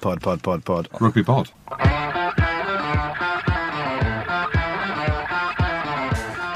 [0.00, 0.88] Pod, pod, pod, pod.
[0.98, 1.50] Rugby pod.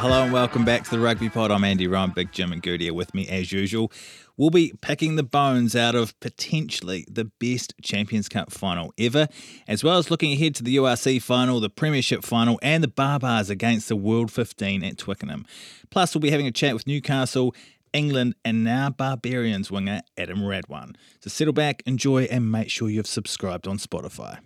[0.01, 1.51] Hello and welcome back to the Rugby Pod.
[1.51, 3.91] I'm Andy Ryan, Big Jim and Goodey are with me as usual.
[4.37, 9.29] We'll be picking the bones out of potentially the best Champions Cup final ever,
[9.69, 13.49] as well as looking ahead to the URC final, the Premiership final, and the Baa-Baas
[13.49, 15.47] against the World 15 at Twickenham.
[15.91, 17.55] Plus, we'll be having a chat with Newcastle,
[17.95, 20.97] England, and now Barbarians winger Adam Radwan.
[21.21, 24.41] So settle back, enjoy, and make sure you've subscribed on Spotify.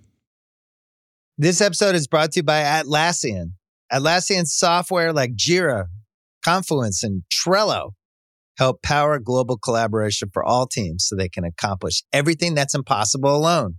[1.37, 3.53] This episode is brought to you by Atlassian.
[3.93, 5.87] Atlassian software like Jira,
[6.45, 7.93] Confluence, and Trello
[8.59, 13.77] help power global collaboration for all teams so they can accomplish everything that's impossible alone.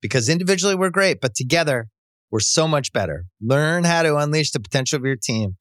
[0.00, 1.88] Because individually we're great, but together
[2.30, 3.24] we're so much better.
[3.40, 5.56] Learn how to unleash the potential of your team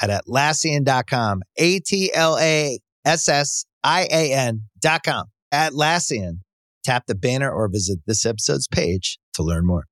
[0.00, 1.42] at Atlassian.com.
[1.58, 5.26] A T L A S S I A N.com.
[5.52, 6.40] Atlassian.
[6.84, 9.84] Tap the banner or visit this episode's page to learn more.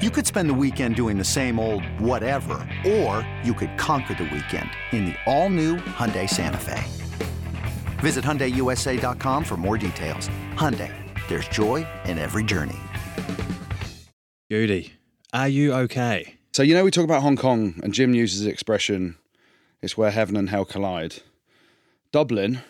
[0.00, 4.24] You could spend the weekend doing the same old whatever, or you could conquer the
[4.24, 6.82] weekend in the all-new Hyundai Santa Fe.
[7.98, 10.30] Visit HyundaiUSA.com for more details.
[10.54, 10.92] Hyundai,
[11.28, 12.78] there's joy in every journey.
[14.50, 14.94] Goodey,
[15.34, 16.36] are you okay?
[16.54, 19.18] So, you know, we talk about Hong Kong, and Jim uses the expression,
[19.82, 21.16] it's where heaven and hell collide.
[22.12, 22.60] Dublin,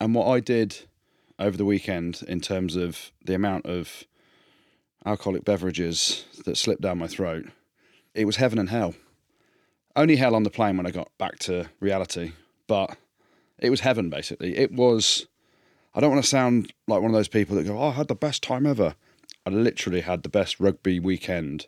[0.00, 0.78] and what I did
[1.38, 4.04] over the weekend in terms of the amount of
[5.06, 7.46] alcoholic beverages that slipped down my throat,
[8.14, 8.94] it was heaven and hell.
[9.94, 12.32] Only hell on the plane when I got back to reality,
[12.66, 12.96] but
[13.58, 14.56] it was heaven basically.
[14.56, 15.26] It was.
[15.94, 18.08] I don't want to sound like one of those people that go, oh, I had
[18.08, 18.94] the best time ever.
[19.44, 21.66] I literally had the best rugby weekend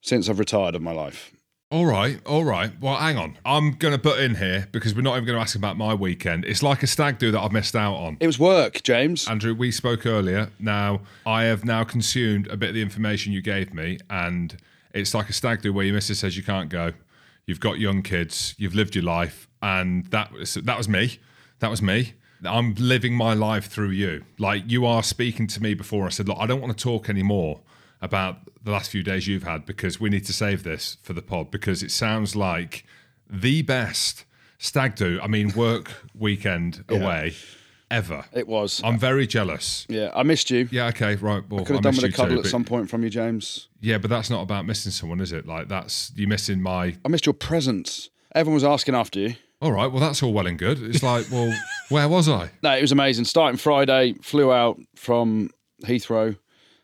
[0.00, 1.32] since I've retired of my life.
[1.72, 2.70] All right, all right.
[2.80, 3.38] Well, hang on.
[3.44, 5.94] I'm going to put in here because we're not even going to ask about my
[5.94, 6.44] weekend.
[6.44, 8.18] It's like a stag do that I've missed out on.
[8.20, 9.26] It was work, James.
[9.26, 10.52] Andrew, we spoke earlier.
[10.60, 14.56] Now, I have now consumed a bit of the information you gave me, and
[14.94, 16.92] it's like a stag do where your missus says you can't go.
[17.46, 21.18] You've got young kids, you've lived your life, and that was that was me.
[21.58, 22.14] That was me.
[22.44, 24.24] I'm living my life through you.
[24.38, 26.06] Like you are speaking to me before.
[26.06, 27.60] I said, look, I don't want to talk anymore
[28.02, 31.22] about the last few days you've had because we need to save this for the
[31.22, 32.84] pod because it sounds like
[33.28, 34.24] the best
[34.58, 35.18] stag do.
[35.22, 36.98] I mean, work weekend Yeah.
[36.98, 37.34] away
[37.90, 38.24] ever.
[38.32, 38.80] It was.
[38.84, 39.86] I'm very jealous.
[39.88, 40.68] yeah, I missed you.
[40.72, 41.42] Yeah, okay, right.
[41.48, 43.68] Well, I could have done with a cuddle too, at some point from you, James.
[43.80, 45.46] Yeah, but that's not about missing someone, is it?
[45.46, 46.96] Like that's you missing my.
[47.04, 48.10] I missed your presence.
[48.34, 49.34] Everyone was asking after you.
[49.62, 50.82] All right, well that's all well and good.
[50.82, 51.50] It's like, well,
[51.88, 52.50] where was I?
[52.62, 53.24] No, it was amazing.
[53.24, 55.50] Starting Friday, flew out from
[55.84, 56.36] Heathrow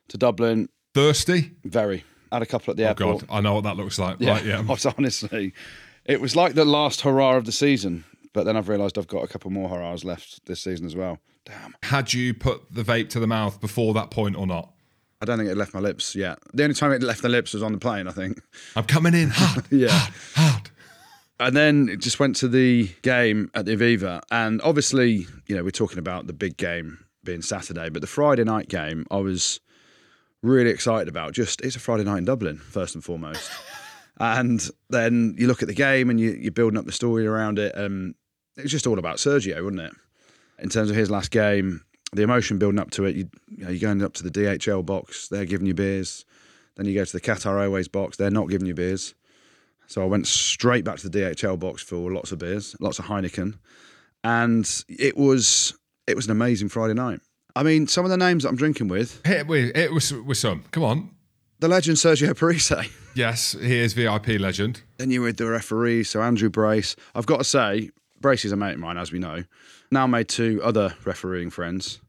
[0.09, 0.69] to Dublin.
[0.95, 1.53] Thirsty?
[1.65, 2.05] Very.
[2.31, 3.27] Had a couple at the Oh airport.
[3.27, 4.17] God, I know what that looks like.
[4.21, 4.59] Yeah, Right, yeah.
[4.59, 5.53] I was honestly,
[6.05, 8.05] it was like the last hurrah of the season.
[8.35, 11.19] But then I've realised I've got a couple more hurrahs left this season as well.
[11.45, 11.75] Damn.
[11.83, 14.73] Had you put the vape to the mouth before that point or not?
[15.21, 16.39] I don't think it left my lips yet.
[16.55, 18.41] The only time it left the lips was on the plane, I think.
[18.75, 19.89] I'm coming in hard, Yeah.
[19.91, 20.71] hard, hard.
[21.39, 24.23] And then it just went to the game at the Aviva.
[24.31, 28.45] And obviously, you know, we're talking about the big game being Saturday, but the Friday
[28.45, 29.61] night game, I was
[30.43, 31.33] really excited about.
[31.33, 33.51] Just, it's a Friday night in Dublin, first and foremost.
[34.21, 37.59] and then you look at the game and you, you're building up the story around
[37.59, 37.75] it.
[37.75, 38.15] And
[38.57, 39.93] it was just all about Sergio, wasn't it?
[40.59, 41.83] In terms of his last game,
[42.13, 44.85] the emotion building up to it, you, you know, you're going up to the DHL
[44.85, 46.25] box, they're giving you beers.
[46.77, 49.15] Then you go to the Qatar Airways box, they're not giving you beers.
[49.87, 53.07] So I went straight back to the DHL box for lots of beers, lots of
[53.07, 53.59] Heineken,
[54.25, 55.75] and it was
[56.07, 57.21] it was an amazing Friday night.
[57.55, 60.39] I mean, some of the names that I'm drinking with, Hit with, it with, with
[60.39, 60.65] some.
[60.71, 61.11] Come on.
[61.61, 62.73] the legend Sergio Parisse.
[63.15, 64.81] Yes, he is VIP legend.
[64.97, 66.97] then you with the referee, so Andrew Brace.
[67.15, 67.91] I've got to say,
[68.23, 69.45] Brace is a mate of mine, as we know.
[69.91, 72.01] Now made two other refereeing friends.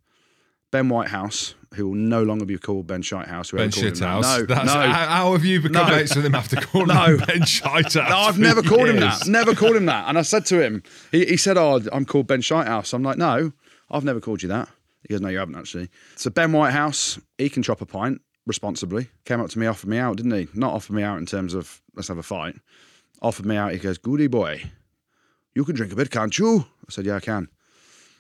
[0.72, 3.52] Ben Whitehouse, who will no longer be called Ben Shitehouse.
[3.54, 3.70] Ben.
[3.70, 4.22] Shithouse.
[4.22, 4.80] No, That's, no.
[4.80, 5.94] How, have you become No.
[5.98, 7.04] mates with him after calling No.
[7.04, 7.96] him Ben Shitehouse?
[8.10, 9.28] No, I've never called him that.
[9.28, 10.08] Never called him that.
[10.08, 12.94] And I said to him, he, he said, Oh, I'm called Ben Shitehouse.
[12.94, 13.52] I'm like, No,
[13.92, 14.70] I've never called you that.
[15.08, 15.90] He goes, No, you haven't actually.
[16.16, 19.10] So Ben Whitehouse, he can chop a pint responsibly.
[19.26, 20.48] Came up to me, offered me out, didn't he?
[20.54, 22.56] Not offered me out in terms of let's have a fight.
[23.22, 23.72] Offered me out.
[23.72, 24.64] He goes, Goodey boy,
[25.56, 26.60] you can drink a bit, can't you?
[26.60, 27.48] I said, Yeah, I can.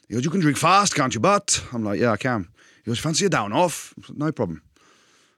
[0.08, 1.64] He goes, You can drink fast, can't you, but?
[1.74, 2.48] I'm like, Yeah, I can.
[2.84, 3.94] He goes, Fancy a down off?
[4.06, 4.62] Said, No problem.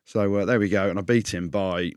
[0.06, 0.90] So uh, there we go.
[0.90, 1.92] And I beat him by,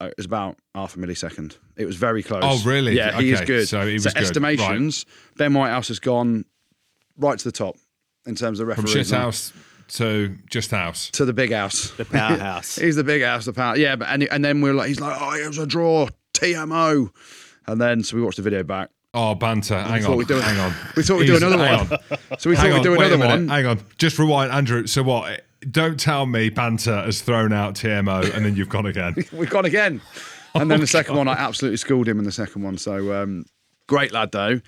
[0.00, 1.56] uh, it was about half a millisecond.
[1.76, 2.42] It was very close.
[2.44, 2.96] Oh, really?
[2.96, 3.68] Yeah, he is good.
[3.68, 4.16] so he was good.
[4.16, 5.06] estimations,
[5.36, 6.44] Ben Whitehouse has gone
[7.16, 7.76] right to the top
[8.26, 8.90] in terms of referees.
[8.92, 9.04] From refereeing.
[9.04, 9.52] shit house
[9.88, 11.10] to just house.
[11.10, 11.90] To the big house.
[11.96, 12.76] The powerhouse.
[12.80, 13.76] He's the big house, the power.
[13.76, 17.10] Yeah, but and, and then we're like, he's like, oh, it was a draw, TMO.
[17.66, 18.90] And then, so we watched the video back.
[19.12, 19.80] Oh, banter.
[19.80, 20.16] Hang on.
[20.16, 20.74] we'd do- hang on.
[20.96, 21.68] we thought we'd do another one.
[21.70, 22.18] on.
[22.38, 23.48] So we Hang thought we'd on, do wait a another one.
[23.48, 23.80] Hang on.
[23.96, 24.86] Just rewind, Andrew.
[24.86, 25.42] So what?
[25.70, 29.14] don't tell me banter has thrown out TMO and then you've gone again.
[29.32, 30.00] We've gone again.
[30.54, 32.78] And then the second one, I absolutely schooled him in the second one.
[32.78, 33.44] So um,
[33.86, 34.60] great lad, though.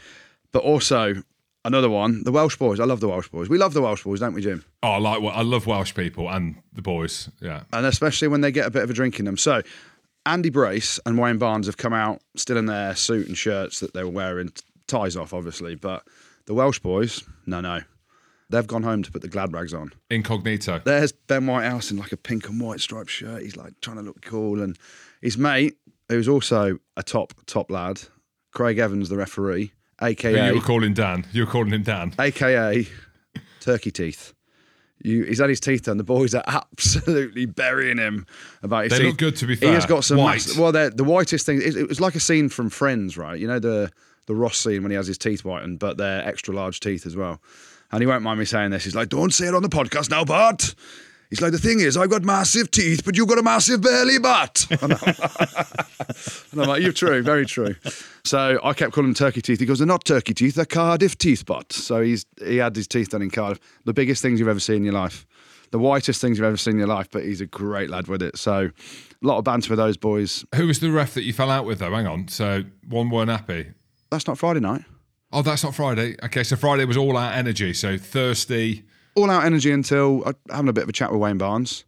[0.53, 1.23] But also
[1.67, 2.81] another one, the Welsh boys.
[2.81, 3.49] I love the Welsh boys.
[3.49, 4.65] We love the Welsh boys, don't we, Jim?
[4.83, 7.29] Oh, I like I love Welsh people and the boys.
[7.41, 7.65] Yeah.
[7.73, 9.37] And especially when they get a bit of a drink in them.
[9.37, 9.63] So
[10.25, 13.95] Andy Brace and Wayne Barnes have come out still in their suit and shirts that
[13.95, 14.53] they were wearing,
[14.87, 15.75] ties off, obviously.
[15.75, 16.05] But
[16.47, 17.81] the Welsh boys, no, no.
[18.49, 19.93] They've gone home to put the glad rags on.
[20.09, 20.81] Incognito.
[20.85, 23.43] There's Ben Whitehouse in like a pink and white striped shirt.
[23.43, 24.63] He's like trying to look cool.
[24.63, 24.79] And
[25.21, 25.77] his mate,
[26.09, 28.03] who's also a top, top lad,
[28.53, 29.73] Craig Evans, the referee,
[30.03, 31.27] aka you were calling Dan.
[31.33, 32.13] You were calling him Dan.
[32.19, 32.87] aka
[33.61, 34.33] Turkey Teeth.
[35.03, 35.99] You, he's had his teeth done.
[35.99, 38.27] The boys are absolutely burying him
[38.63, 39.07] about his They teeth.
[39.09, 39.69] look good, to be fair.
[39.69, 40.17] He has got some.
[40.17, 40.47] White.
[40.47, 41.59] mass- well, they're- the whitest thing.
[41.61, 43.39] It, it was like a scene from Friends, right?
[43.39, 43.91] You know the
[44.27, 47.15] the Ross scene when he has his teeth whitened, but they're extra large teeth as
[47.15, 47.41] well.
[47.93, 48.85] And he won't mind me saying this.
[48.85, 50.75] He's like, "Don't say it on the podcast now, Bart."
[51.31, 54.19] He's like, "The thing is, I've got massive teeth, but you've got a massive belly
[54.19, 54.67] butt."
[56.53, 57.75] And I'm, like, "You're true, very true."
[58.25, 59.61] So I kept calling him turkey teeth.
[59.61, 60.55] He goes, "They're not turkey teeth.
[60.55, 63.61] They're Cardiff teeth, but." So he's he had his teeth done in Cardiff.
[63.85, 65.27] The biggest things you've ever seen in your life.
[65.73, 68.23] The whitest things you've ever seen in your life, but he's a great lad with
[68.23, 68.39] it.
[68.39, 68.71] So,
[69.23, 70.45] a lot of banter with those boys.
[70.55, 71.93] Who was the ref that you fell out with though?
[71.93, 72.29] Hang on.
[72.29, 73.73] So one weren't happy.
[74.11, 74.83] That's not Friday night.
[75.33, 76.15] Oh, that's not Friday.
[76.23, 77.73] Okay, so Friday was all our energy.
[77.75, 78.85] So thirsty.
[79.17, 81.85] All out energy until uh, having a bit of a chat with Wayne Barnes.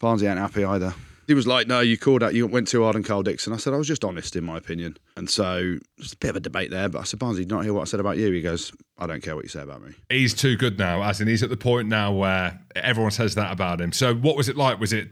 [0.00, 0.94] Barnes ain't happy either.
[1.26, 2.34] He was like, "No, you called out.
[2.34, 4.58] You went too hard on Karl Dickson." I said, "I was just honest in my
[4.58, 6.88] opinion." And so there's a bit of a debate there.
[6.88, 9.06] But I said, "Barnes, you not hear what I said about you?" He goes, "I
[9.06, 11.50] don't care what you say about me." He's too good now, as in he's at
[11.50, 13.92] the point now where everyone says that about him.
[13.92, 14.80] So what was it like?
[14.80, 15.08] Was it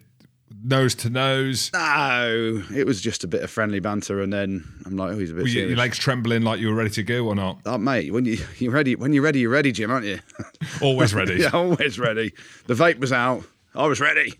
[0.62, 1.70] nose to nose?
[1.72, 5.30] No, it was just a bit of friendly banter, and then I'm like, "Oh, he's
[5.30, 7.60] a bit Were you, your legs trembling like you were ready to go or not?
[7.66, 10.18] Oh, mate, when you you're ready, when you're ready, you're ready, Jim, aren't you?
[10.82, 11.34] Always ready.
[11.40, 12.32] yeah, always ready.
[12.66, 13.44] The vape was out.
[13.74, 14.34] I was ready.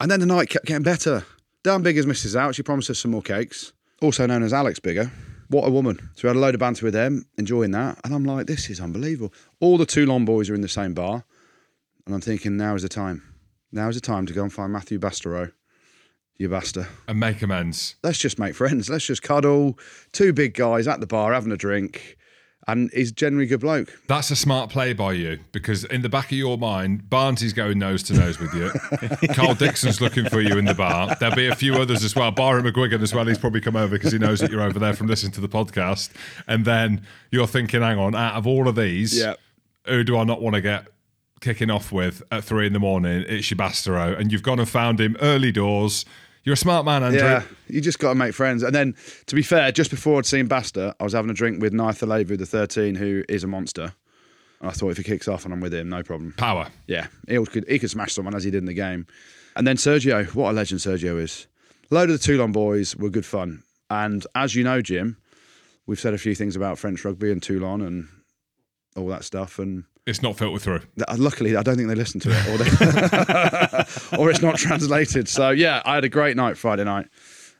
[0.00, 1.24] And then the night kept getting better.
[1.62, 2.54] Dan Biggar's missus out.
[2.54, 3.72] She promised us some more cakes.
[4.02, 5.10] Also known as Alex Biggar.
[5.48, 5.98] What a woman.
[6.14, 7.98] So we had a load of banter with them, enjoying that.
[8.04, 9.32] And I'm like, this is unbelievable.
[9.60, 11.24] All the Toulon boys are in the same bar.
[12.06, 13.33] And I'm thinking, now is the time.
[13.74, 15.52] Now is the time to go and find Mathieu Bastareaud.
[16.38, 16.86] You basta.
[17.08, 17.96] And make amends.
[18.02, 18.88] Let's just make friends.
[18.88, 19.78] Let's just cuddle.
[20.12, 22.16] Two big guys at the bar having a drink.
[22.66, 23.92] And he's generally a good bloke.
[24.08, 27.52] That's a smart play by you because in the back of your mind, Barnes is
[27.52, 28.70] going nose to nose with you.
[29.34, 31.14] Karl Dickson's looking for you in the bar.
[31.20, 32.30] There'll be a few others as well.
[32.30, 33.26] Byron McGuigan as well.
[33.26, 35.48] He's probably come over because he knows that you're over there from listening to the
[35.48, 36.10] podcast.
[36.48, 39.34] And then you're thinking, hang on, out of all of these, Yeah.
[39.86, 40.86] who do I not want to get
[41.44, 43.24] kicking off with at three in the morning?
[43.28, 44.18] It's Shabastero.
[44.18, 46.04] And you've gone and found him early doors.
[46.42, 47.20] You're a smart man, Andrew.
[47.20, 48.62] Yeah, you just got to make friends.
[48.62, 48.96] And then,
[49.26, 52.38] to be fair, just before I'd seen Basta, I was having a drink with Nayacalevu,
[52.38, 53.94] the 13, who is a monster.
[54.60, 56.34] And I thought if he kicks off and I'm with him, no problem.
[56.36, 56.68] Power.
[56.86, 59.06] Yeah, he could he could smash someone as he did in the game.
[59.56, 61.46] And then Sergio, what a legend Sergio is.
[61.90, 63.62] A load of the Toulon boys were good fun.
[63.90, 65.18] And as you know, Jim,
[65.86, 68.08] we've said a few things about French rugby and Toulon and
[68.96, 69.58] all that stuff.
[69.58, 70.80] And It's not filtered through.
[71.08, 75.28] Uh, luckily, I don't think they listen to it, or, they, or it's not translated.
[75.28, 77.06] So yeah, I had a great night Friday night,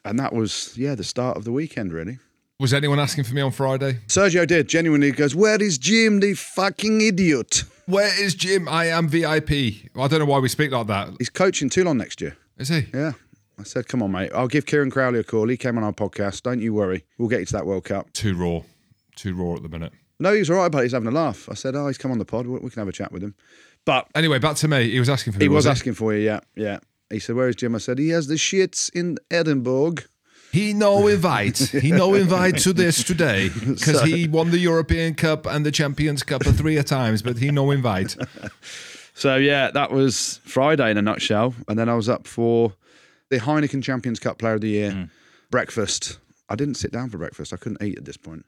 [0.05, 2.19] and that was yeah the start of the weekend really.
[2.61, 3.99] Was anyone asking for me on Friday?
[4.07, 8.67] Sergio did genuinely goes, "Where is Jim, the fucking idiot?" Where is Jim?
[8.69, 9.51] I am VIP.
[9.51, 11.11] I don't know why we speak like that.
[11.19, 12.37] He's coaching Toulon next year.
[12.57, 12.87] Is he?
[12.95, 13.13] Yeah.
[13.59, 14.31] I said, come on, mate.
[14.35, 15.49] I'll give Kieran Crowley a call.
[15.49, 16.43] He came on our podcast.
[16.43, 17.05] Don't you worry.
[17.19, 18.11] We'll get you to that World Cup.
[18.15, 18.63] Too raw.
[19.17, 19.93] Too raw at the minute.
[20.25, 20.83] No, he was all right but.
[20.83, 21.51] He's having a laugh.
[21.51, 22.47] I said, oh, he's come on the pod.
[22.47, 23.35] We can have a chat with him.
[23.85, 24.91] But Anyway, back to me.
[24.91, 25.45] He was asking for me.
[25.45, 25.71] he was he?
[25.71, 26.79] asking for you, yeah, yeah.
[27.11, 27.75] He said, where is Jim?
[27.75, 29.97] I said, he has the shits in Edinburgh.
[30.51, 31.59] He no invite.
[31.59, 36.23] He no invite to this today because he won the European Cup and the Champions
[36.23, 38.17] Cup three times, but he no invite.
[39.17, 41.55] So, yeah, that was Friday in a nutshell.
[41.69, 42.73] And then I was up for
[43.31, 45.11] the Heineken Champions Cup Player of the Year mm.
[45.53, 46.19] breakfast.
[46.49, 47.53] I didn't sit down for breakfast.
[47.53, 48.45] I couldn't eat at this point.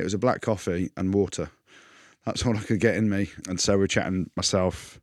[0.00, 1.50] It was a black coffee and water.
[2.26, 3.30] That's all I could get in me.
[3.48, 5.00] And so we're chatting myself,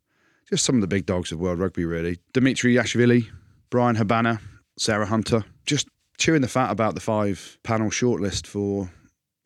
[0.48, 2.18] just some of the big dogs of world rugby, really.
[2.32, 3.26] Dimitri Yachvili,
[3.70, 4.40] Bryan Habana,
[4.78, 5.88] Sarah Hunter, just
[6.18, 8.90] chewing the fat about the five panel shortlist for.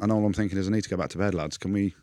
[0.00, 1.56] And all I'm thinking is, I need to go back to bed, lads.
[1.56, 1.94] Can we?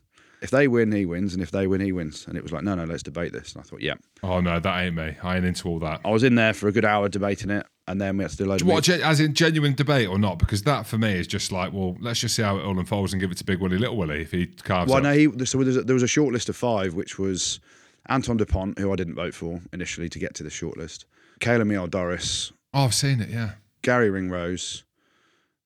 [0.41, 2.25] If they win, he wins, and if they win, he wins.
[2.25, 3.53] And it was like, no, no, let's debate this.
[3.53, 3.95] And I thought, yeah.
[4.23, 5.17] Oh no, that ain't me.
[5.21, 5.99] I ain't into all that.
[6.05, 8.37] I was in there for a good hour debating it, and then we had to
[8.37, 10.37] do of What, as in genuine debate or not?
[10.37, 13.13] Because that for me is just like, well, let's just see how it all unfolds
[13.13, 15.03] and give it to Big Willie, Little Willie if he carves Well, up.
[15.03, 17.59] no, he, so there was, a, there was a short list of five, which was
[18.07, 21.05] Anton Dupont, who I didn't vote for initially to get to the shortlist,
[21.39, 23.29] Kayla Miel Doris, Oh, I've seen it.
[23.29, 23.53] Yeah.
[23.81, 24.83] Garry Ringrose,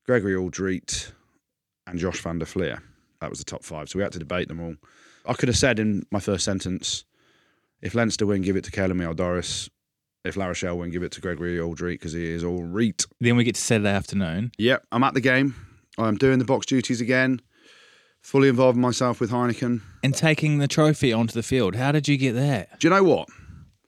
[0.05, 1.11] Gregory Alldritt,
[1.85, 2.81] and Josh van der Flier.
[3.19, 3.89] That was the top five.
[3.89, 4.75] So we had to debate them all.
[5.25, 7.03] I could have said in my first sentence,
[7.81, 9.69] If Leinster win, give it to Calum Doris.
[10.23, 13.05] If La Rochelle win, give it to Gregory Alldritt because he is all reet.
[13.19, 14.51] Then we get to Saturday afternoon.
[14.57, 15.53] Yep, I'm at the game.
[15.97, 17.41] I'm doing the box duties again.
[18.21, 19.81] Fully involving myself with Heineken.
[20.01, 21.75] And taking the trophy onto the field.
[21.75, 22.79] How did you get that?
[22.79, 23.27] Do you know what?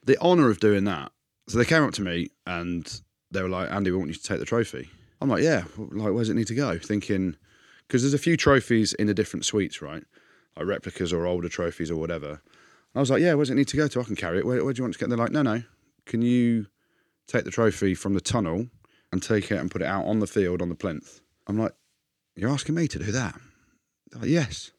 [0.03, 1.11] The honour of doing that.
[1.47, 3.01] So they came up to me and
[3.31, 4.89] they were like, Andy, we want you to take the trophy.
[5.21, 6.77] I'm like, yeah, like, where's it need to go?
[6.77, 7.37] Thinking,
[7.87, 10.03] because there's a few trophies in the different suites, right?
[10.57, 12.29] Like replicas or older trophies or whatever.
[12.29, 12.39] And
[12.95, 14.01] I was like, yeah, where's it need to go to?
[14.01, 14.45] I can carry it.
[14.45, 15.07] Where, where do you want to get?
[15.07, 15.63] They're like, no, no.
[16.05, 16.67] Can you
[17.27, 18.67] take the trophy from the tunnel
[19.11, 21.21] and take it and put it out on the field on the plinth?
[21.47, 21.73] I'm like,
[22.35, 23.35] you're asking me to do that?
[24.13, 24.71] Like, yes.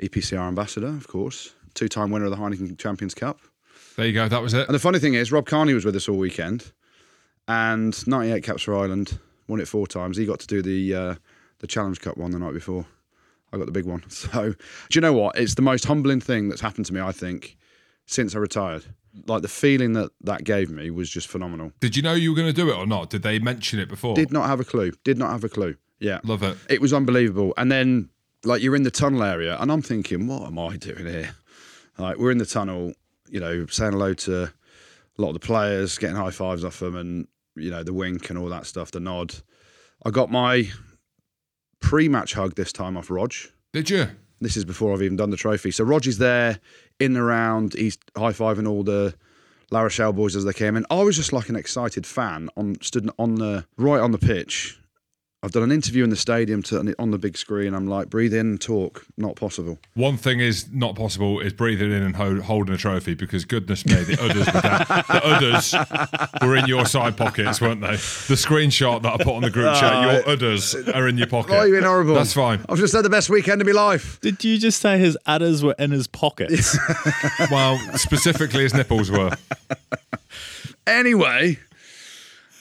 [0.00, 1.54] EPCR ambassador, of course.
[1.74, 3.40] Two time winner of the Heineken Champions Cup.
[3.96, 4.28] There you go.
[4.28, 4.66] That was it.
[4.66, 6.72] And the funny thing is, Rob Kearney was with us all weekend,
[7.46, 9.18] and 98 caps for Ireland,
[9.48, 10.16] won it four times.
[10.16, 11.14] He got to do the uh,
[11.60, 12.86] the Challenge Cup one the night before.
[13.52, 14.02] I got the big one.
[14.08, 14.56] So, do
[14.92, 15.38] you know what?
[15.38, 17.56] It's the most humbling thing that's happened to me, I think,
[18.06, 18.84] since I retired.
[19.26, 21.72] Like the feeling that that gave me was just phenomenal.
[21.80, 23.10] Did you know you were going to do it or not?
[23.10, 24.14] Did they mention it before?
[24.14, 24.92] Did not have a clue.
[25.04, 25.76] Did not have a clue.
[25.98, 26.20] Yeah.
[26.24, 26.56] Love it.
[26.68, 27.54] It was unbelievable.
[27.56, 28.08] And then,
[28.44, 31.36] like, you're in the tunnel area, and I'm thinking, what am I doing here?
[31.96, 32.94] Like, we're in the tunnel,
[33.28, 34.52] you know, saying hello to a
[35.18, 38.38] lot of the players, getting high fives off them, and, you know, the wink and
[38.38, 39.34] all that stuff, the nod.
[40.04, 40.70] I got my
[41.80, 43.34] pre match hug this time off Rog.
[43.72, 44.08] Did you?
[44.42, 45.70] This is before I've even done the trophy.
[45.70, 46.58] So Rog is there
[46.98, 47.74] in the round.
[47.74, 49.14] He's high fiving all the
[49.70, 50.84] La Rochelle boys as they came in.
[50.90, 54.78] I was just like an excited fan on stood on the right on the pitch.
[55.44, 57.74] I've done an interview in the stadium to, on the big screen.
[57.74, 59.04] I'm like, breathe in talk.
[59.16, 59.76] Not possible.
[59.94, 63.84] One thing is not possible is breathing in and hold, holding a trophy because goodness
[63.84, 65.74] me, the others were down, the others
[66.42, 67.96] were in your side pockets, weren't they?
[67.96, 71.26] The screenshot that I put on the group chat, oh, your others are in your
[71.26, 71.54] pocket.
[71.54, 72.14] Oh, you've been horrible.
[72.14, 72.64] That's fine.
[72.68, 74.20] I've just had the best weekend of my life.
[74.20, 76.78] Did you just say his udders were in his pockets?
[77.50, 79.36] Well, specifically his nipples were.
[80.86, 81.58] Anyway,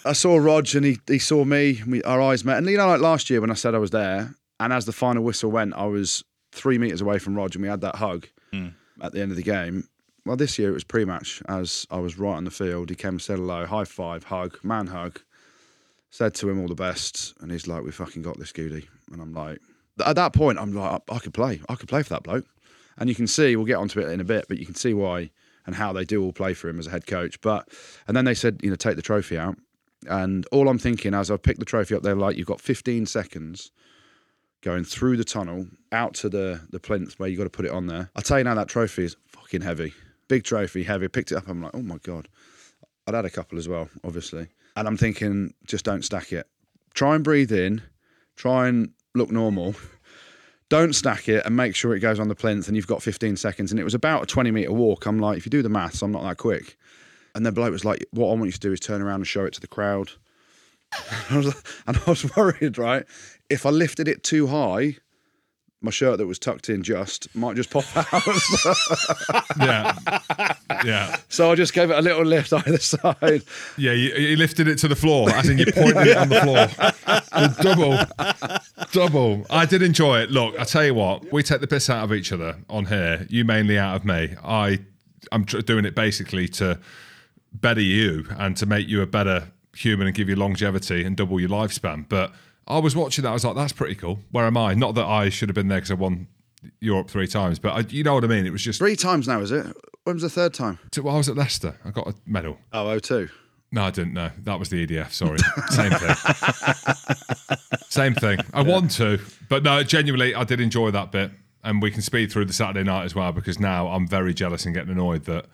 [0.05, 1.81] I saw Rog and he, he saw me.
[1.87, 2.57] We, our eyes met.
[2.57, 4.91] And you know, like last year when I said I was there, and as the
[4.91, 8.27] final whistle went, I was three meters away from Rog and we had that hug
[8.51, 8.69] hmm.
[9.01, 9.87] at the end of the game.
[10.25, 12.89] Well, this year it was pre match as I was right on the field.
[12.89, 15.19] He came and said hello, high five, hug, man hug.
[16.09, 17.33] Said to him all the best.
[17.39, 18.87] And he's like, We fucking got this, Goodey.
[19.11, 19.59] And I'm like,
[20.05, 21.61] at that point, I'm like, I, I could play.
[21.69, 22.45] I could play for that bloke.
[22.97, 24.93] And you can see, we'll get onto it in a bit, but you can see
[24.93, 25.31] why
[25.65, 27.39] and how they do all play for him as a head coach.
[27.41, 27.69] But,
[28.07, 29.57] and then they said, you know, take the trophy out.
[30.09, 33.05] And all I'm thinking as I picked the trophy up, they're like, you've got 15
[33.05, 33.71] seconds
[34.61, 37.71] going through the tunnel out to the, the plinth where you've got to put it
[37.71, 38.09] on there.
[38.15, 39.93] I tell you now, that trophy is fucking heavy.
[40.27, 41.07] Big trophy, heavy.
[41.07, 42.27] Picked it up, I'm like, oh my God.
[43.07, 44.47] I'd had a couple as well, obviously.
[44.75, 46.47] And I'm thinking, just don't stack it.
[46.93, 47.81] Try and breathe in,
[48.35, 49.75] try and look normal.
[50.69, 53.35] Don't stack it and make sure it goes on the plinth and you've got 15
[53.35, 53.71] seconds.
[53.71, 55.05] And it was about a 20 metre walk.
[55.05, 56.77] I'm like, if you do the maths, I'm not that quick.
[57.35, 59.27] And the bloke was like, what I want you to do is turn around and
[59.27, 60.11] show it to the crowd.
[61.29, 63.05] and, I was, and I was worried, right?
[63.49, 64.97] If I lifted it too high,
[65.83, 68.23] my shirt that was tucked in just might just pop out.
[69.59, 69.97] Yeah.
[70.85, 71.17] Yeah.
[71.27, 73.41] so I just gave it a little lift either side.
[73.77, 76.41] Yeah, you, you lifted it to the floor, as in you pointed it on the
[76.41, 77.47] floor.
[77.61, 79.45] double, double.
[79.49, 80.29] I did enjoy it.
[80.31, 83.25] Look, I tell you what, we take the piss out of each other on here.
[83.29, 84.35] You mainly out of me.
[84.43, 84.79] I,
[85.31, 86.79] I'm tr- doing it basically to
[87.53, 91.39] better you and to make you a better human and give you longevity and double
[91.39, 92.07] your lifespan.
[92.07, 92.31] But
[92.67, 93.29] I was watching that.
[93.29, 94.19] I was like, that's pretty cool.
[94.31, 94.73] Where am I?
[94.73, 96.27] Not that I should have been there because I won
[96.79, 98.45] Europe three times, but I, you know what I mean.
[98.45, 98.79] It was just.
[98.79, 99.65] Three times now, is it?
[100.03, 100.79] When was the third time?
[100.97, 101.75] Well, I was at Leicester.
[101.85, 102.57] I got a medal.
[102.73, 103.29] Oh, oh two.
[103.73, 104.13] No, I didn't.
[104.13, 104.31] know.
[104.43, 105.11] that was the EDF.
[105.11, 105.37] Sorry,
[105.69, 107.75] same thing.
[107.89, 108.39] same thing.
[108.53, 111.31] I want to, but no, genuinely, I did enjoy that bit,
[111.63, 114.65] and we can speed through the Saturday night as well because now I'm very jealous
[114.65, 115.45] and getting annoyed that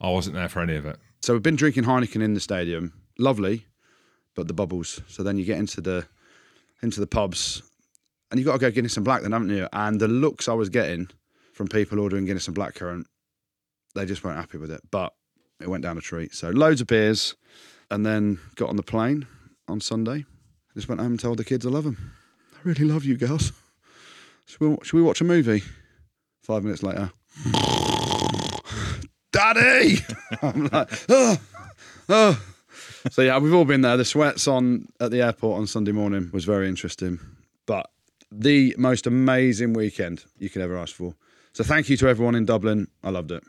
[0.00, 0.98] I wasn't there for any of it.
[1.24, 2.92] So we've been drinking Heineken in the stadium.
[3.18, 3.64] Lovely,
[4.34, 5.00] but the bubbles.
[5.08, 6.06] So then you get into the
[6.82, 7.62] into the pubs,
[8.30, 9.66] and you've got to go Guinness and Black, then haven't you?
[9.72, 11.08] And the looks I was getting
[11.54, 13.04] from people ordering Guinness and Blackcurrant,
[13.94, 14.82] they just weren't happy with it.
[14.90, 15.14] But
[15.62, 16.34] it went down a treat.
[16.34, 17.34] So loads of beers,
[17.90, 19.26] and then got on the plane
[19.66, 20.26] on Sunday.
[20.74, 22.12] Just went home and told the kids I love them.
[22.54, 23.50] I really love you girls.
[24.44, 25.62] Should we, should we watch a movie?
[26.42, 27.12] Five minutes later.
[29.34, 29.98] Daddy!
[30.42, 31.36] I'm like, oh,
[32.08, 32.42] oh.
[33.10, 33.96] So yeah, we've all been there.
[33.96, 37.18] The sweats on at the airport on Sunday morning was very interesting,
[37.66, 37.90] but
[38.30, 41.14] the most amazing weekend you could ever ask for.
[41.52, 42.86] So thank you to everyone in Dublin.
[43.02, 43.42] I loved it.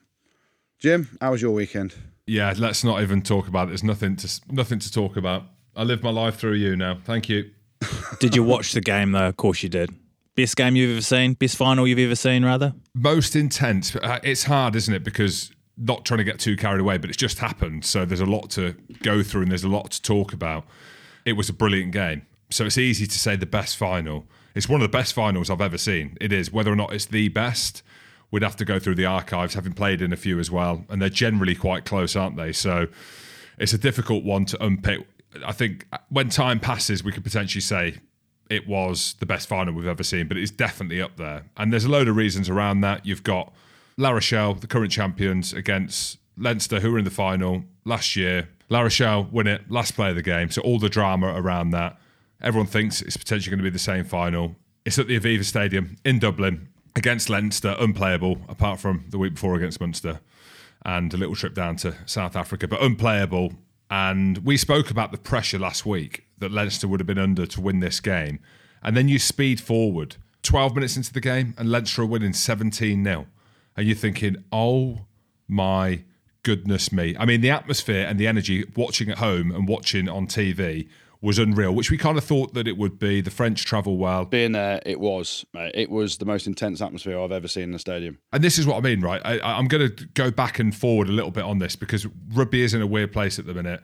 [0.80, 1.94] Jim, how was your weekend?
[2.28, 3.68] Yeah, let's not even talk about it.
[3.70, 5.44] There's nothing to nothing to talk about.
[5.76, 6.98] I live my life through you now.
[7.06, 7.52] Thank you.
[8.20, 9.28] did you watch the game though?
[9.28, 9.92] Of course you did.
[10.36, 11.34] Best game you've ever seen?
[11.34, 12.74] Best final you've ever seen, rather?
[12.94, 13.96] Most intense.
[13.96, 15.02] Uh, It's hard, isn't it?
[15.04, 17.86] Because not trying to get too carried away, but it's just happened.
[17.86, 20.66] So there's a lot to go through and there's a lot to talk about.
[21.26, 22.26] It was a brilliant game.
[22.50, 24.26] So it's easy to say the best final.
[24.54, 26.18] It's one of the best finals I've ever seen.
[26.22, 26.52] It is.
[26.52, 27.84] Whether or not it's the best,
[28.32, 30.86] we'd have to go through the archives, having played in a few as well.
[30.90, 32.54] And they're generally quite close, aren't they?
[32.54, 32.88] So
[33.58, 35.06] it's a difficult one to unpick.
[35.46, 38.00] I think when time passes, we could potentially say
[38.50, 41.46] it was the best final we've ever seen, but it's definitely up there.
[41.58, 43.06] And there's a load of reasons around that.
[43.06, 43.52] You've got
[43.98, 48.50] La Rochelle, the current champions, against Leinster, who were in the final last year.
[48.70, 50.50] La Rochelle win it, last play of the game.
[50.50, 51.98] So all the drama around that.
[52.42, 54.56] Everyone thinks it's potentially going to be the same final.
[54.84, 59.56] It's at the Aviva Stadium in Dublin against Leinster, unplayable, apart from the week before
[59.56, 60.20] against Munster
[60.84, 63.54] and a little trip down to South Africa, but unplayable.
[63.90, 67.62] And we spoke about the pressure last week that Leinster would have been under to
[67.62, 68.40] win this game.
[68.84, 73.04] And then you speed forward 12 minutes into the game and Leinster are winning 17
[73.04, 73.28] 0.
[73.76, 75.06] And you're thinking, oh
[75.48, 76.04] my
[76.44, 77.16] goodness me.
[77.20, 80.88] I mean, the atmosphere and the energy watching at home and watching on TV
[81.22, 83.20] was unreal, which we kind of thought that it would be.
[83.20, 84.26] The French travel well.
[84.26, 85.72] Being there, it was, mate.
[85.74, 88.20] It was the most intense atmosphere I've ever seen in a stadium.
[88.32, 89.22] And this is what I mean, right?
[89.26, 92.62] I, I'm going to go back and forward a little bit on this because rugby
[92.62, 93.82] is in a weird place at the minute.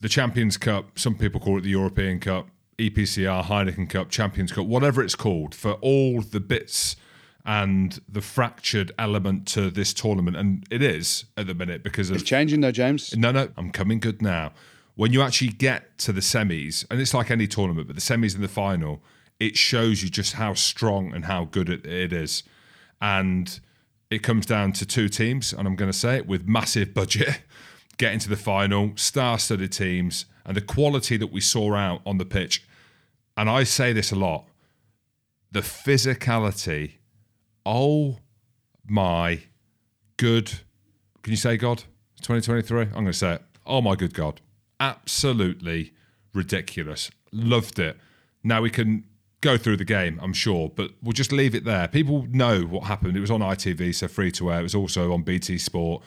[0.00, 4.66] The Champions Cup, some people call it the European Cup, EPCR, Heineken Cup, Champions Cup,
[4.66, 6.96] whatever it's called, for all the bits
[7.44, 10.36] and the fractured element to this tournament.
[10.36, 12.16] And it is at the minute because of.
[12.16, 13.16] It's changing though, James.
[13.16, 14.52] No, no, I'm coming good now.
[14.94, 18.34] When you actually get to the semis, and it's like any tournament, but the semis
[18.34, 19.02] and the final,
[19.40, 22.44] it shows you just how strong and how good it, it is.
[23.00, 23.58] And
[24.10, 27.40] it comes down to two teams, and I'm going to say it with massive budget
[27.96, 32.18] getting to the final, star studded teams, and the quality that we saw out on
[32.18, 32.64] the pitch.
[33.36, 34.46] And I say this a lot
[35.50, 36.94] the physicality.
[37.66, 38.18] Oh
[38.86, 39.42] my
[40.16, 40.52] good.
[41.22, 41.84] Can you say God?
[42.22, 42.82] 2023?
[42.82, 43.42] I'm going to say it.
[43.66, 44.40] Oh my good God.
[44.80, 45.92] Absolutely
[46.32, 47.10] ridiculous.
[47.32, 47.96] Loved it.
[48.42, 49.04] Now we can
[49.40, 51.86] go through the game, I'm sure, but we'll just leave it there.
[51.88, 53.16] People know what happened.
[53.16, 54.60] It was on ITV, so free to air.
[54.60, 56.02] It was also on BT Sport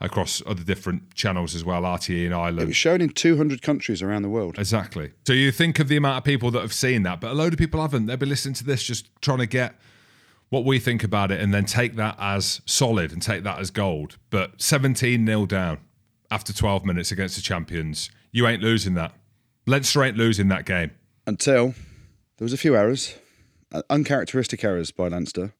[0.00, 2.60] across other different channels as well, RTE in Ireland.
[2.60, 4.58] It was shown in 200 countries around the world.
[4.58, 5.12] Exactly.
[5.26, 7.52] So you think of the amount of people that have seen that, but a load
[7.52, 8.06] of people haven't.
[8.06, 9.74] They'll be listening to this just trying to get
[10.50, 13.70] what we think about it and then take that as solid and take that as
[13.70, 14.16] gold.
[14.30, 15.78] But 17 0 down
[16.30, 18.10] after 12 minutes against the champions.
[18.32, 19.12] You ain't losing that.
[19.66, 20.90] Leinster ain't losing that game.
[21.26, 21.74] Until
[22.38, 23.16] there was a few errors,
[23.72, 25.54] uh, uncharacteristic errors by Leinster.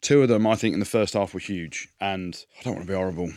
[0.00, 1.88] Two of them, I think, in the first half were huge.
[2.00, 3.32] And I don't want to be horrible.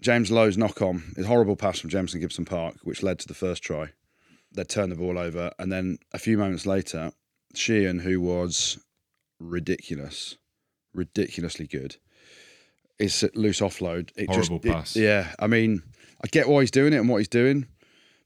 [0.00, 3.62] James Lowe's knock on, his horrible pass from Jamison Gibson-Park, which led to the first
[3.62, 3.88] try.
[4.52, 5.50] They turned the ball over.
[5.58, 7.12] And then a few moments later,
[7.54, 8.78] Sheehan, who was
[9.38, 10.36] ridiculous,
[10.94, 11.96] ridiculously good,
[12.98, 14.10] his loose offload.
[14.16, 14.96] It Horrible just, it- pass.
[14.96, 15.34] yeah.
[15.38, 15.82] I mean,
[16.24, 17.66] I get why he's doing it and what he's doing,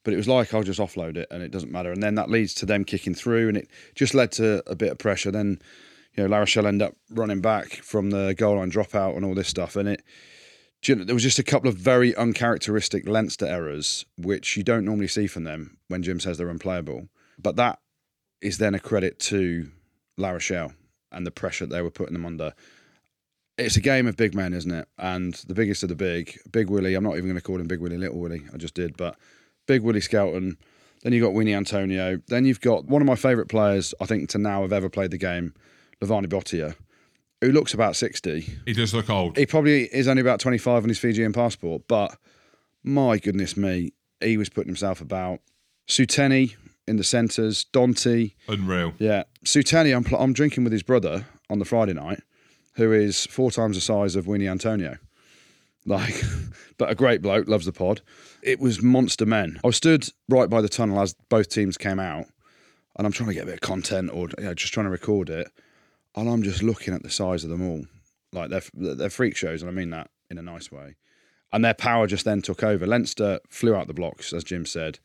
[0.04, 1.92] but it was like I'll just offload it and it doesn't matter.
[1.92, 4.92] And then that leads to them kicking through, and it just led to a bit
[4.92, 5.30] of pressure.
[5.30, 5.58] Then,
[6.16, 9.34] you know, La Rochelle end up running back from the goal line dropout and all
[9.34, 10.02] this stuff, and it.
[10.86, 14.84] you know, There was just a couple of very uncharacteristic Leinster errors, which you don't
[14.84, 17.08] normally see from them when Jim says they're unplayable.
[17.38, 17.78] But that
[18.40, 19.70] is then a credit to
[20.16, 20.72] La Rochelle
[21.12, 22.54] and the pressure they were putting them under.
[23.58, 24.88] It's a game of big men, isn't it?
[24.98, 26.94] And the biggest of the big, Big Willie.
[26.94, 28.42] I'm not even going to call him Big Willie, Little Willie.
[28.54, 29.16] I just did, but
[29.66, 30.56] Big Willie Skelton.
[31.02, 32.22] Then you've got Uini Atonio.
[32.28, 35.10] Then you've got one of my favourite players, I think, to now have ever played
[35.10, 35.54] the game,
[36.02, 36.74] Levani Botia,
[37.40, 38.46] who looks about 60.
[38.66, 39.36] He does look old.
[39.36, 42.16] He probably is only about 25 on his Fijian passport, but
[42.82, 45.40] my goodness me, he was putting himself about.
[45.88, 46.54] Seuteni
[46.90, 48.32] in the centres, Dante.
[48.48, 48.92] Unreal.
[48.98, 49.96] Yeah, Seuteni.
[49.96, 52.20] I'm, I'm drinking with his brother on the Friday night,
[52.74, 54.98] who is four times the size of Uini Atonio.
[55.86, 56.20] Like,
[56.78, 58.02] but a great bloke, loves the pod.
[58.42, 59.60] It was monster men.
[59.64, 62.26] I stood right by the tunnel as both teams came out,
[62.98, 64.90] and I'm trying to get a bit of content or you know, just trying to
[64.90, 65.48] record it,
[66.16, 67.84] and I'm just looking at the size of them all.
[68.32, 70.96] Like they're they're freak shows, and I mean that in a nice way.
[71.52, 72.86] And their power just then took over.
[72.86, 74.98] Leinster flew out the blocks, as Jim said,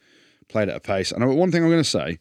[0.47, 1.11] played at a pace.
[1.11, 2.19] And one thing I'm going to say,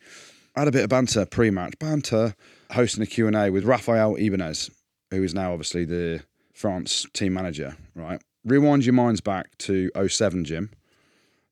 [0.56, 2.34] I had a bit of banter pre-match, banter,
[2.70, 4.70] hosting a Q&A with Raphaël Ibañez,
[5.10, 8.20] who is now obviously the France team manager, right?
[8.44, 10.70] Rewind your minds back to 07, Jim.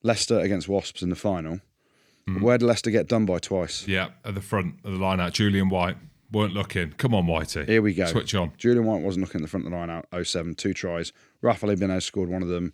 [0.03, 1.61] Leicester against Wasps in the final.
[2.29, 2.43] Mm.
[2.43, 3.87] Where did Leicester get done by twice?
[3.87, 5.33] Yeah, at the front of the line out.
[5.33, 5.97] Julian White
[6.31, 6.93] weren't looking.
[6.93, 7.67] Come on, Whitey.
[7.69, 8.07] Here we go.
[8.07, 8.53] Switch on.
[8.57, 11.13] Julian White wasn't looking at the front of the line out 07, two tries.
[11.43, 12.73] Raphaël Ibañez scored one of them.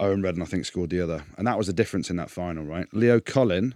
[0.00, 1.24] Eoin Reddan, I think, scored the other.
[1.36, 2.86] And that was the difference in that final, right?
[2.92, 3.74] Leo Cullen,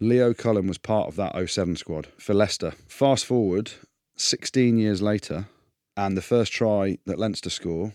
[0.00, 2.72] Leo Cullen was part of that 07 squad for Leicester.
[2.88, 3.72] Fast forward
[4.16, 5.46] 16 years later,
[5.96, 7.92] and the first try that Leinster score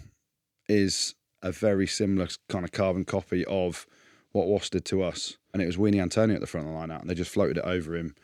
[0.67, 3.85] is a very similar kind of carbon copy of
[4.31, 5.37] what Wasps did to us.
[5.53, 7.31] And it was Uini Atonio at the front of the line out, and they just
[7.31, 8.15] floated it over him,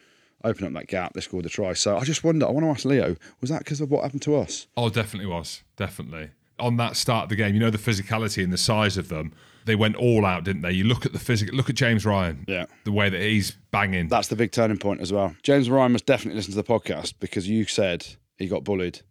[0.44, 1.74] opened up that gap, they scored the try.
[1.74, 4.22] So I just wonder, I want to ask Leo, was that because of what happened
[4.24, 4.68] to us?
[4.76, 5.64] Oh, definitely was.
[5.78, 6.32] Definitely.
[6.60, 9.34] On that start of the game, you know the physicality and the size of them.
[9.66, 10.72] They went all out, didn't they?
[10.72, 11.56] You look at the physical.
[11.56, 12.46] Look at James Ryan.
[12.48, 12.66] Yeah.
[12.86, 14.08] The way that he's banging.
[14.08, 15.36] That's the big turning point as well.
[15.44, 18.06] James Ryan must definitely listen to the podcast because you said
[18.38, 19.02] he got bullied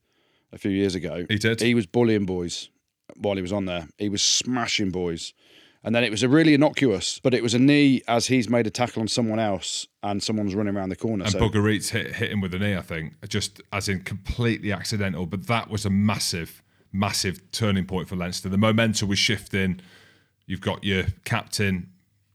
[0.53, 1.27] a few years ago.
[1.29, 1.61] He did.
[1.61, 2.71] He was bullying boys
[3.17, 3.89] while he was on there.
[3.99, 5.33] He was smashing boys.
[5.85, 8.67] And then it was a really innocuous, but it was a knee as he's made
[8.67, 11.23] a tackle on someone else and someone's running around the corner.
[11.25, 14.01] and so Bugger Eats hit, hit him with a knee, I think, just as in
[14.01, 15.25] completely accidental.
[15.25, 18.49] But that was a massive, massive turning point for Leinster.
[18.49, 19.81] The momentum was shifting.
[20.47, 21.91] You've got your captain,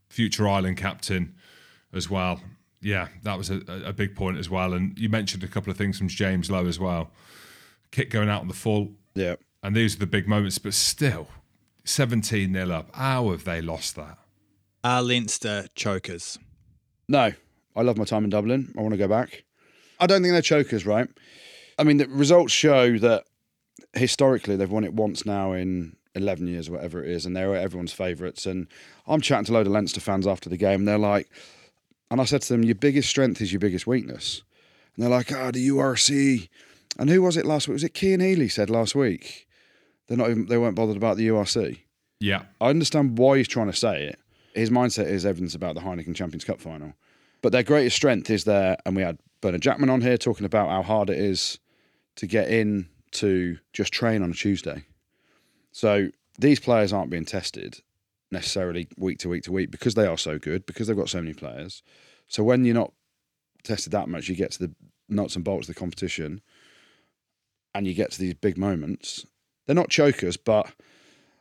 [0.09, 1.35] future Ireland captain
[1.93, 2.41] as well.
[2.81, 4.73] Yeah, that was a, a big point as well.
[4.73, 7.11] And you mentioned a couple of things from James Lowe as well.
[7.91, 8.91] Kick going out on the full.
[9.15, 9.35] yeah.
[9.65, 11.29] And these are the big moments, but still,
[11.85, 12.93] 17 nil up.
[12.93, 14.17] How have they lost that?
[14.83, 16.37] Are Leinster chokers?
[17.07, 17.31] No,
[17.73, 18.73] I love my time in Dublin.
[18.77, 19.45] I want to go back.
[20.01, 21.07] I don't think they're chokers, right?
[21.79, 23.23] I mean, the results show that
[23.93, 27.55] historically they've won it once now in 11 years, or whatever it is, and they're
[27.55, 28.45] everyone's favourites.
[28.45, 28.67] And
[29.07, 31.29] I'm chatting to a load of Leinster fans after the game, and they're like,
[32.11, 34.43] and I said to them, your biggest strength is your biggest weakness.
[34.95, 36.47] And they're like, ah, the URC.
[36.99, 37.73] And who was it last week?
[37.73, 39.47] Was it Cian Healy said last week?
[40.07, 41.79] They're not even, they weren't bothered about the URC.
[42.19, 42.43] Yeah.
[42.61, 44.19] I understand why he's trying to say it.
[44.53, 46.93] His mindset is evidence about the Heineken Champions Cup final.
[47.41, 50.69] But their greatest strength is there, and we had Bernard Jackman on here talking about
[50.69, 51.57] how hard it is
[52.17, 54.83] to get in to just train on a Tuesday.
[55.71, 57.79] So these players aren't being tested
[58.31, 61.21] necessarily week to week to week because they are so good, because they've got so
[61.21, 61.83] many players.
[62.27, 62.93] So when you're not
[63.63, 64.73] tested that much, you get to the
[65.09, 66.41] nuts and bolts of the competition
[67.73, 69.25] and you get to these big moments.
[69.65, 70.71] They're not chokers, but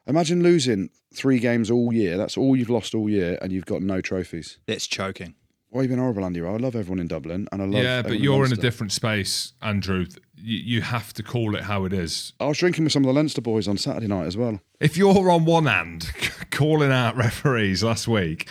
[0.06, 2.16] imagine losing three games all year.
[2.16, 4.58] That's all you've lost all year, and you've got no trophies.
[4.66, 5.34] That's choking.
[5.68, 6.42] Why have been horrible, Andy?
[6.42, 7.82] I love everyone in Dublin, and I love.
[7.82, 10.06] yeah, but you're in a different space, Andrew.
[10.42, 12.32] You, you have to call it how it is.
[12.40, 14.60] I was drinking with some of the Leinster boys on Saturday night as well.
[14.80, 16.10] If you're on one hand
[16.50, 18.48] calling out referees last week,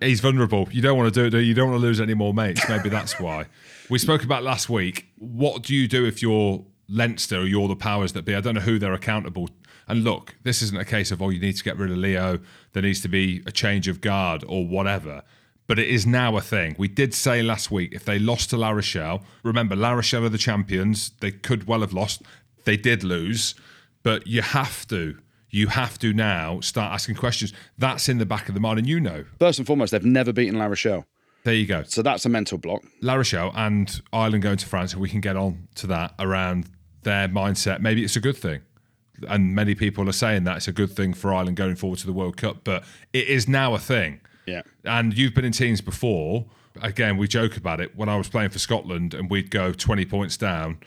[0.00, 0.68] he's vulnerable.
[0.70, 1.30] You don't want to do it.
[1.30, 1.48] do you?
[1.48, 2.68] You don't want to lose any more mates.
[2.68, 3.46] Maybe that's why.
[3.90, 5.06] We spoke about last week.
[5.18, 8.34] What do you do if you're Leinster or you're the powers that be?
[8.34, 9.48] I don't know who they're accountable.
[9.88, 12.38] And look, this isn't a case of oh, you need to get rid of Leo.
[12.72, 15.22] There needs to be a change of guard or whatever.
[15.66, 16.74] But it is now a thing.
[16.78, 20.28] We did say last week if they lost to La Rochelle, remember La Rochelle are
[20.28, 21.10] the champions.
[21.20, 22.22] They could well have lost.
[22.64, 23.54] They did lose,
[24.02, 25.18] but you have to.
[25.50, 27.52] You have to now start asking questions.
[27.78, 29.24] That's in the back of the mind, and you know.
[29.38, 31.04] First and foremost, they've never beaten La Rochelle,
[31.44, 31.82] There you go.
[31.84, 32.82] so that's a mental block.
[33.02, 36.70] La Rochelle and Ireland going to France, and we can get on to that around
[37.02, 37.80] their mindset.
[37.80, 38.62] Maybe it's a good thing.
[39.28, 42.06] And many people are saying that it's a good thing for Ireland going forward to
[42.06, 44.20] the World Cup, but it is now a thing.
[44.46, 44.62] Yeah.
[44.84, 46.46] And you've been in teams before.
[46.80, 47.96] Again, we joke about it.
[47.96, 50.78] When I was playing for Scotland and we'd go 20 points down,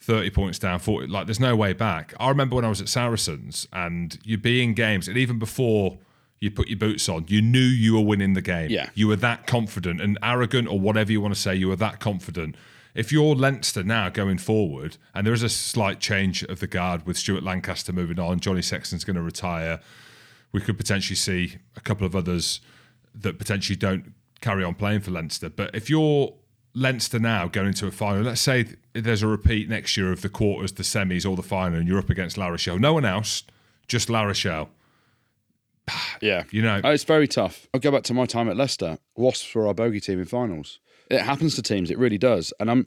[0.00, 2.14] 30 points down, 40, like there's no way back.
[2.18, 5.98] I remember when I was at Saracens and you'd be in games, and even before
[6.40, 8.70] you put your boots on, you knew you were winning the game.
[8.70, 8.90] Yeah.
[8.94, 12.00] You were that confident and arrogant, or whatever you want to say, you were that
[12.00, 12.56] confident.
[12.94, 17.06] If you're Leinster now going forward, and there is a slight change of the guard
[17.06, 19.80] with Stuart Lancaster moving on, Johnny Sexton's going to retire,
[20.52, 22.60] we could potentially see a couple of others
[23.20, 25.48] that potentially don't carry on playing for Leinster.
[25.50, 26.34] But if you're
[26.74, 30.28] Leinster now going into a final, let's say there's a repeat next year of the
[30.28, 32.78] quarters, the semis, or the final, and you're up against La Rochelle.
[32.78, 33.42] No one else,
[33.88, 34.70] just La Rochelle.
[36.20, 36.44] Yeah.
[36.50, 37.66] You know, Oh, it's very tough.
[37.72, 38.98] I'll go back to my time at Leicester.
[39.16, 40.80] Wasps were our bogey team in finals.
[41.10, 41.90] It happens to teams.
[41.90, 42.52] It really does.
[42.60, 42.86] And I'm.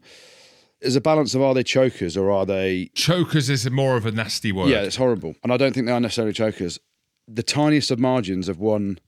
[0.82, 4.12] There's a balance of are they chokers or are they chokers is more of a
[4.12, 4.70] nasty word.
[4.70, 5.36] Yeah, it's horrible.
[5.44, 6.80] And I don't think they are necessarily chokers.
[7.28, 9.00] The tiniest of margins have won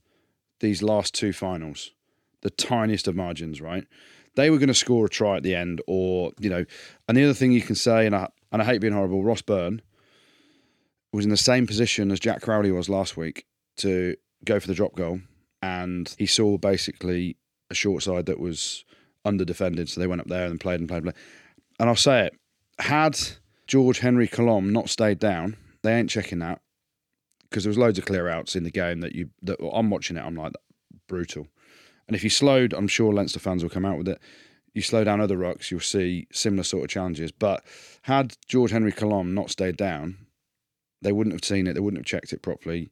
[0.63, 1.91] these last two finals.
[2.41, 3.85] The tiniest of margins, right?
[4.35, 6.65] They were going to score a try at the end, or, you know,
[7.07, 9.41] and the other thing you can say, and I, and I hate being horrible, Ross
[9.41, 9.81] Byrne
[11.11, 13.45] was in the same position as Jack Crowley was last week
[13.77, 15.19] to go for the drop goal.
[15.61, 17.37] And he saw basically
[17.69, 18.83] a short side that was
[19.23, 19.89] under defended.
[19.89, 21.23] So they went up there and played and played and played.
[21.79, 22.33] And I'll say it,
[22.79, 23.19] had
[23.67, 26.61] Georges-Henri Colombe not stayed down, they ain't checking that
[27.53, 30.17] because there was loads of clear outs in the game that you that I'm watching
[30.17, 30.25] it.
[30.25, 30.53] I'm like
[31.07, 31.47] brutal.
[32.07, 34.19] And if you slowed, I'm sure Leinster fans will come out with it.
[34.73, 37.31] You slow down other rocks, you'll see similar sort of challenges.
[37.31, 37.63] But
[38.01, 40.17] had Georges-Henri Colombe not stayed down,
[41.03, 41.73] they wouldn't have seen it.
[41.73, 42.89] They wouldn't have checked it properly.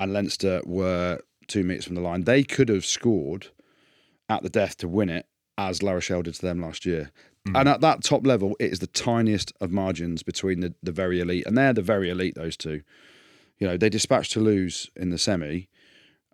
[0.00, 2.24] And Leinster were two metres from the line.
[2.24, 3.48] They could have scored
[4.30, 5.26] at the death to win it,
[5.58, 7.10] as La Rochelle did to them last year.
[7.46, 7.60] Mm.
[7.60, 11.20] And at that top level, it is the tiniest of margins between the, the very
[11.20, 12.34] elite, and they're the very elite.
[12.34, 12.80] Those two,
[13.60, 15.68] You know, they dispatched Toulouse in the semi,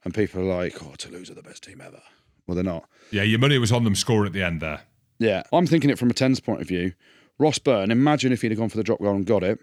[0.04, 2.00] and people are like, "Oh, Toulouse are the best team ever."
[2.46, 2.88] Well, they're not.
[3.10, 4.82] Yeah, your money was on them scoring at the end there.
[5.18, 6.92] Yeah, I'm thinking it from a tens point of view.
[7.38, 9.58] Ross Byrne, imagine if he'd have gone for the drop goal and got it.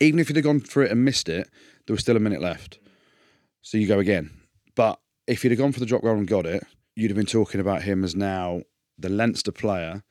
[0.00, 1.48] Even if he'd have gone for it and missed it,
[1.86, 2.78] there was still a minute left.
[3.62, 4.30] So you go again.
[4.74, 6.62] But if he'd have gone for the drop goal and got it,
[6.94, 8.62] you'd have been talking about him as now
[8.98, 10.02] the Leinster player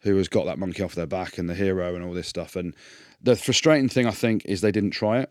[0.00, 2.56] who has got that monkey off their back and the hero and all this stuff.
[2.56, 2.74] And
[3.22, 5.30] the frustrating thing, I think, is they didn't try it.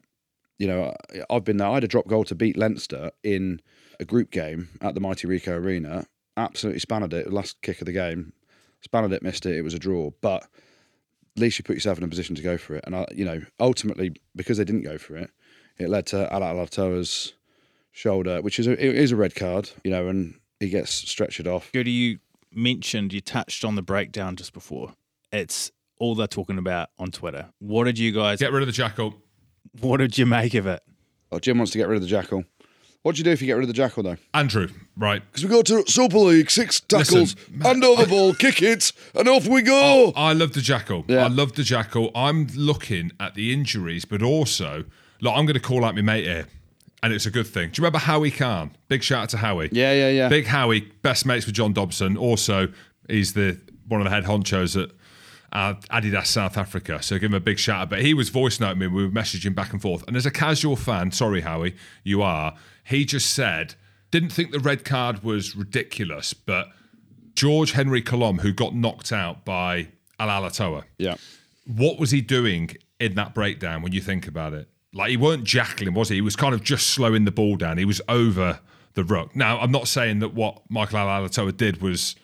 [0.57, 0.95] You know,
[1.29, 1.67] I've been there.
[1.67, 3.61] I had a drop goal to beat Leinster in
[3.99, 6.05] a group game at the Mighty Ricoh Arena.
[6.35, 7.31] Absolutely spanned it.
[7.31, 8.33] Last kick of the game.
[8.81, 9.55] Spanned it, missed it.
[9.55, 10.11] It was a draw.
[10.21, 12.83] But at least you put yourself in a position to go for it.
[12.87, 15.29] And, I, you know, ultimately, because they didn't go for it,
[15.77, 17.33] it led to Ala'alatoa's
[17.91, 21.47] shoulder, which is a, it is a red card, you know, and he gets stretchered
[21.47, 21.71] off.
[21.71, 22.19] Goodey, you
[22.51, 24.93] mentioned, you touched on the breakdown just before.
[25.31, 27.49] It's all they're talking about on Twitter.
[27.59, 29.15] What did you guys, Get rid of the jackal.
[29.79, 30.81] What did you make of it?
[31.31, 32.43] Oh, Jim wants to get rid of the jackal.
[33.03, 34.17] What do you do if you get rid of the jackal, though?
[34.33, 35.21] Andrew, right.
[35.31, 38.91] Because we go to Super League, six tackles, Listen, hand over the ball, kick it,
[39.15, 39.79] and off we go.
[39.81, 41.05] Oh, I love the jackal.
[41.07, 41.23] Yeah.
[41.23, 42.11] I love the jackal.
[42.13, 44.83] I'm looking at the injuries, but also,
[45.21, 46.47] look, I'm going to call out my mate here,
[47.01, 47.69] and it's a good thing.
[47.69, 48.75] Do you remember Howie Khan?
[48.89, 49.69] Big shout out to Howie.
[49.71, 50.27] Yeah, yeah, yeah.
[50.27, 52.17] Big Howie, best mates with John Dobson.
[52.17, 52.67] Also,
[53.07, 54.89] he's the one of the head honchos at
[55.51, 57.01] uh, Adidas South Africa.
[57.01, 57.89] So give him a big shout out.
[57.89, 58.87] But he was voice noting me.
[58.87, 60.03] We were messaging back and forth.
[60.07, 62.55] And as a casual fan, sorry, Howie, you are.
[62.83, 63.75] He just said,
[64.11, 66.69] didn't think the red card was ridiculous, but
[67.35, 71.15] Georges-Henri Colombe, who got knocked out by Ala'alatoa, Yeah.
[71.65, 74.67] what was he doing in that breakdown when you think about it?
[74.93, 76.15] Like he weren't jackling, was he?
[76.15, 77.77] He was kind of just slowing the ball down.
[77.77, 78.59] He was over
[78.93, 79.35] the ruck.
[79.35, 82.15] Now, I'm not saying that what Michael Alatoa did was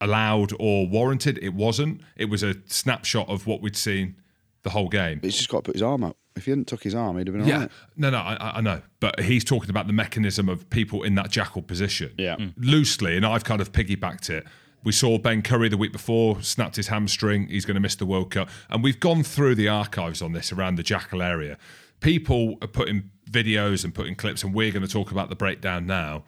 [0.00, 1.38] allowed or warranted.
[1.42, 2.00] It wasn't.
[2.16, 4.16] It was a snapshot of what we'd seen
[4.62, 5.20] the whole game.
[5.22, 6.16] He's just got to put his arm up.
[6.36, 7.70] If he hadn't took his arm, he'd have been Yeah, all right.
[7.96, 11.14] no, no, I, I- I know, but he's talking about the mechanism of people in
[11.16, 12.12] that jackal position.
[12.18, 12.36] Yeah.
[12.36, 12.54] Mm.
[12.56, 14.46] loosely, and I've kind of piggybacked it.
[14.84, 17.48] We saw Ben Curry the week before snapped his hamstring.
[17.48, 20.52] He's going to miss the World Cup, and we've gone through the archives on this
[20.52, 21.58] around the jackal area.
[22.00, 25.84] People are putting videos and putting clips, and we're going to talk about the breakdown
[25.86, 26.24] now.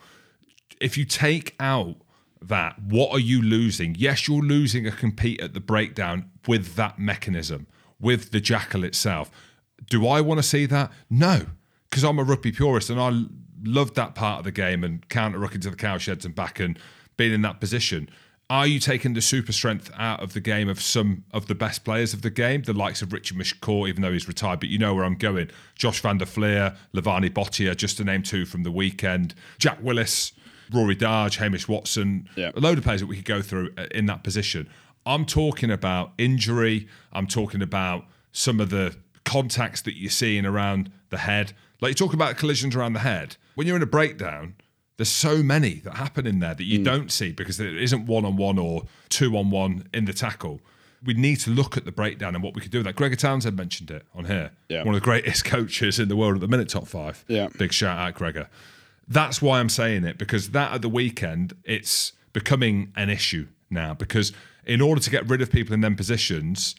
[0.80, 1.96] If you take out
[2.48, 3.94] that, what are you losing?
[3.98, 7.66] Yes, you're losing a compete at the breakdown with that mechanism,
[8.00, 9.30] with the jackal itself.
[9.88, 10.92] Do I want to see that?
[11.10, 11.46] No,
[11.90, 13.24] because I'm a rugby purist and I
[13.64, 16.78] loved that part of the game and counter rucking to the cowsheds and back and
[17.16, 18.08] being in that position.
[18.50, 21.84] Are you taking the super strength out of the game of some of the best
[21.84, 24.60] players of the game, the likes of Richard McCaw, even though he's retired?
[24.60, 25.50] But you know where I'm going.
[25.74, 29.34] Josh van der Fleer, Levani Botia, just to name two from the weekend.
[29.58, 30.32] Jack Willis,
[30.72, 32.50] Rory Darge, Hamish Watson, Yeah.
[32.54, 34.68] a load of players that we could go through uh, in that position.
[35.04, 36.86] I'm talking about injury.
[37.12, 41.52] I'm talking about some of the contacts that you're seeing around the head.
[41.80, 43.36] Like you talk about collisions around the head.
[43.54, 44.54] When you're in a breakdown,
[44.96, 48.24] there's so many that happen in there that you don't see because there isn't one
[48.24, 50.60] on one or two on one in the tackle.
[51.04, 52.94] We need to look at the breakdown and what we could do with that.
[52.94, 54.52] Gregor Townsend mentioned it on here.
[54.68, 54.84] Yeah.
[54.84, 57.24] One of the greatest coaches in the world at the minute, top five.
[57.26, 57.48] Yeah.
[57.58, 58.48] Big shout out, Gregor.
[59.08, 63.94] That's why I'm saying it because that at the weekend, it's becoming an issue now.
[63.94, 64.32] Because
[64.64, 66.74] in order to get rid of people in them positions,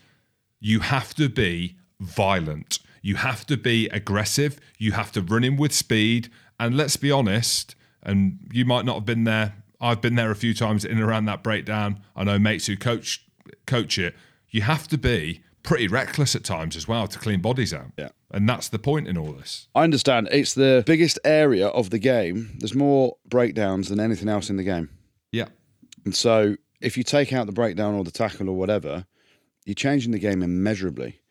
[0.60, 2.80] you have to be violent.
[3.02, 4.60] You have to be aggressive.
[4.78, 6.30] You have to run in with speed.
[6.60, 9.56] And let's be honest, and you might not have been there.
[9.82, 12.00] I've been there a few times in and around that breakdown.
[12.16, 13.26] I know mates who coach
[13.66, 14.16] coach it.
[14.50, 17.92] You have to be pretty reckless at times as well to clean bodies out.
[17.98, 18.10] Yeah.
[18.32, 19.68] And that's the point in all this.
[19.74, 20.28] I understand.
[20.32, 22.58] It's the biggest area of the game.
[22.60, 24.90] There's more breakdowns than anything else in the game.
[25.32, 25.48] Yeah.
[26.06, 29.06] And so if you take out the breakdown or the tackle or whatever,
[29.66, 31.22] you're changing the game immeasurably.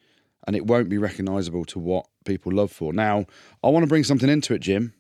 [0.47, 2.93] And it won't be recognisable to what people love for.
[2.93, 3.27] Now,
[3.63, 4.95] I want to bring something into it, Jim.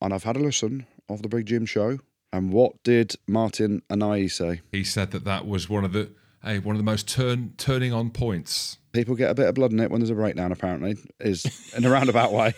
[0.00, 1.98] And I've had a listen of the Big Jim show.
[2.32, 4.62] And what did Martin Anai say?
[4.72, 6.12] He said that that was one of the
[6.44, 8.78] hey, one of the most turn turning on points.
[8.92, 11.44] People get a bit of blood in it when there's a breakdown, apparently, is
[11.76, 12.54] in a roundabout way.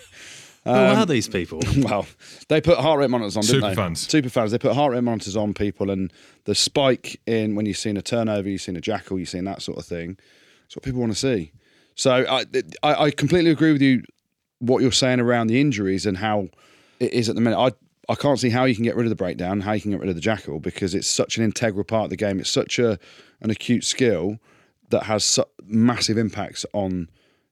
[0.65, 1.63] Who are um, these people?
[1.77, 2.07] Well,
[2.49, 3.75] they put heart rate monitors on, didn't they?
[3.75, 3.99] Superfans.
[3.99, 4.51] Super fans.
[4.51, 6.13] They put heart rate monitors on people, and
[6.45, 9.63] the spike in when you've seen a turnover, you've seen a jackal, you've seen that
[9.63, 10.19] sort of thing.
[10.65, 11.53] That's what people want to see.
[11.95, 12.45] So I,
[12.83, 14.03] I, I completely agree with you.
[14.59, 16.49] What you're saying around the injuries and how
[16.99, 17.59] it is at the minute.
[17.59, 17.71] I,
[18.09, 20.01] I can't see how you can get rid of the breakdown, how you can get
[20.01, 22.41] rid of the jackal, because it's such an integral part of the game.
[22.41, 22.99] It's such a
[23.41, 24.39] an acute skill
[24.91, 27.09] that has su- massive impacts on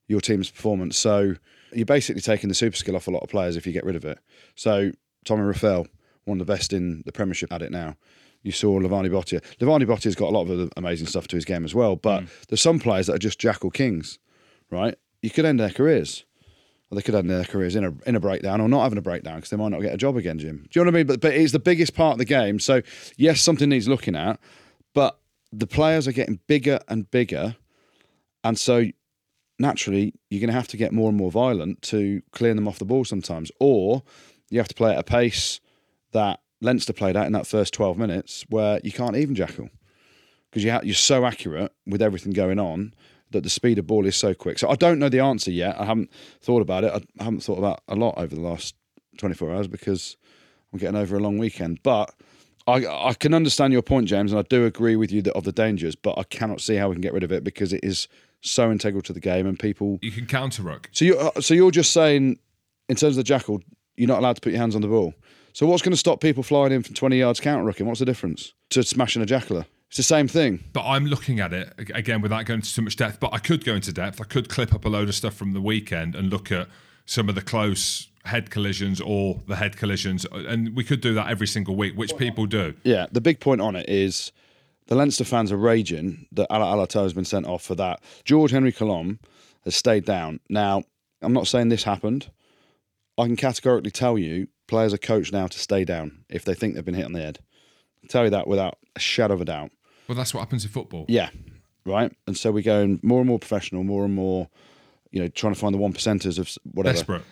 [0.07, 0.97] your team's performance.
[0.99, 1.35] So
[1.73, 3.97] you're basically taking the super skill off a lot of players if you get rid
[3.97, 4.19] of it.
[4.55, 4.93] So
[5.25, 5.87] Tommy Reffell,
[6.25, 7.97] one of the best in the Premiership at it now.
[8.43, 9.41] You saw Levani Botia.
[9.59, 12.47] Levani Botia's got a lot of amazing stuff to his game as well, but mm.
[12.49, 14.19] there's some players that are just jackal kings,
[14.71, 14.97] right?
[15.23, 16.25] You could end their careers.
[16.91, 19.03] Well, they could end their careers in a in a breakdown or not having a
[19.03, 20.67] breakdown because they might not get a job again, Jim.
[20.71, 21.07] Do you know what I mean?
[21.07, 22.61] But but it's the biggest part of the game.
[22.61, 22.83] So
[23.17, 24.39] yes, something needs looking at,
[24.93, 25.19] but
[25.59, 27.57] the players are getting bigger and bigger,
[28.43, 28.87] and so
[29.59, 32.79] naturally you're going to have to get more and more violent to clear them off
[32.79, 34.03] the ball sometimes, or
[34.51, 35.61] you have to play at a pace
[36.13, 39.69] that Leinster played at in that first 12 minutes, where you can't even jackal
[40.51, 42.95] because you ha- you're so accurate with everything going on
[43.33, 44.59] that the speed of ball is so quick.
[44.59, 45.79] So I don't know the answer yet.
[45.79, 46.93] I haven't thought about it.
[47.19, 48.77] I haven't thought about a lot over the last
[49.19, 50.17] 24 hours because
[50.73, 51.83] I'm getting over a long weekend.
[51.83, 52.15] But
[52.67, 55.45] I, I can understand your point, James, and I do agree with you that of
[55.45, 55.95] the dangers.
[55.95, 58.09] But I cannot see how we can get rid of it because it is
[58.41, 59.99] so integral to the game and people.
[60.03, 60.89] You can counter ruck.
[60.93, 62.39] So you are uh, so you're just saying,
[62.89, 63.61] in terms of the jackal,
[63.97, 65.15] you're not allowed to put your hands on the ball.
[65.53, 67.87] So what's going to stop people flying in from 20 yards counter rucking?
[67.87, 69.67] What's the difference to smashing a jackler?
[69.89, 70.65] It's the same thing.
[70.73, 73.21] But I'm looking at it again without going into too much depth.
[73.21, 74.21] But I could go into depth.
[74.21, 76.67] I could clip up a load of stuff from the weekend and look at
[77.07, 81.29] some of the close head collisions or the head collisions, and we could do that
[81.29, 82.75] every single week, which people do.
[82.83, 84.33] Yeah, the big point on it is
[84.87, 88.03] the Leinster fans are raging that Ala'alatoa has been sent off for that.
[88.25, 89.19] Georges-Henri Colombe
[89.65, 90.41] has stayed down.
[90.49, 90.85] Now,
[91.23, 92.31] I'm not saying this happened.
[93.17, 96.75] I can categorically tell you players are coached now to stay down if they think
[96.75, 97.39] they've been hit on the head.
[98.03, 99.71] I tell you that without a shadow of a doubt.
[100.09, 101.07] Well, that's what happens in football.
[101.09, 101.31] Yeah,
[101.87, 102.13] right.
[102.27, 104.49] And so we're going more and more professional, more and more,
[105.11, 106.97] you know, trying to find the one percenters of whatever.
[106.97, 107.23] Desperate.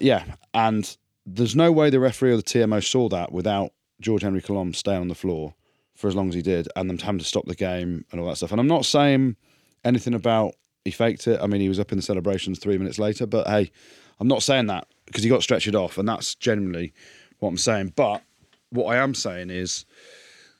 [0.00, 4.74] Yeah, and there's no way the referee or the TMO saw that without Georges-Henri Colombe
[4.74, 5.54] staying on the floor
[5.94, 8.28] for as long as he did, and them having to stop the game and all
[8.28, 8.52] that stuff.
[8.52, 9.36] And I'm not saying
[9.84, 11.40] anything about he faked it.
[11.42, 13.70] I mean, he was up in the celebrations three minutes later, but hey,
[14.20, 16.92] I'm not saying that because he got stretched off, and that's generally
[17.40, 17.94] what I'm saying.
[17.96, 18.22] But
[18.70, 19.84] what I am saying is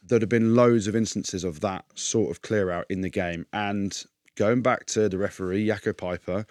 [0.03, 3.47] there'd have been loads of instances of that sort of clear out in the game.
[3.53, 4.03] And
[4.35, 6.49] going back to the referee, Jaco Peyper,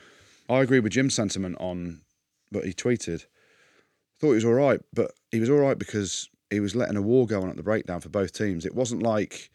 [0.50, 2.02] I agree with Jim's sentiment on
[2.52, 3.26] what he tweeted.
[4.20, 7.02] Thought he was all right, but he was all right because he was letting a
[7.02, 8.66] war go on at the breakdown for both teams.
[8.66, 9.52] It wasn't like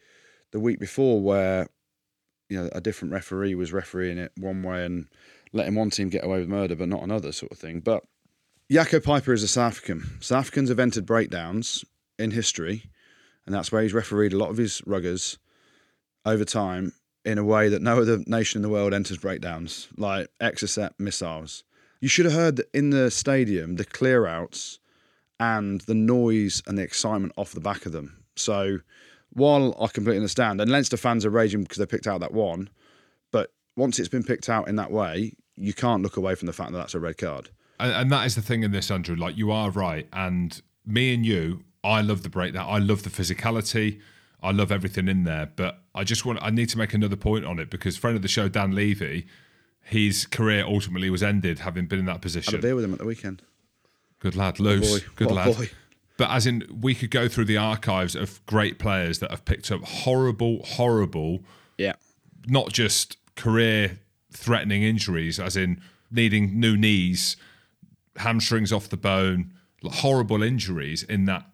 [0.51, 1.67] the week before where
[2.49, 5.07] you know a different referee was refereeing it one way and
[5.51, 7.79] letting one team get away with murder, but not another sort of thing.
[7.79, 8.03] But
[8.69, 10.17] Jaco Peyper is a South African.
[10.21, 11.83] South Africans have entered breakdowns
[12.17, 12.85] in history,
[13.45, 15.37] and that's where he's refereed a lot of his ruggers
[16.25, 16.93] over time
[17.25, 21.63] in a way that no other nation in the world enters breakdowns, like Exocet missiles.
[22.03, 24.79] You should have heard in the stadium the clear outs
[25.39, 28.25] and the noise and the excitement off the back of them.
[28.35, 28.79] So
[29.31, 32.69] while I completely understand, and Leinster fans are raging because they picked out that one,
[33.31, 36.51] but once it's been picked out in that way, you can't look away from the
[36.51, 37.51] fact that that's a red card.
[37.79, 39.15] And, and that is the thing in this, Andrew.
[39.15, 42.67] Like you are right, and me and you, I love the breakdown.
[42.67, 44.01] I love the physicality.
[44.41, 45.51] I love everything in there.
[45.55, 48.23] But I just want, I need to make another point on it because friend of
[48.23, 49.25] the show, Dan Levy,
[49.83, 52.61] his career ultimately was ended having been in that Had a position.
[52.61, 53.41] beer with him at the weekend.
[54.19, 54.99] Good lad, loose.
[55.01, 55.05] boy.
[55.15, 55.57] Good What lad.
[55.57, 55.69] boy.
[56.17, 59.71] But as in, we could go through the archives of great players that have picked
[59.71, 61.43] up horrible, horrible,
[61.77, 61.93] Yeah.
[62.47, 63.99] not just career
[64.31, 67.35] threatening injuries, as in needing new knees,
[68.17, 71.49] hamstrings off the bone, horrible injuries in that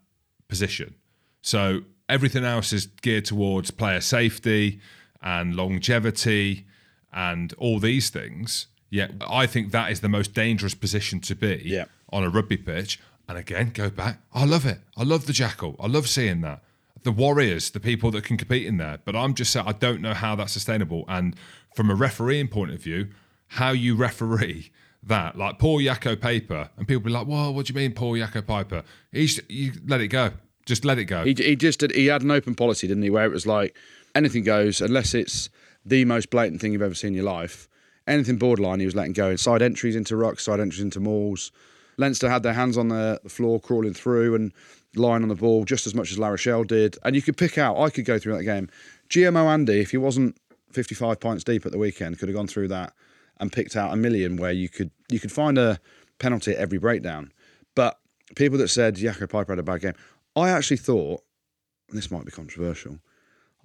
[0.50, 0.94] position.
[1.42, 4.82] So everything else is geared towards player safety
[5.22, 6.66] and longevity
[7.14, 8.68] and all these things.
[8.90, 11.86] Yet I think that is the most dangerous position to be Yeah.
[12.12, 13.00] on a rugby pitch.
[13.28, 14.22] And again, go back.
[14.34, 14.80] I love it.
[14.98, 15.76] I love the jackal.
[15.80, 16.64] I love seeing that.
[17.04, 18.98] The warriors, the people that can compete in there.
[19.06, 21.06] But I'm just saying, I don't know how that's sustainable.
[21.08, 21.36] And
[21.76, 23.10] from a refereeing point of view,
[23.54, 24.72] how you referee
[25.04, 28.14] that, like Paul Jaco Peyper, and people be like, "Well, what do you mean, Paul
[28.14, 30.32] Jaco Peyper?" He's you let it go.
[30.66, 31.24] Just let it go.
[31.24, 33.10] He, he just did, he had an open policy, didn't he?
[33.10, 33.76] Where it was like
[34.14, 35.50] anything goes unless it's
[35.86, 37.68] the most blatant thing you've ever seen in your life.
[38.08, 39.36] Anything borderline, he was letting go.
[39.36, 41.52] Side entries into rucks, side entries into malls.
[41.98, 44.54] Leinster had their hands on the, floor, crawling through and
[44.96, 46.98] lying on the ball just as much as La Rochelle did.
[47.04, 47.78] And you could pick out.
[47.78, 48.70] I could go through that game.
[49.10, 50.38] GMO Andy, if he wasn't
[50.72, 52.94] 55 points deep at the weekend, could have gone through that
[53.40, 55.80] and picked out a million where you could you could find a
[56.20, 57.32] penalty at every breakdown.
[57.76, 57.98] But
[58.36, 59.94] people that said Jaco Peyper had a bad game,
[60.36, 61.24] I actually thought,
[61.90, 63.00] and this might be controversial,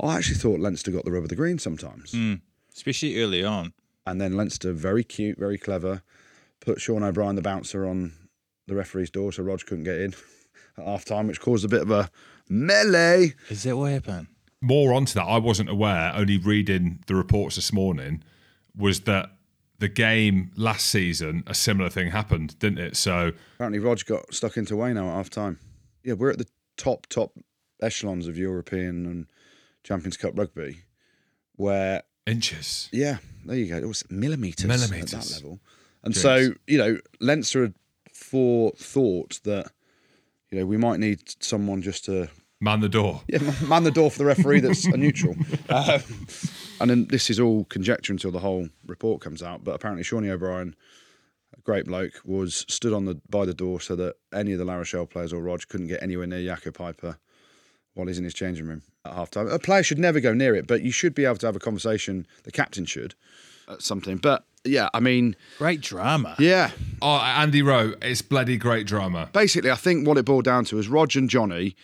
[0.00, 2.12] I actually thought Leinster got the rub of the green sometimes.
[2.12, 2.34] Hmm.
[2.74, 3.72] especially early on.
[4.06, 6.02] And then Leinster, very cute, very clever,
[6.60, 8.12] put Sean O'Brien, the bouncer, on
[8.66, 10.14] the referee's door so Rog couldn't get in
[10.78, 12.10] at half time, which caused a bit of a
[12.48, 13.34] melee.
[13.48, 14.26] Is that what happened?
[14.60, 16.12] More onto that, I wasn't aware.
[16.14, 18.22] Only reading the reports this morning
[18.76, 19.30] was that
[19.78, 22.96] the game last season, a similar thing happened, didn't it?
[22.96, 25.58] So Apparently, Rog got stuck into Wayno at half time.
[26.02, 27.32] Yeah, we're at the top, top
[27.82, 29.26] echelons of European and
[29.84, 30.78] Champions Cup rugby,
[31.54, 32.88] where inches.
[32.92, 33.76] Yeah, there you go.
[33.76, 35.60] It was millimeters, at that level.
[36.02, 36.18] And Jeez.
[36.18, 37.74] so, you know, Leinster had
[38.12, 39.70] forethought that,
[40.50, 42.28] you know, we might need someone just to
[42.60, 43.20] Man the door.
[43.28, 45.36] yeah, man the door for the referee that's a neutral.
[45.68, 46.02] Um,
[46.80, 49.64] and then this is all conjecture until the whole report comes out.
[49.64, 50.74] But apparently, Shawnee O'Brien,
[51.56, 54.64] a great bloke, was stood on the by the door so that any of the
[54.64, 57.16] La Rochelle players or Rog couldn't get anywhere near Jaco Peyper
[57.94, 59.48] while he's in his changing room at half time.
[59.48, 61.60] A player should never go near it, but you should be able to have a
[61.60, 62.26] conversation.
[62.44, 63.14] The captain should
[63.68, 64.16] at something.
[64.18, 66.36] But yeah, I mean, Great drama.
[66.38, 66.70] yeah.
[67.02, 69.28] Oh, Andy Rowe, it's bloody great drama.
[69.32, 71.76] basically, I think what it boiled down to is Rog and Johnny,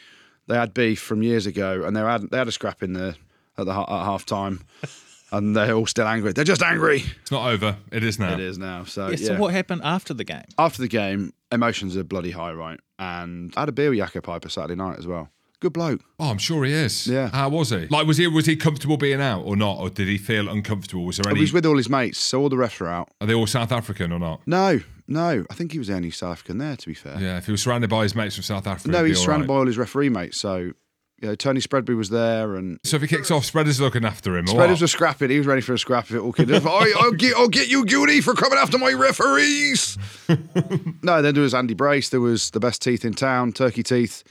[0.47, 3.15] they had beef from years ago, and they had they had a scrap in there
[3.59, 4.61] at the ha- at half time,
[5.33, 6.33] and they're all still angry.
[6.33, 7.05] They're just angry.
[7.23, 7.77] It's not over.
[7.93, 8.33] It is now.
[8.33, 8.85] It is now.
[8.85, 9.27] So Yeah, yeah.
[9.29, 10.45] So what happened after the game?
[10.59, 12.81] After the game, emotions are bloody high, right?
[12.99, 15.29] And I had a beer with Jaco Peyper Saturday night as well.
[15.61, 16.01] Good bloke.
[16.19, 17.07] Oh, I'm sure he is.
[17.07, 17.29] Yeah.
[17.29, 17.87] How was he?
[17.89, 21.05] Like, was he was he comfortable being out or not, or did he feel uncomfortable?
[21.05, 21.41] Was there any?
[21.41, 23.11] He was with all his mates, so all the refs were out.
[23.21, 24.41] Are they all South African or not?
[24.47, 26.77] No, no, I think he was the only South African there.
[26.77, 27.37] To be fair, Yeah.
[27.37, 29.55] If he was surrounded by his mates from South Africa, no, he's surrounded right.
[29.55, 30.39] by all his referee mates.
[30.39, 34.07] So, you know, Tony Spreadbury was there, and So if he kicks off, Spreader's looking
[34.07, 34.47] after him.
[34.47, 35.29] Spreaders were scrapping.
[35.29, 36.51] He was ready for a scrap if it all could.
[36.51, 39.99] I, I'll, get, I'll get you, Goodey, for coming after my referees.
[41.03, 42.09] no, then there was Andy Brace.
[42.09, 44.23] There was the best teeth in town, Turkey Teeth,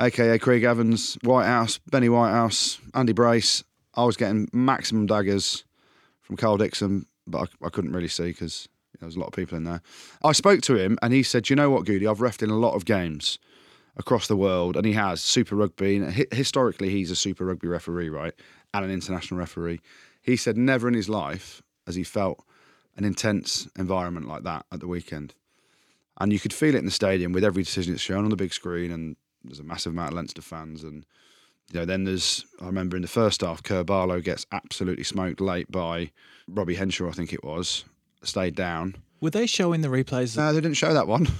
[0.00, 3.64] aka Craig Evans, Whitehouse, Benny Whitehouse, Andy Brace.
[3.94, 5.64] I was getting maximum daggers
[6.20, 8.68] from Karl Dickson, but I, I couldn't really see because
[9.00, 9.82] there was a lot of people in there.
[10.22, 12.06] I spoke to him and he said, "You know what, Goodey?
[12.06, 13.38] I've refed in a lot of games."
[13.96, 15.96] across the world, and he has Super Rugby.
[15.96, 18.34] And hi- historically, he's a Super Rugby referee, right,
[18.74, 19.80] and an international referee.
[20.22, 22.44] He said never in his life has he felt
[22.96, 25.34] an intense environment like that at the weekend,
[26.18, 28.36] and you could feel it in the stadium with every decision that's shown on the
[28.36, 29.16] big screen, and
[29.46, 31.04] there's a massive amount of Leinster fans, and
[31.72, 35.40] you know, then there's I remember in the first half, Kerr Barlow gets absolutely smoked
[35.40, 36.10] late by
[36.48, 37.84] Robbie Henshaw, I think it was,
[38.22, 38.96] stayed down.
[39.20, 40.36] Were they showing the replays?
[40.36, 41.26] No, they didn't show that one.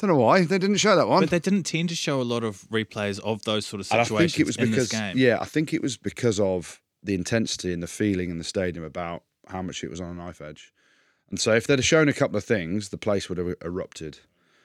[0.00, 1.20] I don't know why they didn't show that one.
[1.20, 4.00] but they didn't tend to show a lot of replays of those sort of And
[4.00, 5.18] I situations think it was in because this game.
[5.18, 8.82] yeah, I think it was because of the intensity and the feeling in the stadium
[8.84, 10.72] about how much it was on a knife edge.
[11.28, 14.20] And so if they'd have shown a couple of things, the place would have erupted.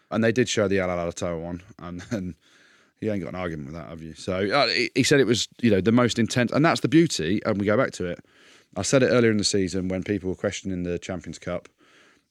[0.09, 2.35] And they did show the Ala'alatoa one, and then
[3.01, 4.13] you ain't got an argument with that, have you?
[4.13, 7.41] So uh, he- said it was you know the most intense, and that's the beauty.
[7.45, 8.19] And we go back to it.
[8.77, 11.69] I said it earlier in the season when people were questioning the Champions Cup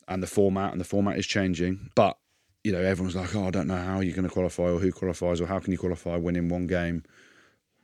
[0.08, 2.18] and the format, and the format is changing, but
[2.64, 4.90] you know, everyone's like, oh, I don't know how you're going to qualify or who
[4.90, 7.04] qualifies or how can you qualify winning one game.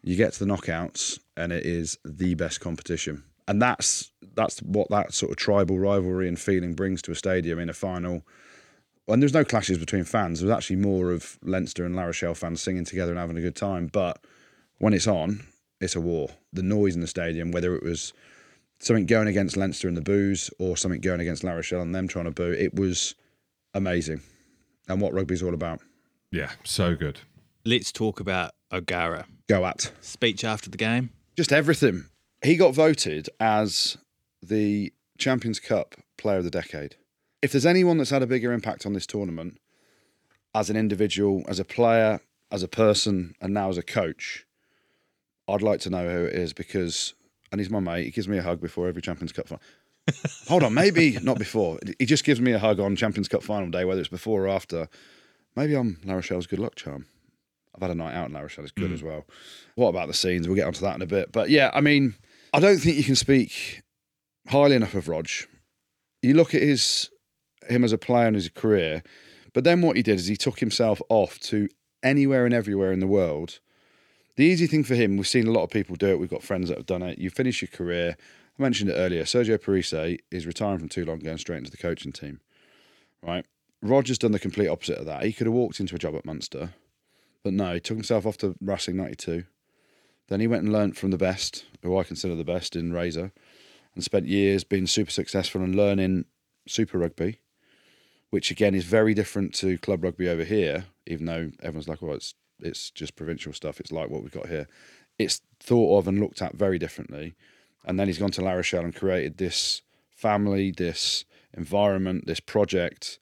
[0.03, 3.23] You get to the knockouts and it is the best competition.
[3.47, 7.59] And that's that's what that sort of tribal rivalry and feeling brings to a stadium
[7.59, 8.23] in a final.
[9.09, 10.41] And there's no clashes between fans.
[10.41, 13.57] There's actually more of Leinster and La Rochelle fans singing together and having a good
[13.57, 13.89] time.
[13.89, 14.25] But
[14.79, 15.47] when it's on,
[15.81, 16.29] it's a war.
[16.53, 18.13] The noise in the stadium, whether it was
[18.79, 22.09] something going against Leinster and the booze or something going against La Rochelle and them
[22.09, 23.15] trying to boo, it was
[23.75, 24.23] amazing.
[24.89, 25.81] And what rugby's all about.
[26.31, 27.21] Yeah, so good.
[27.65, 29.27] Let's talk about O'Gara.
[29.49, 29.93] Go at.
[30.01, 31.11] Speech after the game.
[31.37, 32.07] Just everything.
[32.43, 33.99] He got voted as
[34.43, 36.97] the Champions Cup Player of the Decade.
[37.43, 39.59] If there's anyone that's had a bigger impact on this tournament,
[40.55, 42.21] as an individual, as a player,
[42.51, 44.47] as a person, and now as a coach,
[45.49, 47.15] I'd like to know who it is because,
[47.51, 48.05] and he's my mate.
[48.05, 49.63] He gives me a hug before every Champions Cup final.
[50.49, 51.79] Hold on, maybe not before.
[51.99, 54.49] He just gives me a hug on Champions Cup final day, whether it's before or
[54.49, 54.89] after.
[55.57, 57.07] Maybe I'm La Rochelle's good luck charm.
[57.75, 58.65] I've had a night out in La Rochelle.
[58.65, 58.95] It's good hmm.
[58.95, 59.27] as well.
[59.75, 60.47] What about the scenes?
[60.47, 61.33] We'll get onto that in a bit.
[61.33, 62.15] But yeah, I mean,
[62.53, 63.83] I don't think you can speak
[64.49, 65.29] highly enough of Rog.
[66.23, 67.11] You look at his
[67.69, 69.03] him as a player and his career,
[69.53, 71.69] but then what he did is he took himself off to
[72.03, 73.61] anywhere and everywhere in the world.
[74.37, 76.21] The easy thing for him, we've seen a lot of people do it.
[76.21, 77.19] We've got friends that have done it.
[77.19, 78.17] You finish your career.
[78.59, 79.25] I mentioned it earlier.
[79.25, 82.41] Sergio Parisse is retiring from Toulon, going straight into the coaching team.
[83.23, 83.45] Right?
[83.83, 85.25] Roger's done the complete opposite of that.
[85.25, 86.75] He could have walked into a job at Munster,
[87.43, 89.45] but no, he took himself off to Racing 92.
[90.29, 93.33] Then he went and learnt from the best, who I consider the best in Razor,
[93.95, 96.27] and spent years being super successful and learning
[96.69, 97.41] Super Rugby,
[98.31, 102.15] which again is very different to club rugby over here, even though everyone's like, well,
[102.15, 103.81] it's, it's just provincial stuff.
[103.81, 104.69] It's like what we've got here.
[105.19, 107.35] It's thought of and looked at very differently.
[107.85, 109.83] And then he's gone to La Rochelle and created this
[110.15, 111.25] family, this
[111.57, 113.19] environment, this project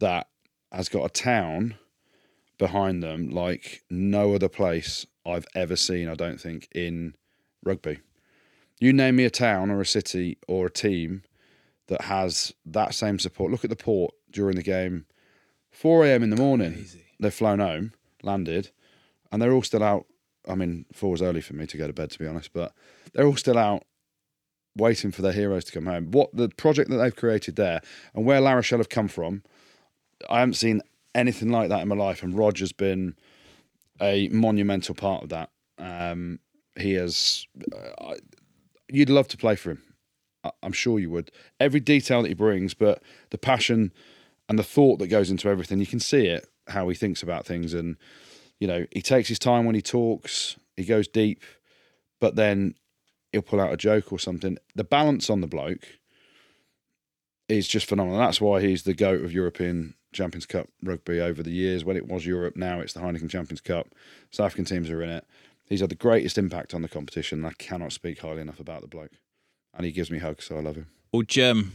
[0.00, 0.28] that
[0.72, 1.76] has got a town
[2.58, 7.14] behind them like no other place I've ever seen, I don't think, in
[7.64, 8.00] rugby.
[8.80, 11.22] You name me a town or a city or a team
[11.88, 13.50] that has that same support.
[13.50, 15.06] Look at the port during the game.
[15.70, 16.22] 4 a.m.
[16.22, 16.86] in the morning,
[17.20, 18.70] they've flown home, landed,
[19.30, 20.06] and they're all still out.
[20.48, 22.72] I mean, four was early for me to go to bed, to be honest, but
[23.12, 23.84] they're all still out
[24.76, 26.10] waiting for their heroes to come home.
[26.10, 27.80] What the project that they've created there
[28.14, 29.42] and where La Rochelle have come from,
[30.28, 30.80] I haven't seen
[31.14, 32.22] anything like that in my life.
[32.22, 33.16] And Roger's been
[34.00, 35.50] a monumental part of that.
[35.78, 36.40] Um,
[36.76, 37.46] he has.
[38.00, 38.14] Uh,
[38.88, 39.82] you'd love to play for him.
[40.42, 41.30] I- I'm sure you would.
[41.58, 43.92] Every detail that he brings, but the passion
[44.50, 47.46] and the thought that goes into everything, you can see it how he thinks about
[47.46, 47.96] things, and
[48.58, 50.56] you know he takes his time when he talks.
[50.76, 51.42] He goes deep,
[52.20, 52.74] but then
[53.32, 54.58] he'll pull out a joke or something.
[54.74, 55.86] The balance on the bloke
[57.48, 58.18] is just phenomenal.
[58.18, 61.84] That's why he's the goat of European Champions Cup rugby over the years.
[61.84, 63.94] When it was Europe, now it's the Heineken Champions Cup.
[64.32, 65.24] South African teams are in it.
[65.64, 67.44] He's had the greatest impact on the competition.
[67.44, 69.12] I cannot speak highly enough about the bloke,
[69.74, 70.88] and he gives me hugs, so I love him.
[71.12, 71.72] Well, Jim,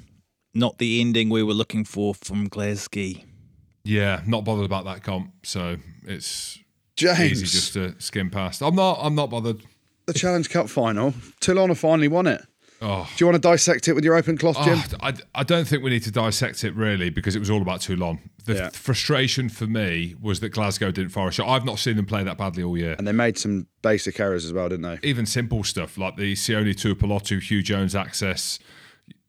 [0.55, 3.11] not the ending we were looking for from Glasgow.
[3.83, 5.31] Yeah, not bothered about that comp.
[5.43, 5.77] So
[6.07, 6.57] it's
[6.95, 8.61] James, easy just to skim past.
[8.63, 8.97] I'm not.
[9.01, 9.61] I'm not bothered.
[10.07, 11.13] the Challenge Cup final.
[11.39, 12.41] Toulon have finally won it.
[12.81, 14.77] Oh, Do you want to dissect it with your open cloth, Jim?
[14.77, 17.61] Oh, I, I don't think we need to dissect it really because it was all
[17.61, 18.19] about Toulon.
[18.43, 18.69] The Yeah.
[18.69, 21.47] frustration for me was that Glasgow didn't fire a shot.
[21.47, 22.95] I've not seen them play that badly all year.
[22.97, 24.99] and they made some basic errors as well, didn't they?
[25.07, 28.59] Even simple stuff like the Sione Tuipulotu, Hugh Jones access,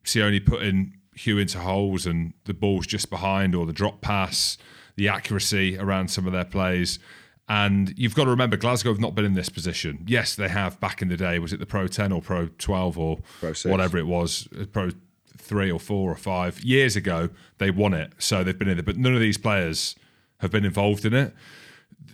[0.03, 4.57] Sione putting Hugh into holes and the ball's just behind, or the drop pass,
[4.95, 6.99] the accuracy around some of their plays.
[7.49, 10.03] And you've got to remember, Glasgow have not been in this position.
[10.05, 11.39] Yes, they have back in the day.
[11.39, 14.89] Was it the Pro 10 or Pro 12 or Pro whatever it was, uh, Pro
[15.37, 16.61] 3 or 4 or 5?
[16.61, 18.11] Years ago, they won it.
[18.17, 18.85] So they've been in it.
[18.85, 19.95] But none of these players
[20.39, 21.33] have been involved in it.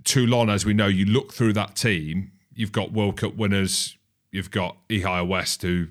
[0.03, 3.97] Toulon, as we know, you look through that team, you've got World Cup winners,
[4.31, 5.87] you've got Ihaia West, who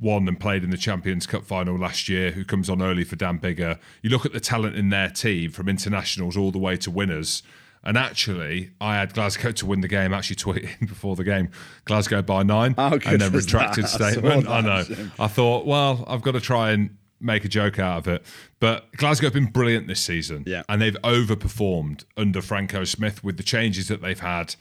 [0.00, 3.16] won and played in the Champions Cup final last year, who comes on early for
[3.16, 3.78] Dan Biggar.
[4.02, 7.42] You look at the talent in their team from internationals all the way to winners.
[7.84, 10.14] And actually, I had Glasgow to win the game.
[10.14, 11.50] Actually, tweeting before the game,
[11.84, 14.12] Glasgow by nine, good and then retracted that?
[14.12, 14.48] Statement.
[14.48, 15.08] I, that, know.
[15.18, 18.24] I thought, well, I've got to try and make a joke out of it.
[18.60, 20.62] But Glasgow have been brilliant this season, Yeah.
[20.68, 24.54] and they've overperformed under Franco Smith with the changes that they've had.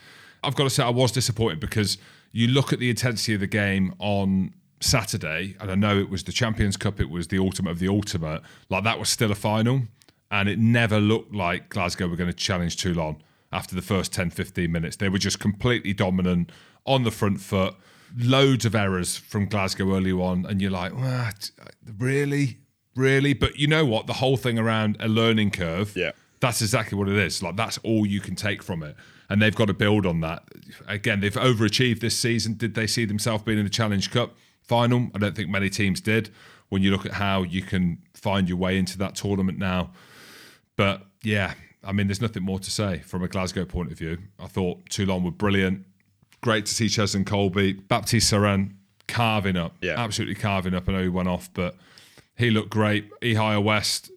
[0.44, 1.98] I've got to say, I was disappointed because
[2.32, 6.24] you look at the intensity of the game on Saturday, and I know it was
[6.24, 8.42] the Champions Cup, it was the ultimate of the ultimate.
[8.70, 9.84] Like that was still a final,
[10.30, 13.22] and it never looked like Glasgow were going to challenge Toulon
[13.52, 14.96] after the first 10, 15 minutes.
[14.96, 16.52] They were just completely dominant
[16.86, 17.76] on the front foot.
[18.18, 21.52] Loads of errors from Glasgow early on, and you're like, ah, what?
[21.98, 22.58] Really?
[22.96, 23.34] Really?
[23.34, 24.08] But you know what?
[24.08, 25.96] The whole thing around a learning curve.
[25.96, 26.12] Yeah.
[26.42, 27.44] That's exactly what it is.
[27.44, 28.96] Like that's all you can take from it,
[29.30, 30.44] and they've got to build on that.
[30.88, 32.56] Again, they've overachieved this season.
[32.56, 34.36] Did they see themselves being in the Challenge Cup
[34.72, 35.09] final?
[35.13, 36.30] I don't think many teams did.
[36.69, 39.91] When you look at how you can find your way into that tournament now,
[40.78, 41.53] but yeah,
[41.84, 44.17] I mean, there's nothing more to say from a Glasgow point of view.
[44.39, 45.86] I thought Toulon were brilliant.
[46.41, 48.76] Great to see Cheslin Kolbe, Baptiste Serin
[49.09, 49.95] carving up, Yeah.
[50.01, 50.88] absolutely carving up.
[50.88, 51.76] I know he went off, but
[52.38, 53.09] he looked great.
[53.22, 54.09] Ihaia West,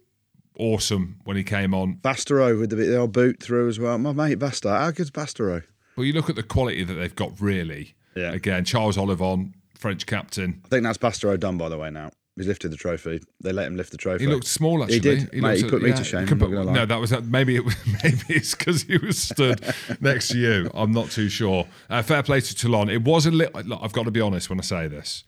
[0.57, 1.95] awesome when he came on.
[2.01, 3.97] Bastareaud with the, the old boot through as well.
[3.97, 4.79] My mate Bastareaud.
[4.79, 5.63] How good's Bastareaud?
[5.97, 7.95] Well, you look at the quality that they've got, really.
[8.15, 8.31] Yeah.
[8.31, 10.61] Again, Charles Ollivon, French captain.
[10.65, 12.11] I think that's Bastareaud done, by the way, now.
[12.37, 13.21] He's lifted the trophy.
[13.41, 14.25] They let him lift the trophy.
[14.25, 14.95] He looked small, actually.
[14.95, 15.33] He did.
[15.41, 16.73] Mate, he put me to shame, could I'm not put- gonna lie.
[16.73, 17.63] no, that was maybe it.
[17.63, 19.61] was- Maybe it's because he was stood
[20.01, 20.69] next to you.
[20.73, 21.65] I'm not too sure.
[21.89, 22.89] Uh, fair play to Toulon.
[22.89, 23.61] It was a little.
[23.61, 25.23] Look, I've got to be honest when I say this.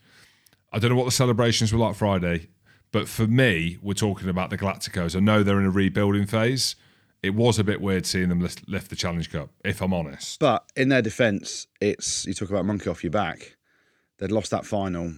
[0.70, 2.48] I don't know what the celebrations were like Friday,
[2.92, 5.16] but for me, we're talking about the Galacticos.
[5.16, 6.76] I know they're in a rebuilding phase.
[7.22, 10.38] It was a bit weird seeing them lift, lift the Challenge Cup, if I'm honest.
[10.40, 13.56] But in their defence, it's you talk about monkey off your back.
[14.18, 15.14] They'd lost that final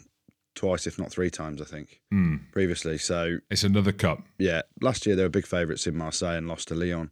[0.55, 2.37] twice, if not three times, I think, Hmm.
[2.53, 2.99] previously.
[2.99, 4.23] So It's another cup.
[4.39, 7.11] yeah, last year they were big favourites in Marseille and lost to Lyon.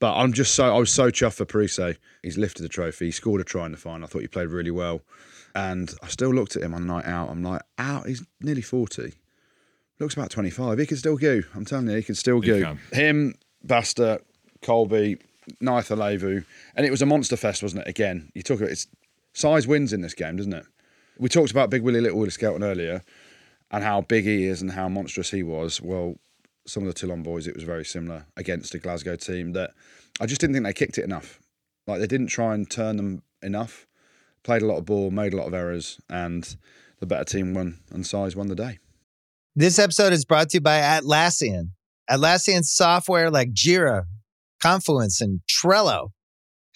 [0.00, 1.96] But I'm just so I was so chuffed for Parisse.
[2.22, 3.06] He's lifted the trophy.
[3.06, 4.04] He scored a try in the final.
[4.04, 5.02] I thought he played really well.
[5.54, 7.30] And I still looked at him on the night out.
[7.30, 8.06] I'm like, out.
[8.06, 9.14] He's nearly forty.
[9.98, 10.78] Looks about twenty five.
[10.78, 11.40] He can still go.
[11.54, 12.60] I'm telling you, he can still go.
[12.62, 12.78] can.
[12.92, 13.34] Him,
[13.64, 14.20] Basta,
[14.62, 15.20] Kolbe,
[15.60, 16.44] Naitha Levu,
[16.76, 17.88] and it was a monster fest, wasn't it?
[17.88, 18.86] Again, you talk about it's
[19.32, 20.64] size wins in this game, doesn't it?
[21.18, 23.02] We talked about Big Willie Little Willie Skelton earlier,
[23.70, 25.80] and how big he is and how monstrous he was.
[25.80, 26.16] Well,
[26.66, 29.70] some of the Toulon boys, it was very similar against a Glasgow team that
[30.20, 31.40] I just didn't think they kicked it enough.
[31.86, 33.86] Like they didn't try and turn them enough.
[34.42, 36.56] Played a lot of ball, made a lot of errors, and
[37.00, 38.78] the better team won, and size won the day.
[39.56, 41.70] This episode is brought to you by Atlassian.
[42.08, 44.04] Atlassian software like Jira,
[44.62, 46.10] Confluence, and Trello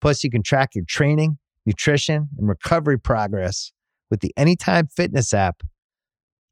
[0.00, 3.72] Plus, you can track your training, nutrition, and recovery progress
[4.10, 5.62] with the Anytime Fitness app,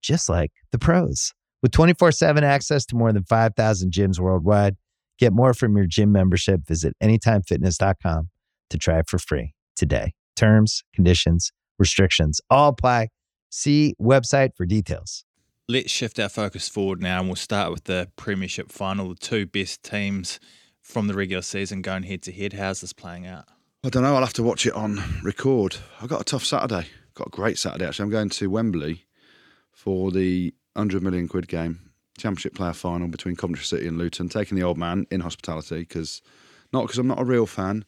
[0.03, 1.33] just like the pros.
[1.63, 4.77] With 24 7 access to more than 5,000 gyms worldwide,
[5.19, 6.67] get more from your gym membership.
[6.67, 8.29] Visit AnytimeFitness.com
[8.71, 10.13] to try it for free today.
[10.37, 13.09] Terms, conditions, restrictions all apply.
[13.51, 15.25] See website for details.
[15.69, 19.09] Let's shift our focus forward now and we'll start with the Premiership final.
[19.09, 20.39] The two best teams
[20.85, 22.53] from the regular season going head to head.
[22.53, 23.47] How's this playing out?
[23.83, 24.15] I don't know.
[24.15, 25.77] I'll have to watch it on record.
[26.01, 26.87] I've got a tough Saturday.
[27.15, 28.05] Got a great Saturday actually.
[28.05, 29.07] I'm going to Wembley
[29.73, 34.29] for the 100 million quid game, Championship player final between Coventry City and Luton.
[34.29, 36.23] Taking the old man in hospitality because
[36.73, 37.85] not because I'm not a real fan,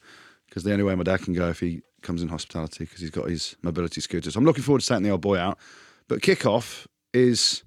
[0.49, 3.11] because the only way my dad can go if he comes in hospitality because he's
[3.11, 4.31] got his mobility scooter.
[4.31, 5.59] So I'm looking forward to taking the old boy out.
[6.09, 7.63] But kickoff is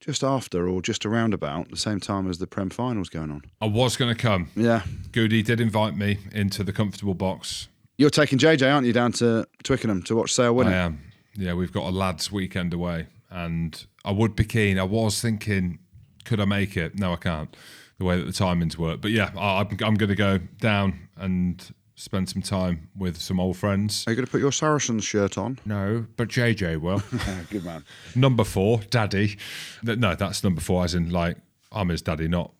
[0.00, 3.42] just after or just around about the same time as the Prem finals going on.
[3.60, 4.50] I was going to come.
[4.54, 4.82] Yeah.
[5.12, 7.68] Goodey did invite me into the comfortable box.
[7.96, 11.00] You're taking JJ, aren't you, down to Twickenham to watch Sale win I am.
[11.36, 14.78] Yeah, we've got a lads' weekend away, and I would be keen.
[14.78, 15.78] I was thinking,
[16.24, 16.98] could I make it?
[16.98, 17.56] No, I can't.
[17.98, 21.08] The way that the timings work, but yeah, I, I'm, I'm going to go down
[21.16, 24.04] and spend some time with some old friends.
[24.06, 25.58] Are you going to put your Saracens shirt on?
[25.64, 27.02] No, but JJ will.
[27.50, 27.84] Good man.
[28.14, 29.36] number four, Daddy.
[29.82, 31.36] No, that's number four, as in like
[31.72, 32.52] I'm his daddy, not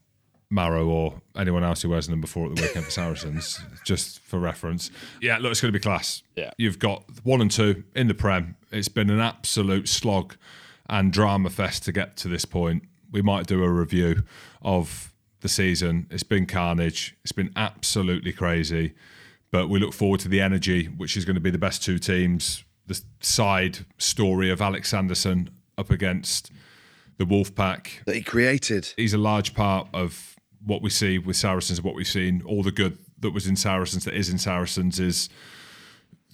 [0.51, 4.39] Maro or anyone else who wears number four at the weekend for Saracens, just for
[4.39, 4.91] reference.
[5.21, 6.23] Yeah, look, it's going to be class.
[6.37, 6.51] Yeah.
[6.59, 8.57] You've got one and two in the Prem.
[8.71, 10.37] It's been an absolute slog
[10.89, 12.85] and drama fest to get to this point.
[13.11, 14.23] We might do a review
[14.63, 16.07] of the season.
[16.11, 17.17] It's been carnage.
[17.23, 18.95] It's been absolutely crazy.
[19.55, 21.97] But we look forward to the energy, which is going to be the best two
[22.01, 22.65] teams.
[22.89, 25.49] The side story of Alex Sanderson
[25.79, 26.51] up against
[27.19, 28.93] the Wolfpack That he created.
[28.97, 30.35] he's a large part of
[30.67, 34.05] what we see with Saracens, what we've seen, all the good that was in Saracens,
[34.07, 35.29] that is in Saracens, is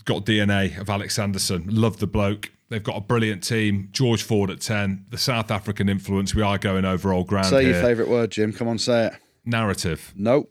[0.07, 1.67] got DNA of Alex Sanderson.
[1.69, 2.51] Love the bloke.
[2.71, 3.91] They've got a brilliant team.
[3.93, 5.05] George Ford at 10.
[5.11, 6.35] The South African influence.
[6.35, 7.75] We are going over old ground Say here.
[7.75, 8.51] your favourite word, Jim.
[8.55, 9.13] Come on, say it.
[9.45, 10.11] Narrative.
[10.17, 10.51] Nope.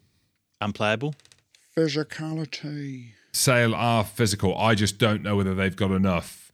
[0.61, 1.15] Unplayable?
[1.79, 3.11] Physicality.
[3.31, 4.57] Sale are physical.
[4.57, 6.51] I just don't know whether they've got enough.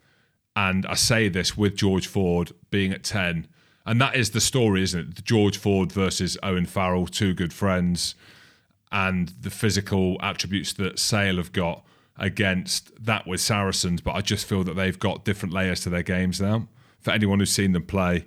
[0.56, 3.48] And I say this with George Ford being at 10.
[3.88, 5.24] And that is the story, isn't it?
[5.24, 8.14] George Ford versus Owen Farrell, two good friends,
[8.92, 11.84] and the physical attributes that Sale have got
[12.18, 14.02] against that with Saracens.
[14.02, 16.68] But I just feel that they've got different layers to their games now.
[17.00, 18.26] For anyone who's seen them play,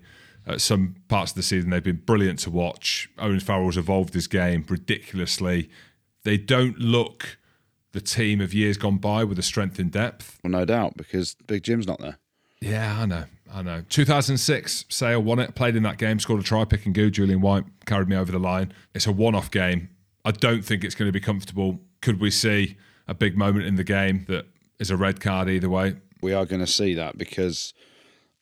[0.48, 3.08] at some parts of the season, they've been brilliant to watch.
[3.18, 5.70] Owen Farrell's evolved his game ridiculously.
[6.24, 7.38] They don't look
[7.92, 10.38] the team of years gone by with the strength in depth.
[10.44, 12.18] Well, no doubt, because Big Jim's not there.
[12.60, 13.24] Yeah, I know.
[13.52, 13.82] I know.
[13.88, 17.08] 2006, Sale won it, played in that game, scored a try, pick and go.
[17.08, 18.72] Julian White carried me over the line.
[18.94, 19.88] It's a one off game.
[20.24, 21.80] I don't think it's going to be comfortable.
[22.02, 24.46] Could we see a big moment in the game that
[24.78, 25.96] is a red card either way?
[26.20, 27.72] We are going to see that because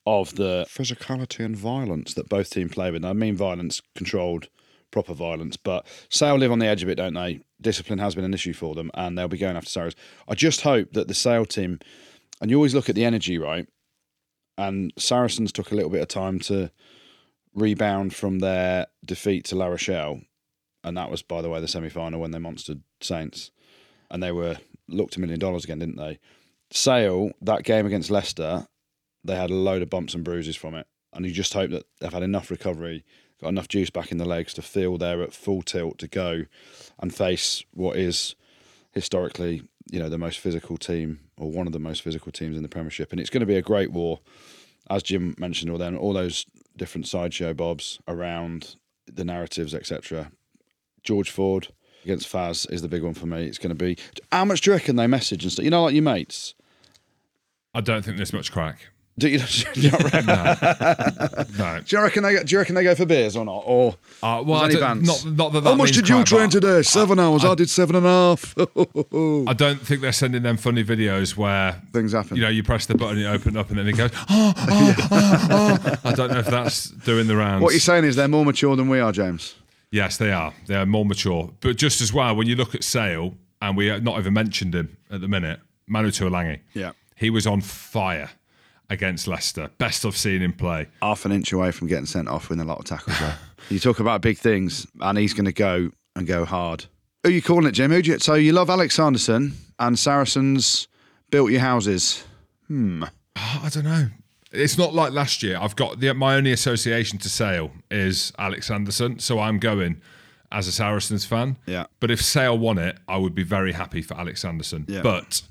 [0.06, 3.04] of the physicality and violence that both teams play with.
[3.04, 4.48] I mean, violence, controlled,
[4.90, 7.40] proper violence, but Sale live on the edge of it, don't they?
[7.60, 10.00] Discipline has been an issue for them, and they'll be going after Saracens.
[10.28, 11.78] I just hope that the Sale team,
[12.40, 13.66] and you always look at the energy, right?
[14.58, 16.70] And Saracens took a little bit of time to
[17.54, 20.20] rebound from their defeat to La Rochelle,
[20.84, 23.50] and that was, by the way, the semi final when they monstered Saints,
[24.10, 24.56] and they were
[24.88, 26.18] looked a million dollars again, didn't they?
[26.70, 28.66] Sale, that game against Leicester,
[29.24, 30.86] they had a load of bumps and bruises from it.
[31.12, 33.04] And you just hope that they've had enough recovery,
[33.40, 36.44] got enough juice back in the legs to feel they're at full tilt to go
[36.98, 38.34] and face what is
[38.92, 42.62] historically, you know, the most physical team or one of the most physical teams in
[42.62, 43.12] the Premiership.
[43.12, 44.20] And it's going to be a great war.
[44.88, 48.76] As Jim mentioned, all then all those different sideshow bobs around
[49.06, 50.30] the narratives, etc.
[51.02, 51.68] George Ford
[52.04, 53.44] against Faz is the big one for me.
[53.46, 53.98] It's going to be
[54.32, 55.64] how much do you reckon they message and stuff?
[55.64, 56.54] You know, like your mates.
[57.74, 58.88] I don't think there's much crack.
[59.18, 59.38] Do you,
[59.72, 60.26] do you, reckon,
[61.58, 61.80] No.
[61.84, 62.42] do you reckon they?
[62.44, 63.62] Do you reckon they go for beers or not?
[63.64, 65.06] Or Uh, well, any bands?
[65.24, 66.82] not, not that that how much did you train today?
[66.82, 67.44] Seven hours.
[67.44, 68.54] I, did seven and a half.
[69.48, 72.36] I don't think they're sending them funny videos where Things happen.
[72.36, 74.10] you know you press the button, it opens up, and then it goes.
[74.28, 74.94] Oh, oh,
[75.50, 75.96] oh.
[76.04, 77.62] I don't know if that's doing the rounds.
[77.62, 79.54] what you're saying is they're more mature than we are, James.
[79.90, 80.52] Yes, they are.
[80.66, 81.50] They are more mature.
[81.60, 84.74] But just as well, when you look at Sale, and we have not even mentioned
[84.74, 86.60] him at the minute, Manu Tuilagi.
[86.74, 86.92] Yeah.
[87.14, 88.28] He was on fire
[88.90, 89.70] against Leicester.
[89.78, 90.86] Best I've seen him play.
[91.02, 93.38] half an inch away from getting sent off with a lot of tackles there.
[93.70, 96.86] you talk about big things, and he's going to go and go hard.
[97.22, 97.90] Who are you calling it, Jim?
[97.90, 100.88] Who do you, so you love Alex Sanderson, and Saracens
[101.30, 102.24] built your houses.
[102.68, 103.04] Hmm.
[103.36, 104.08] I don't know.
[104.52, 105.58] It's not like last year.
[105.60, 110.00] I've got the, my only association to Sale is Alex Sanderson, so I'm going
[110.52, 111.58] as a Saracens fan.
[111.66, 111.86] Yeah.
[112.00, 114.86] But if Sale won it, I would be very happy for Alex Sanderson.
[114.88, 115.02] Yeah.
[115.02, 115.42] But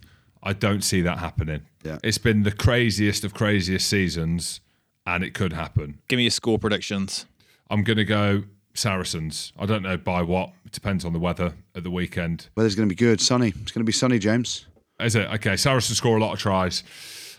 [0.46, 1.62] I don't see that happening.
[1.84, 1.98] Yeah.
[2.04, 4.62] It's been the craziest of craziest seasons,
[5.06, 6.00] and it could happen.
[6.08, 7.26] Give me your score predictions.
[7.70, 8.44] I'm going to go
[8.76, 9.52] Saracens.
[9.58, 10.52] I don't know by what.
[10.66, 12.50] It depends on the weather at the weekend.
[12.56, 13.48] Weather's going to be good, sunny.
[13.48, 14.68] It's going to be sunny, James.
[15.00, 15.28] Is it?
[15.34, 16.84] Okay, Saracens score a lot of tries.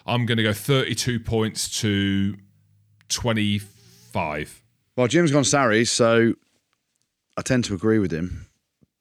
[0.04, 2.36] I'm going to go 32 points to
[3.08, 4.62] 25.
[4.96, 6.34] Well, Jim's gone Sarries, so
[7.36, 8.46] I tend to agree with him.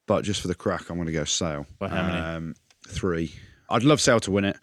[0.08, 1.66] But just for the crack, I'm going to go Sale.
[1.80, 2.18] By how many?
[2.20, 2.56] Um,
[2.88, 3.34] three.
[3.70, 4.58] I'd love Sale to win it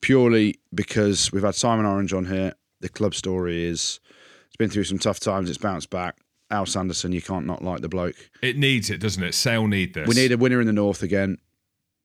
[0.00, 2.54] purely because we've had Simon Orange on here.
[2.80, 4.00] The club story is
[4.46, 5.48] it's been through some tough times.
[5.48, 6.16] It's bounced back.
[6.50, 8.14] Al Sanderson, you can't not like the bloke.
[8.40, 9.34] It needs it, doesn't it?
[9.34, 10.08] Sale need this.
[10.08, 11.38] We need a winner in the north again.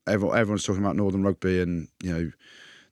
[0.05, 2.31] Everyone, everyone's talking about Northern Rugby and you know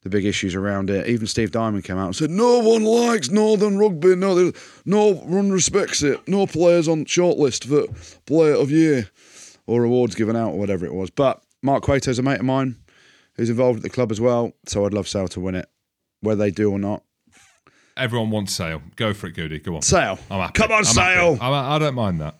[0.03, 1.07] the big issues around it.
[1.07, 4.15] Even Steve Diamond came out and said no one likes Northern Rugby.
[4.15, 4.51] No,
[4.85, 6.25] no one respects it.
[6.27, 7.91] No players on shortlist for
[8.25, 9.09] Player of Year
[9.67, 11.09] or awards given out or whatever it was.
[11.09, 12.77] But Mark Cueto's a mate of mine
[13.35, 14.53] who's involved at the club as well.
[14.67, 15.69] So I'd love Sale to win it,
[16.21, 17.03] whether they do or not.
[17.97, 18.81] Everyone wants Sale.
[18.95, 19.59] Go for it, Goodey.
[19.59, 19.81] Go on.
[19.81, 20.53] Sale, I'm happy.
[20.53, 21.35] come on, I'm Sale.
[21.35, 21.41] happy.
[21.41, 22.35] I, I don't mind that.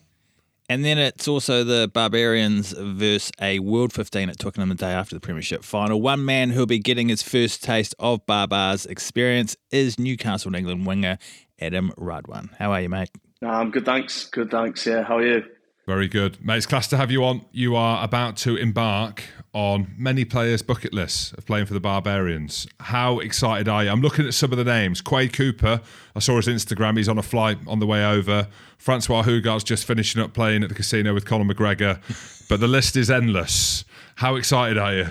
[0.69, 5.13] And then it's also the Barbarians versus a World 15 at Twickenham the day after
[5.13, 6.01] the Premiership final.
[6.01, 11.17] One man who'll be getting his first taste of Baa-Baas experience is Newcastle England winger
[11.59, 12.53] Adam Radwan.
[12.57, 13.09] How are you, mate?
[13.41, 14.27] Um, good, thanks.
[14.27, 14.85] Good, thanks.
[14.87, 15.43] Yeah, how are you?
[15.87, 16.43] Very good.
[16.45, 17.45] Mate, it's class to have you on.
[17.51, 19.23] You are about to embark
[19.53, 22.67] on many players' bucket lists of playing for the Barbarians.
[22.79, 23.89] How excited are you?
[23.89, 25.01] I'm looking at some of the names.
[25.01, 25.81] Quade Cooper,
[26.15, 26.97] I saw his Instagram.
[26.97, 28.47] He's on a flight on the way over.
[28.77, 31.99] Francois Hougaard's just finishing up playing at the casino with Conor McGregor.
[32.49, 33.83] but the list is endless.
[34.15, 35.07] How excited are you?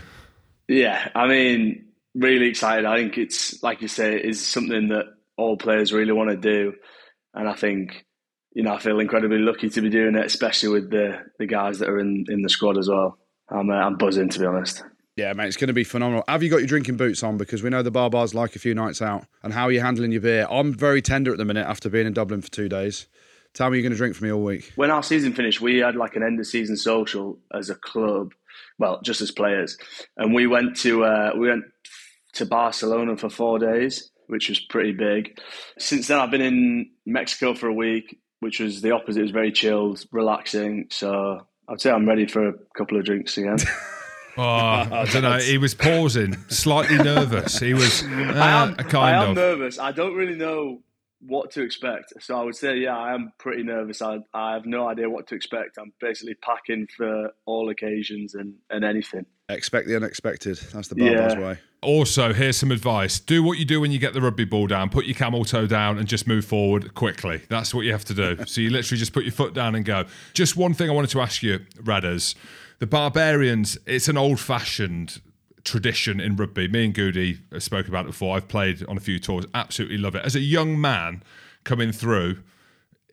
[0.69, 2.87] Yeah, I mean, really excited.
[2.87, 6.75] I think it's, like you say, is something that all players really want to do.
[7.35, 8.07] And I think,
[8.53, 11.79] you know, I feel incredibly lucky to be doing it, especially with the, the guys
[11.81, 13.19] that are in, in the squad as well.
[13.51, 14.85] I'm, uh, I'm buzzing, to be honest.
[15.17, 16.25] Yeah, mate, it's going to be phenomenal.
[16.29, 17.37] Have you got your drinking boots on?
[17.37, 19.27] Because we know the Baa-Baas like a few nights out.
[19.43, 20.47] And how are you handling your beer?
[20.51, 23.07] I'm very tender at the minute after being in Dublin for two days.
[23.53, 24.73] Tell me you're going to drink for me all week.
[24.77, 28.33] When our season finished, we had like an end of season social as a club,
[28.79, 29.77] well, just as players,
[30.17, 31.65] and we went to uh, we went
[32.35, 35.39] to Barcelona for four days, which was pretty big.
[35.79, 39.19] Since then, I've been in Mexico for a week, which was the opposite.
[39.19, 40.87] It was very chilled, relaxing.
[40.91, 43.59] So I'd say I'm ready for a couple of drinks again.
[44.39, 45.39] Oh, I don't know.
[45.39, 47.59] He was pausing, slightly nervous.
[47.59, 48.07] He was uh,
[48.37, 49.37] I am, kind I am of.
[49.37, 49.79] nervous.
[49.79, 50.81] I don't really know
[51.21, 52.13] what to expect.
[52.21, 54.01] So I would say, yeah, I am pretty nervous.
[54.01, 55.79] I, I have no idea what to expect.
[55.79, 59.27] I'm basically packing for all occasions and, and anything.
[59.49, 60.59] Expect the unexpected.
[60.73, 61.41] That's the Baa-Baas Yeah.
[61.41, 61.59] way.
[61.83, 63.19] Also, here's some advice.
[63.21, 64.91] Do what you do when you get the rugby ball down.
[64.91, 67.41] Put your camel toe down and just move forward quickly.
[67.49, 68.45] That's what you have to do.
[68.47, 70.05] so you literally just put your foot down and go.
[70.35, 72.35] Just one thing I wanted to ask you, Radders.
[72.81, 75.21] The Barbarians, it's an old fashioned
[75.65, 76.69] tradition in rugby.
[76.69, 78.37] Me and Goodey spoke about it before.
[78.37, 79.47] I've played on a few tours.
[79.55, 80.25] Absolutely love it.
[80.25, 81.23] As a young man
[81.65, 82.39] coming through,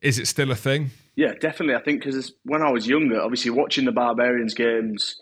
[0.01, 0.91] is it still a thing?
[1.15, 1.75] Yeah, definitely.
[1.75, 5.19] I think because when I was younger, obviously watching the Barbarians games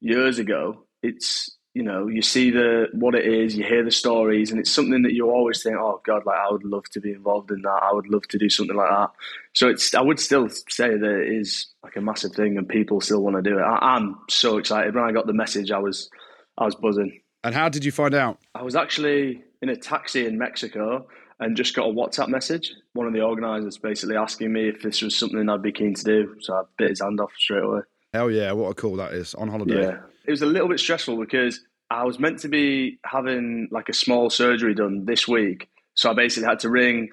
[0.00, 4.50] years ago, it's you know you see the what it is, you hear the stories,
[4.50, 7.12] and it's something that you always think, oh God, like I would love to be
[7.12, 7.80] involved in that.
[7.82, 9.10] I would love to do something like that.
[9.54, 13.00] So it's I would still say that it is like a massive thing, and people
[13.00, 13.62] still want to do it.
[13.62, 14.94] I, I'm so excited.
[14.94, 16.10] When I got the message, I was
[16.58, 17.20] I was buzzing.
[17.44, 18.38] And how did you find out?
[18.54, 21.06] I was actually in a taxi in Mexico
[21.40, 22.72] and just got a WhatsApp message.
[22.94, 26.04] One of the organisers basically asking me if this was something I'd be keen to
[26.04, 26.36] do.
[26.40, 27.80] So I bit his hand off straight away.
[28.12, 29.34] Hell yeah, what a call that is.
[29.34, 29.82] On holiday.
[29.82, 29.98] Yeah.
[30.26, 33.94] It was a little bit stressful because I was meant to be having like a
[33.94, 35.68] small surgery done this week.
[35.94, 37.10] So I basically had to ring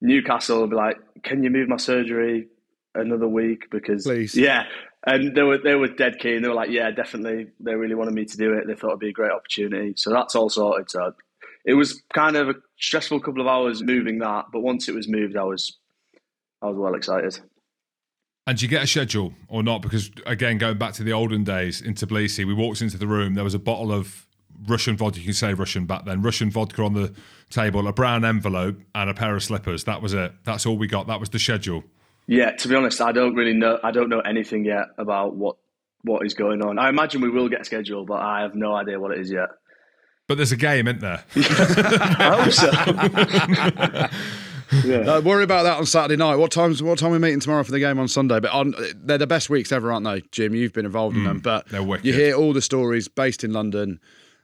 [0.00, 2.48] Newcastle and be like, "Can you move my surgery
[2.94, 4.36] another week?" Because Please.
[4.36, 4.64] yeah,
[5.06, 6.42] and they were they were dead keen.
[6.42, 8.66] They were like, "Yeah, definitely." They really wanted me to do it.
[8.66, 9.94] They thought it'd be a great opportunity.
[9.96, 10.90] So that's all sorted.
[10.90, 11.12] So
[11.64, 15.08] it was kind of a stressful couple of hours moving that, but once it was
[15.08, 15.78] moved, I was
[16.62, 17.38] I was well excited.
[18.46, 19.80] And you get a schedule or not?
[19.80, 23.34] Because again, going back to the olden days in Tbilisi, we walked into the room.
[23.34, 24.26] There was a bottle of
[24.66, 25.18] Russian vodka.
[25.18, 26.20] You can say Russian back then.
[26.20, 27.14] Russian vodka on the
[27.48, 29.84] table, a brown envelope, and a pair of slippers.
[29.84, 30.32] That was it.
[30.44, 31.06] That's all we got.
[31.06, 31.84] That was the schedule.
[32.26, 33.78] Yeah, to be honest, I don't really know.
[33.82, 35.56] I don't know anything yet about what
[36.02, 36.78] what is going on.
[36.78, 39.30] I imagine we will get a schedule, but I have no idea what it is
[39.30, 39.48] yet.
[40.26, 41.22] But there's a game, isn't there?
[41.36, 44.08] I hope so.
[44.72, 46.34] Uh, worry about that on Saturday night.
[46.36, 46.82] What times?
[46.82, 48.40] What time are we meeting tomorrow for the game on Sunday?
[48.40, 50.54] But on, they're the best weeks ever, aren't they, Jim?
[50.54, 52.04] You've been involved in them, but they're wicked.
[52.04, 54.00] you hear all the stories based in London,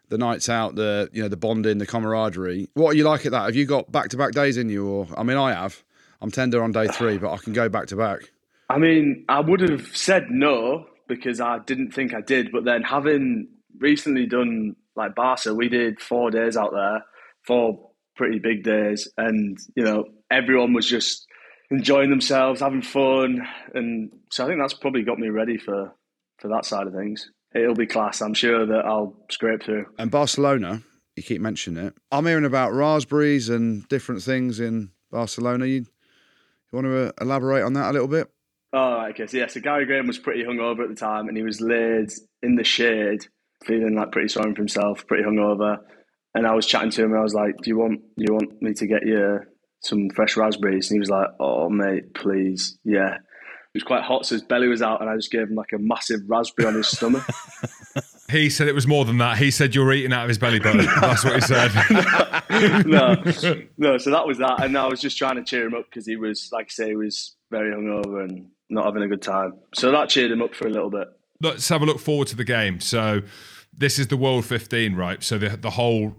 [0.09, 2.68] the nights out, the you know the bonding, the camaraderie.
[2.74, 3.47] What are you like at that?
[3.47, 4.87] Have you got back to back days in you?
[4.87, 5.83] Or I mean, I have.
[6.21, 8.21] I'm tender on day three, but I can go back to back.
[8.68, 12.83] I mean, I would have said no because I didn't think I did, but then
[12.83, 13.49] having
[13.79, 17.05] recently done like Barca, we did four days out there,
[17.47, 21.27] four pretty big days, and you know everyone was just
[21.71, 25.93] enjoying themselves, having fun, and so I think that's probably got me ready for
[26.39, 27.31] for that side of things.
[27.55, 28.21] It'll be class.
[28.21, 29.87] I'm sure that I'll scrape through.
[29.99, 30.83] And Barcelona,
[31.16, 31.95] you keep mentioning it.
[32.12, 35.66] I'm hearing about raspberries and different things in Barcelona.
[35.66, 35.87] You,
[36.73, 38.29] you want to uh, elaborate on that a little bit?
[38.73, 39.27] Oh, right, okay.
[39.27, 42.11] So, yeah, so Gary Graham was pretty hungover at the time and he was laid
[42.43, 43.27] in the shade,
[43.64, 45.79] feeling like pretty sorry for himself, pretty hungover.
[46.35, 48.33] And I was chatting to him and I was like, Do you want do you
[48.33, 49.41] want me to get you
[49.83, 50.91] some fresh raspberries?
[50.91, 52.79] And he was like, Oh mate, please.
[52.85, 53.14] Yeah.
[53.14, 55.71] It was quite hot, so his belly was out, and I just gave him like
[55.73, 57.23] a massive raspberry on his stomach.
[58.30, 59.38] He said it was more than that.
[59.38, 60.86] He said you're eating out of his belly button.
[61.01, 61.72] That's what he said.
[62.86, 63.14] no,
[63.76, 63.99] no.
[63.99, 66.16] So that was that, and I was just trying to cheer him up because he
[66.16, 69.55] was, like I say, he was very hungover and not having a good time.
[69.74, 71.09] So that cheered him up for a little bit.
[71.41, 72.78] Let's have a look forward to the game.
[72.80, 73.22] So
[73.76, 75.22] this is the World 15, right?
[75.22, 76.14] So the the whole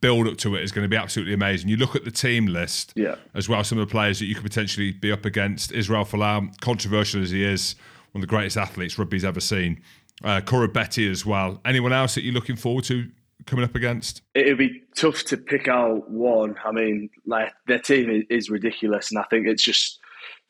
[0.00, 1.68] build up to it is going to be absolutely amazing.
[1.68, 3.16] You look at the team list Yeah.
[3.34, 5.70] as well, some of the players that you could potentially be up against.
[5.70, 7.76] Israel Folau, controversial as he is,
[8.10, 9.80] one of the greatest athletes rugby's ever seen.
[10.22, 11.60] Uh, Betty as well.
[11.64, 13.10] Anyone else that you're looking forward to
[13.46, 14.22] coming up against?
[14.34, 16.56] It'd be tough to pick out one.
[16.64, 19.98] I mean, like their team is, ridiculous, and I think it's just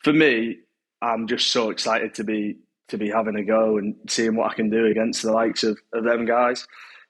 [0.03, 0.59] for me.
[1.01, 2.59] I'm just so excited to be
[2.89, 5.79] to be having a go and seeing what I can do against the likes of,
[5.93, 6.67] of them guys.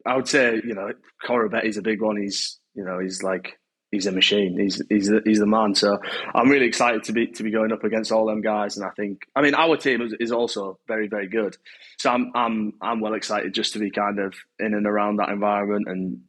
[0.06, 0.92] I would say, you know,
[1.26, 2.16] Cora Betty's a big one.
[2.16, 3.58] He's, you know, he's like
[3.92, 4.58] he's a machine.
[4.58, 5.76] He's he's the, he's the man.
[5.76, 6.00] So
[6.34, 8.76] I'm really excited to be to be going up against all them guys.
[8.76, 11.56] And I think, I mean, our team is, is also very very good.
[11.98, 15.28] So I'm I'm I'm well excited just to be kind of in and around that
[15.28, 16.22] environment and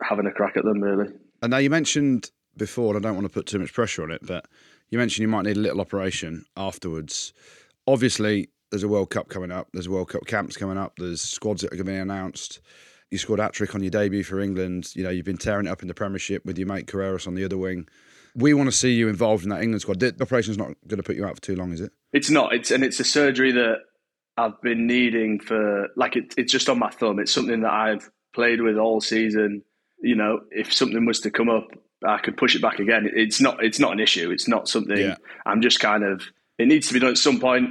[0.00, 0.80] having a crack at them.
[0.80, 1.12] Really.
[1.42, 4.10] And now you mentioned before, and I don't want to put too much pressure on
[4.12, 4.46] it, but
[4.90, 7.32] you mentioned you might need a little operation afterwards.
[7.86, 9.68] Obviously, there's a World Cup coming up.
[9.72, 10.94] There's a World Cup camps coming up.
[10.98, 12.60] There's squads that are going to be announced.
[13.10, 14.94] You scored hat trick on your debut for England.
[14.94, 17.34] You know you've been tearing it up in the Premiership with your mate Carreras on
[17.34, 17.88] the other wing.
[18.34, 20.00] We want to see you involved in that England squad.
[20.00, 21.92] The operation's not going to put you out for too long, is it?
[22.12, 22.52] It's not.
[22.52, 23.78] It's and it's a surgery that
[24.36, 27.18] I've been needing for like it, it's just on my thumb.
[27.18, 29.62] It's something that I've played with all season.
[30.00, 31.68] You know, if something was to come up,
[32.06, 33.10] I could push it back again.
[33.12, 33.64] It's not.
[33.64, 34.30] It's not an issue.
[34.30, 34.96] It's not something.
[34.96, 35.16] Yeah.
[35.44, 36.22] I'm just kind of.
[36.58, 37.70] It needs to be done at some point,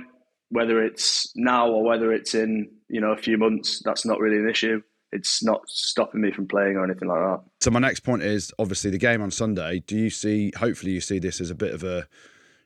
[0.49, 3.81] whether it's now or whether it's in you know a few months.
[3.85, 4.81] That's not really an issue.
[5.11, 7.41] It's not stopping me from playing or anything like that.
[7.61, 9.79] So my next point is obviously the game on Sunday.
[9.85, 10.51] Do you see?
[10.57, 12.07] Hopefully, you see this as a bit of a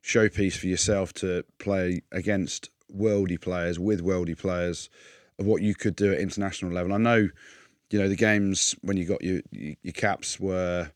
[0.03, 4.89] showpiece for yourself to play against worldy players with worldy players
[5.39, 6.93] of what you could do at international level.
[6.93, 7.29] I know,
[7.89, 10.91] you know, the games when you got your your caps were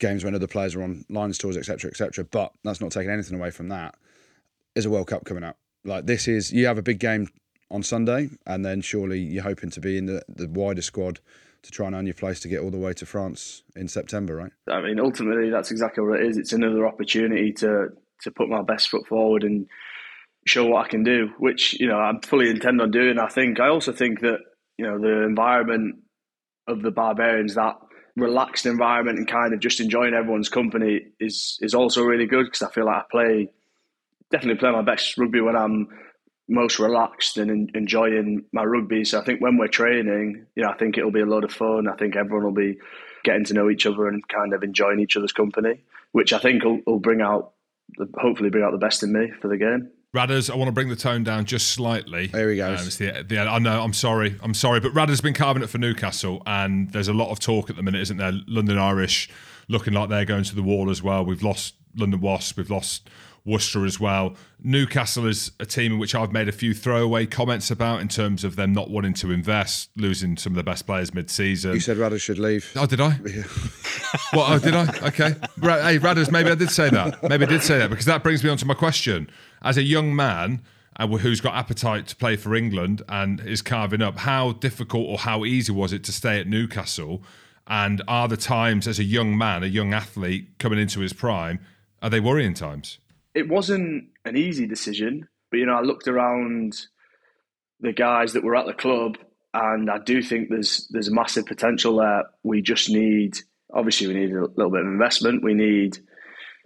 [0.00, 2.24] games when other players were on Lions tours, etc., etc.
[2.24, 3.94] But that's not taking anything away from that.
[4.74, 5.56] There's a World Cup coming up.
[5.84, 7.28] Like this is you have a big game
[7.70, 11.20] on Sunday, and then surely you're hoping to be in the, the wider squad
[11.62, 14.36] to try and earn your place to get all the way to France in September,
[14.36, 14.52] right?
[14.70, 16.38] I mean, ultimately, that's exactly what it is.
[16.38, 17.88] It's another opportunity to
[18.22, 19.66] to put my best foot forward and
[20.46, 23.18] show what I can do, which you know I'm fully intend on doing.
[23.18, 24.38] I think I also think that
[24.76, 25.96] you know the environment
[26.66, 27.76] of the Barbarians, that
[28.16, 32.62] relaxed environment and kind of just enjoying everyone's company is is also really good because
[32.62, 33.48] I feel like I play
[34.30, 35.88] definitely play my best rugby when I'm
[36.48, 39.04] most relaxed and en- enjoying my rugby.
[39.04, 41.52] So I think when we're training, you know, I think it'll be a lot of
[41.52, 41.88] fun.
[41.88, 42.78] I think everyone will be
[43.24, 45.82] getting to know each other and kind of enjoying each other's company,
[46.12, 47.52] which I think will, will bring out,
[48.18, 49.90] hopefully, bring out the best in me for the game.
[50.16, 52.28] Radders, I want to bring the tone down just slightly.
[52.28, 52.98] There he goes.
[52.98, 54.36] Um, the, the, I know, I'm sorry.
[54.42, 54.80] I'm sorry.
[54.80, 57.82] But Radders been carving it for Newcastle, and there's a lot of talk at the
[57.82, 58.32] minute, isn't there?
[58.46, 59.28] London Irish
[59.68, 61.26] looking like they're going to the wall as well.
[61.26, 62.56] We've lost London Wasps.
[62.56, 63.10] We've lost
[63.48, 64.36] Worcester as well.
[64.62, 68.44] Newcastle is a team in which I've made a few throwaway comments about in terms
[68.44, 71.72] of them not wanting to invest, losing some of the best players mid-season.
[71.72, 72.70] You said Radders should leave.
[72.76, 73.10] Oh, did I?
[74.32, 74.52] what?
[74.52, 74.82] Oh, did I?
[75.08, 75.30] Okay.
[75.60, 77.22] Hey, Radders, maybe I did say that.
[77.28, 79.30] Maybe I did say that because that brings me on to my question.
[79.62, 80.62] As a young man
[80.96, 85.18] uh, who's got appetite to play for England and is carving up, how difficult or
[85.18, 87.22] how easy was it to stay at Newcastle?
[87.66, 91.60] And are the times as a young man, a young athlete coming into his prime,
[92.02, 92.98] are they worrying times?
[93.34, 96.76] It wasn't an easy decision, but you know, I looked around
[97.80, 99.18] the guys that were at the club,
[99.54, 102.24] and I do think there's there's a massive potential there.
[102.42, 103.38] We just need,
[103.72, 105.44] obviously, we need a little bit of investment.
[105.44, 105.98] We need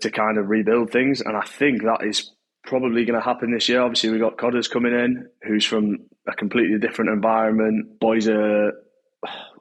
[0.00, 2.32] to kind of rebuild things, and I think that is
[2.64, 3.82] probably going to happen this year.
[3.82, 7.98] Obviously, we've got Codders coming in, who's from a completely different environment.
[8.00, 8.72] Boys are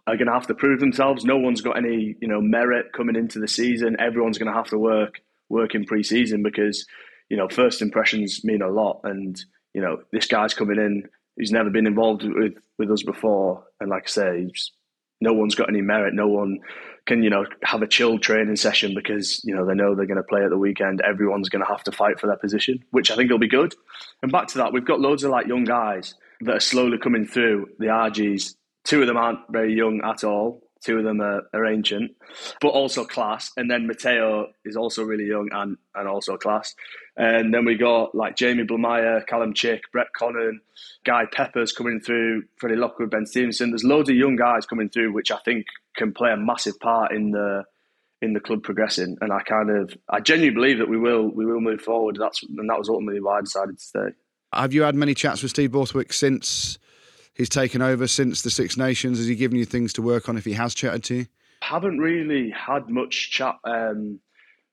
[0.08, 1.24] are going to have to prove themselves.
[1.24, 3.98] No one's got any, you know, merit coming into the season.
[4.00, 5.22] Everyone's going to have to work
[5.52, 6.86] work in pre-season because,
[7.30, 9.02] you know, first impressions mean a lot.
[9.04, 9.40] And
[9.74, 11.04] you know, this guy's coming in
[11.38, 14.52] who's never been involved with with us before, and like I say,
[15.22, 16.14] no one's got any merit.
[16.14, 16.60] No one
[17.06, 20.18] can, you know, have a chilled training session because you know they know they're going
[20.18, 21.02] to play at the weekend.
[21.02, 23.76] Everyone's going to have to fight for their position, which I think will be good.
[24.22, 27.26] And back to that, we've got loads of like young guys that are slowly coming
[27.26, 30.62] through the RGs Two of them aren't very young at all.
[30.84, 32.12] Two of them are, are ancient,
[32.60, 33.52] but also class.
[33.56, 36.74] And then Mateo is also really young and, and also class.
[37.16, 40.60] And then we got like Jamie Blamire, Callum Chick, Brett Connon,
[41.06, 43.72] Guy Peppers coming through, Freddie Lockwood, Ben Stevenson.
[43.72, 45.66] There's loads of young guys coming through, which I think
[45.96, 47.64] can play a massive part in the
[48.22, 49.18] in the club progressing.
[49.22, 52.18] And I kind of, I genuinely believe that we will we will move forward.
[52.20, 54.08] That's and that was ultimately why I decided to stay.
[54.54, 56.78] Have you had many chats with Steve Borthwick since
[57.34, 59.18] he's taken over since the Six Nations?
[59.18, 61.26] Has he given you things to work on if he has chatted to you?
[61.62, 64.20] Haven't really had much chat um,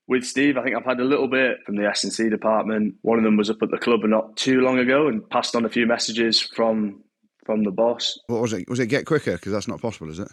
[0.07, 0.57] with Steve.
[0.57, 2.95] I think I've had a little bit from the S and C department.
[3.01, 5.65] One of them was up at the club not too long ago and passed on
[5.65, 7.03] a few messages from
[7.45, 8.19] from the boss.
[8.27, 8.69] What was it?
[8.69, 9.33] Was it get quicker?
[9.33, 10.27] Because that's not possible, is it?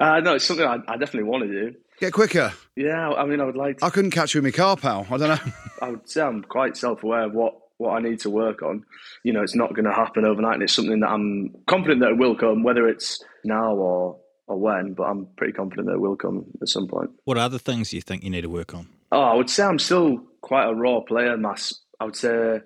[0.00, 1.76] Uh, no, it's something I, I, definitely want to do.
[2.00, 2.54] Get quicker.
[2.74, 3.78] Yeah, I mean, I would like.
[3.78, 5.06] To, I couldn't catch you in my car, pal.
[5.10, 5.52] I don't know.
[5.82, 8.84] I would say I'm quite self aware of what what I need to work on.
[9.24, 12.10] You know, it's not going to happen overnight, and it's something that I'm confident that
[12.10, 14.92] it will come, whether it's now or or when.
[14.92, 17.10] But I'm pretty confident that it will come at some point.
[17.24, 18.88] What other things do you think you need to work on?
[19.12, 21.74] Oh, I would say I'm still quite a raw player, Mass.
[21.98, 22.60] I would say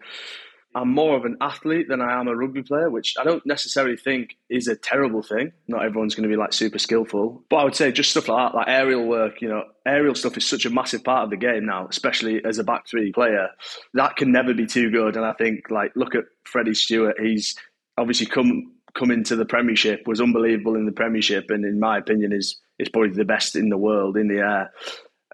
[0.75, 3.97] I'm more of an athlete than I am a rugby player, which I don't necessarily
[3.97, 5.53] think is a terrible thing.
[5.68, 8.53] Not everyone's going to be like super skillful, but I would say just stuff like
[8.53, 9.41] that, like aerial work.
[9.41, 12.59] You know, aerial stuff is such a massive part of the game now, especially as
[12.59, 13.49] a back three player.
[13.95, 15.16] That can never be too good.
[15.16, 17.14] And I think like look at Freddie Steward.
[17.22, 17.55] He's
[17.97, 22.33] obviously come come into the Premiership, was unbelievable in the Premiership, and in my opinion
[22.33, 24.72] is is probably the best in the world in the air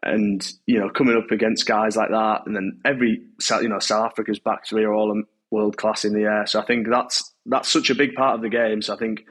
[0.03, 3.22] and you know coming up against guys like that, and then every
[3.61, 6.46] you know South Africa's back three are all world class in the air.
[6.46, 8.82] So I think that's that's such a big part of the game.
[8.82, 9.24] So I think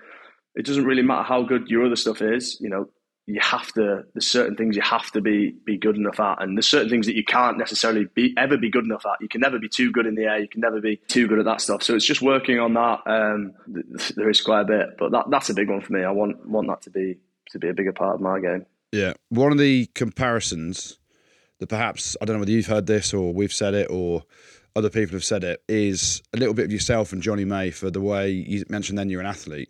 [0.56, 2.58] it doesn't really matter how good your other stuff is.
[2.60, 2.90] You know,
[3.26, 4.04] you have to.
[4.14, 7.06] There's certain things you have to be be good enough at, and there's certain things
[7.06, 9.22] that you can't necessarily be ever be good enough at.
[9.22, 10.40] You can never be too good in the air.
[10.40, 11.84] You can never be too good at that stuff.
[11.84, 13.00] So it's just working on that.
[13.06, 13.54] Um,
[14.16, 16.04] there is quite a bit, but that that's a big one for me.
[16.04, 17.18] I want want that to be
[17.52, 18.66] to be a bigger part of my game.
[18.92, 19.14] Yeah.
[19.30, 21.00] One of the comparisons
[21.60, 24.24] that perhaps, I don't know whether you've heard this or we've said it or
[24.76, 27.92] other people have said it, is a little bit of yourself and Jonny May for
[27.92, 29.70] the way you mentioned then you're an athlete.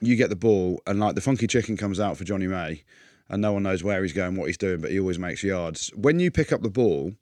[0.00, 2.82] You get the ball and like the funky chicken comes out for Jonny May
[3.28, 5.90] and no one knows where he's going, what he's doing, but he always makes yards.
[5.94, 7.12] When you pick up the ball,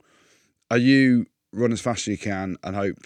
[0.71, 2.99] are you run as fast as you can and hope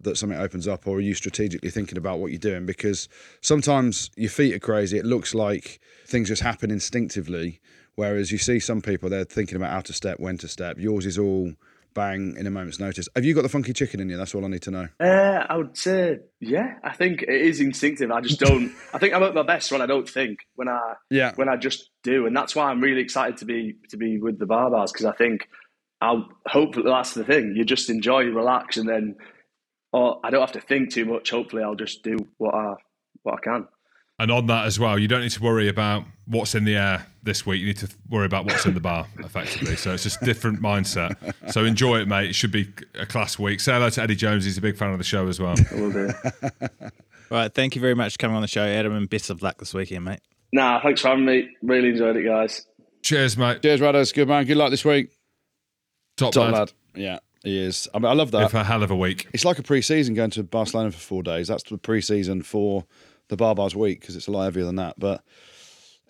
[0.00, 2.66] that something opens up, or are you strategically thinking about what you're doing?
[2.66, 3.08] Because
[3.40, 4.98] sometimes your feet are crazy.
[4.98, 7.60] It looks like things just happen instinctively,
[7.96, 10.78] whereas you see some people they're thinking about how to step, when to step.
[10.78, 11.52] Yours is all
[11.94, 13.08] bang in a moment's notice.
[13.14, 14.16] Have you got the funky chicken in you?
[14.16, 14.88] That's all I need to know.
[15.00, 16.74] Uh, I would say, yeah.
[16.82, 18.10] I think it is instinctive.
[18.10, 18.72] I just don't.
[18.92, 20.40] I think I'm at my best when I don't think.
[20.56, 21.32] When I yeah.
[21.36, 24.38] When I just do, and that's why I'm really excited to be to be with
[24.38, 25.48] the Baa-Baas because I think
[26.00, 27.54] I'll hopefully that's the thing.
[27.56, 29.16] You just enjoy, relax, and then
[29.92, 31.30] or I don't have to think too much.
[31.30, 32.74] Hopefully, I'll just do what I
[33.22, 33.68] what I can.
[34.24, 37.04] And on that as well, you don't need to worry about what's in the air
[37.24, 37.60] this week.
[37.60, 39.76] You need to worry about what's in the bar, effectively.
[39.76, 41.34] So it's just different mindset.
[41.52, 42.30] So enjoy it, mate.
[42.30, 43.60] It should be a class week.
[43.60, 44.46] Say hello to Eddie Jones.
[44.46, 45.56] He's a big fan of the show as well.
[45.70, 46.10] I will do.
[47.30, 47.52] right.
[47.52, 49.74] Thank you very much for coming on the show, Adam, and best of luck this
[49.74, 50.20] weekend, mate.
[50.54, 51.50] Nah, thanks for having me.
[51.60, 52.66] Really enjoyed it, guys.
[53.02, 53.60] Cheers, mate.
[53.60, 54.14] Cheers, Radders.
[54.14, 54.46] Good man.
[54.46, 55.10] Good luck this week.
[56.16, 56.52] Top, Top lad.
[56.54, 56.72] lad.
[56.94, 57.18] Yeah.
[57.42, 57.88] He is.
[57.92, 58.44] I mean, I love that.
[58.44, 59.28] If a hell of a week.
[59.34, 61.46] It's like a pre-season going to Barcelona for four days.
[61.46, 62.86] That's the pre-season for
[63.28, 64.98] the Baa-Baas week because it's a lot heavier than that.
[64.98, 65.22] But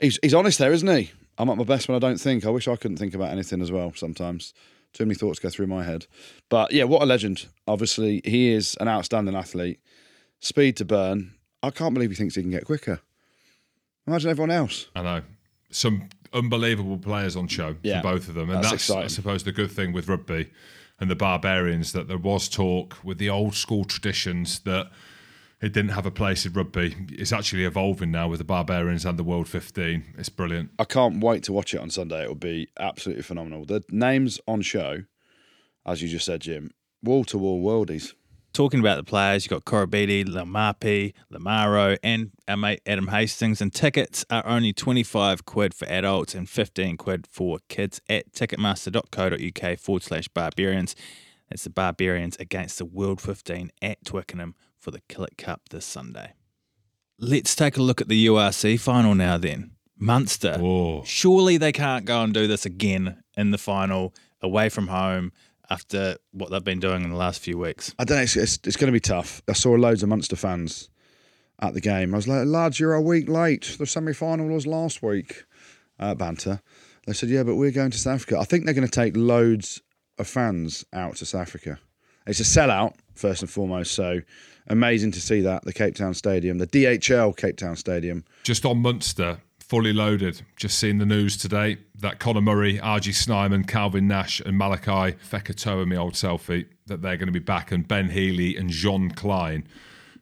[0.01, 1.11] he's he's honest there, isn't he?
[1.39, 2.47] I'm at my best when I don't think.
[2.47, 4.55] I wish I couldn't think about anything as well sometimes.
[4.93, 6.07] Too many thoughts go through my head.
[6.49, 7.47] But yeah, what a legend.
[7.67, 9.81] Obviously, he is an outstanding athlete.
[10.39, 11.35] Speed to burn.
[11.63, 13.01] I can't believe he thinks he can get quicker.
[14.07, 14.89] Imagine everyone else.
[14.95, 15.23] I know.
[15.71, 18.51] Some unbelievable players on show Yeah, for both of them.
[18.51, 20.51] And that's that's, I suppose, the good thing with rugby
[21.01, 24.91] and the Barbarians that there was talk with the old school traditions that
[25.65, 26.95] it didn't have a place in rugby.
[27.11, 30.15] It's actually evolving now with the Barbarians and the World 15.
[30.19, 30.71] It's brilliant.
[30.79, 32.25] I can't wait to watch it on Sunday.
[32.25, 33.65] It'll be absolutely phenomenal.
[33.65, 35.05] The names on show,
[35.87, 38.13] as you just said, Jim, wall to wall worldies.
[38.53, 43.63] Talking about the players, you've got Koroibete, Lamapi, Lamaro, and our mate Adam Hastings.
[43.63, 49.79] And tickets are only 25 quid for adults and 15 quid for kids at ticketmaster.co.uk
[49.79, 50.95] forward slash barbarians.
[51.49, 54.55] That's the Barbarians against the World 15 at Twickenham
[54.85, 56.35] for the Killik Cup this Sunday.
[57.19, 59.71] Let's take a look at the URC final now then.
[59.97, 60.59] Munster.
[60.61, 65.33] Oh, Surely they can't go and do this again in the final away from home
[65.71, 67.95] after what they've been doing in the last few weeks.
[67.99, 68.23] I don't know.
[68.25, 69.41] It's, it's, it's going to be tough.
[69.49, 70.91] I saw loads of Munster fans
[71.61, 72.13] at the game.
[72.13, 73.77] I was like, lads, you're a week late.
[73.79, 75.45] The semi final was last week.
[75.99, 76.61] Uh, banter.
[77.07, 78.39] They said, yeah, but we're going to South Africa.
[78.39, 79.81] I think they're going to take loads
[80.19, 81.79] of fans out to South Africa.
[82.27, 83.93] It's a sellout, first and foremost.
[83.93, 84.21] So
[84.69, 85.65] amazing to see that.
[85.65, 88.25] The Cape Town Stadium, the DHL Cape Town Stadium.
[88.43, 90.43] just on Munster, fully loaded.
[90.57, 95.87] Just seen the news today that Conor Murray, RG Snyman, Calvin Nash, and Malakai Fekitoa,
[95.87, 99.65] my old selfie, that they're going to be back, and Ben Healy and Jean Kleyn,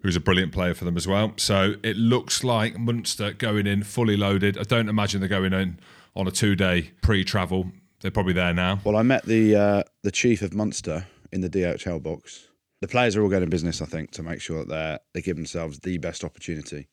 [0.01, 1.33] who's a brilliant player for them as well.
[1.37, 4.57] So it looks like Munster going in fully loaded.
[4.59, 5.79] I don't imagine they're going in
[6.15, 7.67] on a two-day pre-travel.
[8.01, 8.81] They're probably there now.
[8.85, 12.49] Well, I met the uh, the chief of Munster in the DHL box.
[12.83, 15.23] The players are all going in business, I think, to make sure that they they
[15.23, 16.89] give themselves the best opportunity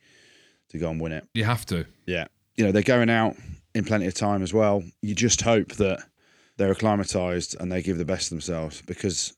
[0.69, 1.27] to go and win it.
[1.33, 1.85] You have to.
[2.05, 2.27] Yeah.
[2.55, 3.35] You know, they're going out
[3.73, 4.83] in plenty of time as well.
[5.01, 6.03] You just hope that
[6.57, 9.35] they're acclimatised and they give the best of themselves because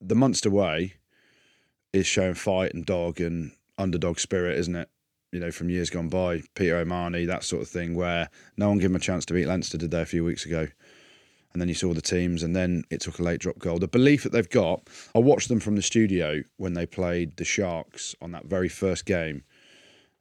[0.00, 0.94] the Munster way
[1.92, 4.88] is showing fight and dog and underdog spirit, isn't it?
[5.30, 8.78] You know, from years gone by, Peter O'Mahony, that sort of thing, where no one
[8.78, 10.68] gave him a chance to beat Leinster, did they, a few weeks ago?
[11.52, 13.78] And then you saw the teams, and then it took a late drop goal.
[13.78, 17.44] The belief that they've got, I watched them from the studio when they played the
[17.44, 19.44] Sharks on that very first game.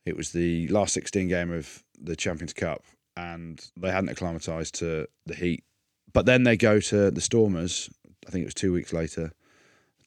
[0.05, 2.83] It was the last 16 game of the Champions Cup,
[3.15, 5.63] and they hadn't acclimatised to the heat.
[6.11, 7.89] But then they go to the Stormers,
[8.27, 9.31] I think it was two weeks later,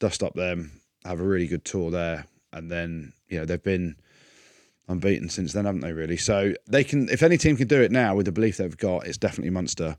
[0.00, 3.96] dust up them, have a really good tour there, and then, you know, they've been
[4.88, 6.16] unbeaten since then, haven't they, really?
[6.16, 9.06] So they can, if any team can do it now with the belief they've got,
[9.06, 9.96] it's definitely Munster.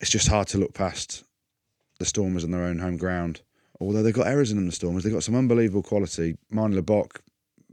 [0.00, 1.24] It's just hard to look past
[1.98, 3.40] the Stormers on their own home ground.
[3.80, 6.36] Although they've got errors in them, the Stormers, they've got some unbelievable quality.
[6.50, 7.20] Manie Libbok,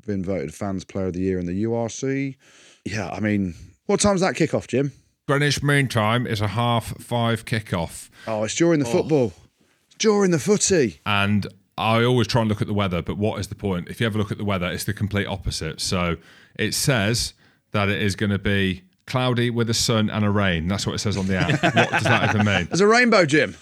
[0.05, 2.35] been voted Fans Player of the Year in the URC.
[2.85, 3.55] Yeah, I mean,
[3.87, 4.91] what time's that kick off, Jim?
[5.27, 8.09] Greenwich Mean Time is a half five kickoff.
[8.27, 8.91] Oh, it's during the oh.
[8.91, 9.33] football.
[9.87, 11.01] It's during the footy.
[11.05, 11.47] And
[11.77, 13.89] I always try and look at the weather, but what is the point?
[13.89, 15.81] If you ever look at the weather, it's the complete opposite.
[15.81, 16.17] So
[16.57, 17.33] it says
[17.71, 20.67] that it is going to be cloudy with a sun and a rain.
[20.67, 21.61] That's what it says on the app.
[21.75, 22.65] what does that even mean?
[22.65, 23.55] There's a rainbow, Jim.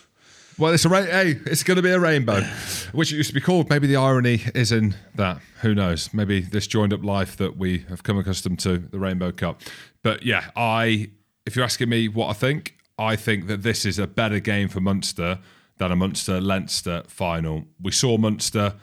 [0.58, 2.42] Well, it's a ra- hey, it's going to be a rainbow,
[2.92, 3.70] which it used to be called.
[3.70, 5.40] Maybe the irony is in that.
[5.62, 6.14] Who knows?
[6.14, 9.62] Maybe this joined up life that we have come accustomed to, the Rainbow Cup.
[10.04, 11.10] But yeah, I.
[11.46, 14.70] If you're asking me what I think, I think that this is a better game
[14.70, 15.40] for Munster
[15.78, 17.66] than a Munster Leinster final.
[17.82, 18.76] We saw Munster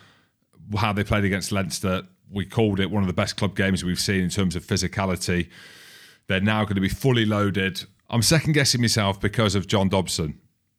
[0.77, 2.03] how they played against Leinster.
[2.31, 5.49] We called it one of the best club games we've seen in terms of physicality.
[6.31, 7.82] They're now going to be fully loaded.
[8.09, 10.39] I'm second guessing myself because of John Dobson.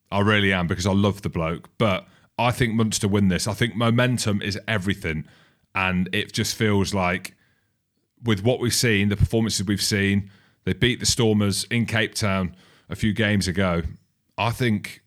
[0.10, 1.70] I really am because I love the bloke.
[1.78, 2.08] But
[2.40, 3.50] I think Munster win this.
[3.50, 5.26] I think momentum is everything.
[5.76, 7.36] And it just feels like,
[8.24, 10.32] with what we've seen, the performances we've seen,
[10.64, 12.56] they beat the Stormers in Cape Town
[12.90, 13.82] a few games ago.
[14.38, 15.02] I think,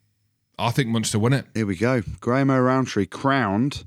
[0.59, 1.47] I think Munster win it.
[1.55, 2.03] Here we go.
[2.21, 3.87] Graham O'Roundtree crowned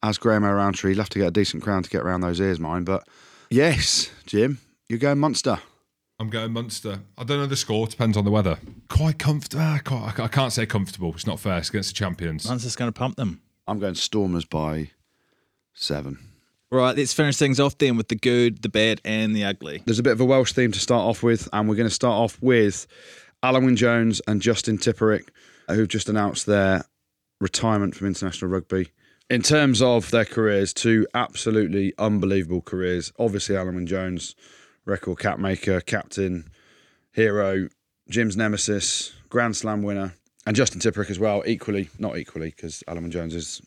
[0.00, 0.90] as Graham O'Roundtree.
[0.90, 2.84] He'll have to get a decent crown to get around those ears, mine.
[2.84, 3.02] But
[3.50, 5.58] yes, Jim, you're going Munster.
[6.22, 7.00] I'm going Munster.
[7.18, 7.84] I don't know the score.
[7.88, 8.56] Depends on the weather.
[8.88, 9.64] Quite comfortable.
[9.64, 11.10] Ah, I can't say comfortable.
[11.14, 11.58] It's not fair.
[11.58, 12.46] It's against the champions.
[12.46, 13.42] Munster's going to pump them.
[13.66, 14.92] I'm going Stormers by
[15.74, 16.20] seven.
[16.70, 19.82] Right, let's finish things off then with the good, the bad, and the ugly.
[19.84, 21.94] There's a bit of a Welsh theme to start off with, and we're going to
[21.94, 22.86] start off with
[23.42, 25.28] Alun Wyn Jones and Justin Tipuric,
[25.68, 26.84] who've just announced their
[27.40, 28.92] retirement from international rugby.
[29.28, 33.12] In terms of their careers, two absolutely unbelievable careers.
[33.18, 34.36] Obviously, Alun Wyn Jones,
[34.84, 36.50] record cap maker, captain,
[37.12, 37.68] hero,
[38.08, 40.14] Jim's nemesis, Grand Slam winner,
[40.46, 41.42] and Justin Tipuric as well.
[41.46, 43.62] Equally, not equally, because Alun Jones is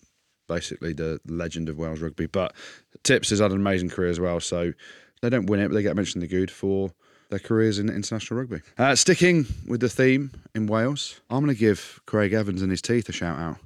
[0.47, 2.27] basically the legend of Wales rugby.
[2.27, 2.53] But
[3.03, 4.39] Tips has had an amazing career as well.
[4.39, 4.73] So
[5.21, 6.91] they don't win it, but they get mentioned in the good for
[7.29, 8.61] their careers in international rugby.
[8.77, 12.81] Uh, sticking with the theme in Wales, I'm going to give Craig Evans and his
[12.81, 13.57] teeth a shout out.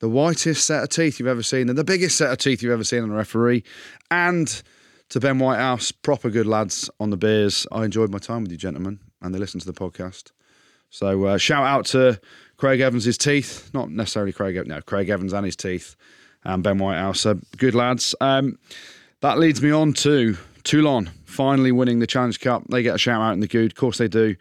[0.00, 2.72] The whitest set of teeth you've ever seen, and the biggest set of teeth you've
[2.72, 3.64] ever seen on a referee,
[4.10, 4.62] and
[5.10, 7.66] to Ben Whitehouse, proper good lads on the beers.
[7.70, 10.32] I enjoyed my time with you, gentlemen, and they listen to the podcast.
[10.90, 12.20] So uh, shout out to
[12.56, 15.96] Craig Evans' teeth, not necessarily Craig, no, Craig Evans and his teeth,
[16.44, 17.26] and Ben Whitehouse.
[17.56, 18.14] Good lads.
[18.20, 18.58] Um,
[19.20, 22.62] that leads me on to Toulon finally winning the Challenge Cup.
[22.68, 23.72] They get a shout out in the good.
[23.72, 24.36] Of course they do.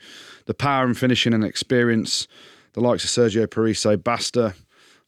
[0.46, 2.28] The power and finishing and experience,
[2.74, 4.54] the likes of Sergio Parisse, Basta,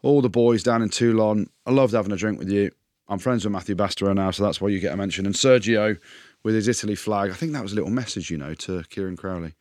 [0.01, 1.49] all the boys down in Toulon.
[1.65, 2.71] I loved having a drink with you.
[3.07, 5.25] I'm friends with Mathieu Bastareaud now, so that's why you get a mention.
[5.25, 5.97] And Sergio
[6.45, 7.31] with his Italy flag.
[7.31, 9.55] I think that was a little message, you know, to Kieran Crowley.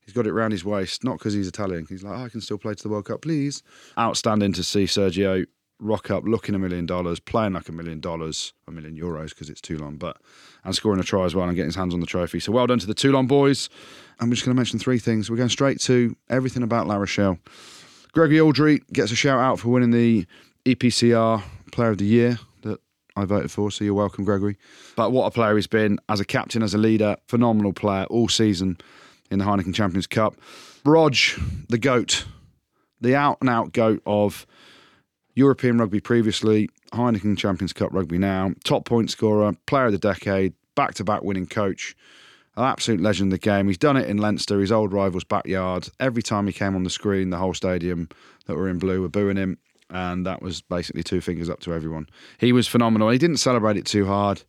[0.00, 1.86] He's got it round his waist, not because he's Italian.
[1.88, 3.64] He's like, oh, I can still play to the World Cup, please.
[3.98, 5.44] Outstanding to see Sergio
[5.80, 9.50] rock up, looking a million dollars, playing like a million dollars, a million euros because
[9.50, 10.18] it's Toulon, but
[10.62, 12.38] and scoring a try as well and getting his hands on the trophy.
[12.38, 13.68] So well done to the Toulon boys.
[14.20, 15.30] I'm just going to mention three things.
[15.30, 17.38] We're going straight to everything about La Rochelle.
[18.12, 20.26] Gregory Alldritt gets a shout out for winning the
[20.64, 21.42] EPCR
[21.72, 22.38] Player of the Year
[23.20, 23.70] I voted for.
[23.70, 24.56] So you're welcome, Gregory.
[24.96, 28.28] But what a player he's been as a captain, as a leader, phenomenal player all
[28.28, 28.78] season
[29.30, 30.34] in the Heineken Champions Cup.
[30.84, 31.16] Rog,
[31.68, 32.26] the goat,
[33.00, 34.46] the out and out goat of
[35.34, 40.54] European rugby previously, Heineken Champions Cup rugby now, top point scorer, player of the decade,
[40.74, 41.94] back to back winning coach,
[42.56, 43.68] an absolute legend of the game.
[43.68, 45.88] He's done it in Leinster, his old rival's backyard.
[46.00, 48.08] Every time he came on the screen, the whole stadium
[48.46, 49.58] that were in blue were booing him.
[49.90, 52.08] And that was basically two fingers up to everyone.
[52.38, 53.10] He was phenomenal.
[53.10, 54.42] He didn't celebrate it too hard.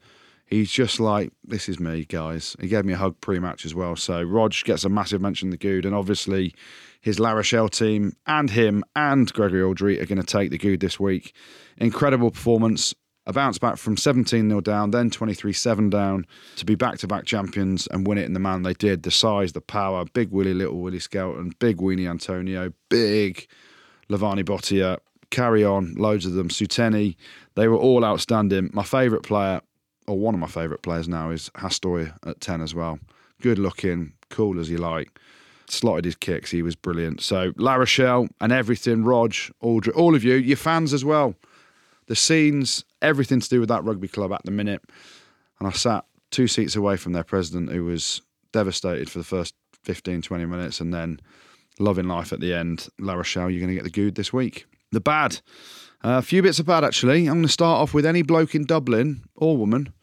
[0.46, 2.58] He's just like, this is me, guys.
[2.60, 3.96] He gave me a hug pre match as well.
[3.96, 5.86] So Rog gets a massive mention in the good.
[5.86, 6.54] And obviously,
[7.00, 10.82] his La Rochelle team and him and Gregory Alldritt are going to take the good
[10.82, 11.34] this week.
[11.78, 12.94] Incredible performance.
[13.28, 17.08] A bounce back from 17 0 down, then 23 7 down to be back to
[17.08, 19.04] back champions and win it in the man they did.
[19.04, 23.48] The size, the power, big Willie, little Willie Skelton, big Uini Atonio, big
[24.10, 24.98] Levani Botia,
[25.32, 26.50] carry on, loads of them.
[26.50, 27.16] Seuteni,
[27.56, 28.70] they were all outstanding.
[28.74, 29.62] My favourite player,
[30.08, 33.00] or one of my favourite players now, is Hastoy at 10 as well.
[33.42, 35.18] Good looking, cool as you like.
[35.68, 37.22] Slotted his kicks, he was brilliant.
[37.22, 39.32] So, La Rochelle and everything, Rog,
[39.64, 41.34] Alldritt, all of you, your fans as well.
[42.08, 44.84] The scenes, everything to do with that rugby club at the minute.
[45.60, 48.22] And I sat two seats away from their president, who was
[48.52, 51.20] devastated for the first 15, 20 minutes and then
[51.80, 52.88] loving life at the end.
[53.00, 54.66] La Rochelle, you're going to get the good this week.
[54.92, 55.42] The bad.
[56.04, 57.28] Uh, a few bits of bad, actually.
[57.28, 59.94] I'm going to start off with any bloke in Dublin or woman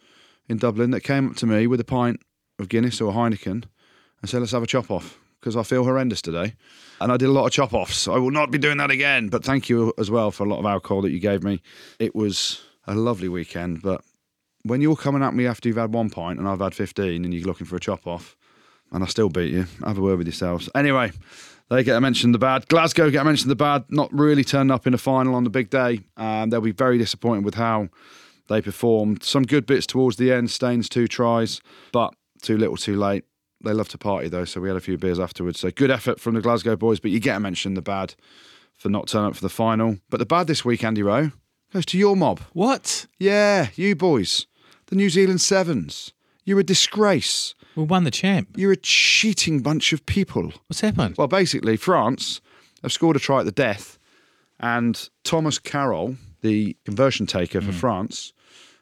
[0.49, 2.21] in Dublin that came up to me with a pint
[2.59, 3.65] of Guinness or Heineken
[4.21, 6.55] and said, let's have a chop off because I feel horrendous today.
[7.01, 8.09] And I did a lot of chop offs.
[8.09, 9.29] I will not be doing that again.
[9.29, 11.63] But thank you as well for a lot of alcohol that you gave me.
[11.99, 13.83] It was a lovely weekend.
[13.83, 14.03] But
[14.63, 17.35] when you're coming at me after you've had one pint and I've had 15 and
[17.35, 18.37] you're looking for a chop off
[18.91, 20.69] and I still beat you, have a word with yourselves.
[20.75, 21.13] Anyway,
[21.71, 22.67] they get a mention the bad.
[22.69, 23.85] Glasgow get a mention the bad.
[23.89, 26.01] Not really turned up in the final on the big day.
[26.17, 27.89] Um, they'll be very disappointed with how
[28.49, 29.23] they performed.
[29.23, 30.51] Some good bits towards the end.
[30.51, 31.61] Staines two tries,
[31.93, 33.25] but too little, too late.
[33.65, 35.61] They love to party though, so we had a few beers afterwards.
[35.61, 38.15] So good effort from the Glasgow boys, but you get a mention the bad
[38.77, 39.99] for not turning up for the final.
[40.09, 41.33] But the bad this week, Andy Rowe,
[41.73, 42.41] goes to your mob.
[42.53, 43.07] What?
[43.19, 44.47] Yeah, you boys,
[44.87, 46.13] the New Zealand Sevens.
[46.45, 47.55] You're a disgrace.
[47.79, 48.49] We won the champ.
[48.57, 50.53] You're a cheating bunch of people.
[50.67, 51.15] What's happened?
[51.17, 52.41] Well, basically, France
[52.83, 54.01] have scored a try at the death,
[54.59, 57.79] and Thomas Carroll, the conversion taker for hmm.
[57.79, 58.33] France,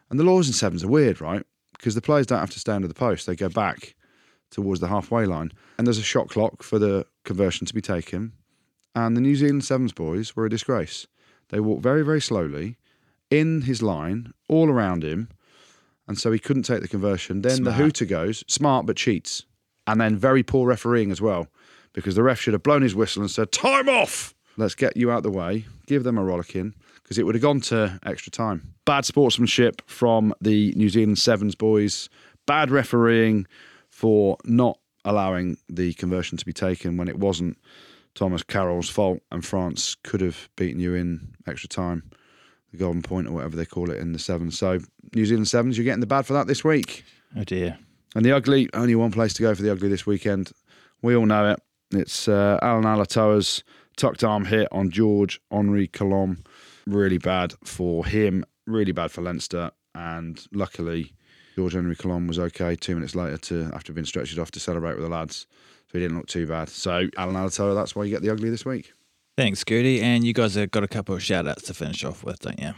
[0.09, 1.44] and the laws in sevens are weird, right?
[1.77, 3.94] Because the players don't have to stay under the post; they go back
[4.51, 8.32] towards the halfway line, and there's a shot clock for the conversion to be taken.
[8.94, 11.06] And the New Zealand sevens boys were a disgrace.
[11.51, 12.78] They walked very, very slowly
[13.31, 15.28] in his line, all around him,
[16.09, 17.43] and so he couldn't take the conversion.
[17.43, 19.45] Then the hooter goes, smart but cheats,
[19.87, 21.49] and then very poor refereeing as well,
[21.93, 24.35] because the ref should have blown his whistle and said, "Time off!
[24.57, 27.61] Let's get you out the way, give them a rollicking." Because it would have gone
[27.61, 28.74] to extra time.
[28.85, 32.09] Bad sportsmanship from the New Zealand Sevens boys.
[32.47, 33.47] Bad refereeing
[33.91, 37.59] for not allowing the conversion to be taken when it wasn't
[38.16, 42.03] Thomas Carroll's fault, and France could have beaten you in extra time,
[42.77, 44.59] the golden point or whatever they call it in the sevens.
[44.59, 44.78] So
[45.15, 47.05] New Zealand sevens, you're getting the bad for that this week.
[47.36, 47.78] Oh dear.
[48.15, 50.53] And the ugly, only one place to go for the ugly this weekend.
[51.03, 51.61] We all know it.
[51.93, 53.62] It's uh, Ala'alatoa's
[53.97, 56.43] tucked arm hit on George Henri Colomb.
[56.86, 59.70] Really bad for him, really bad for Leinster.
[59.94, 61.12] And luckily,
[61.57, 65.05] Georges-Henri Colombe was okay two minutes later to after being stretched off to celebrate with
[65.05, 65.47] the lads.
[65.90, 66.69] So he didn't look too bad.
[66.69, 68.93] So Alan Alatoa, that's why you get the ugly this week.
[69.36, 70.00] Thanks, Gertie.
[70.00, 72.58] And you guys have got a couple of shout outs to finish off with, don't
[72.58, 72.72] you?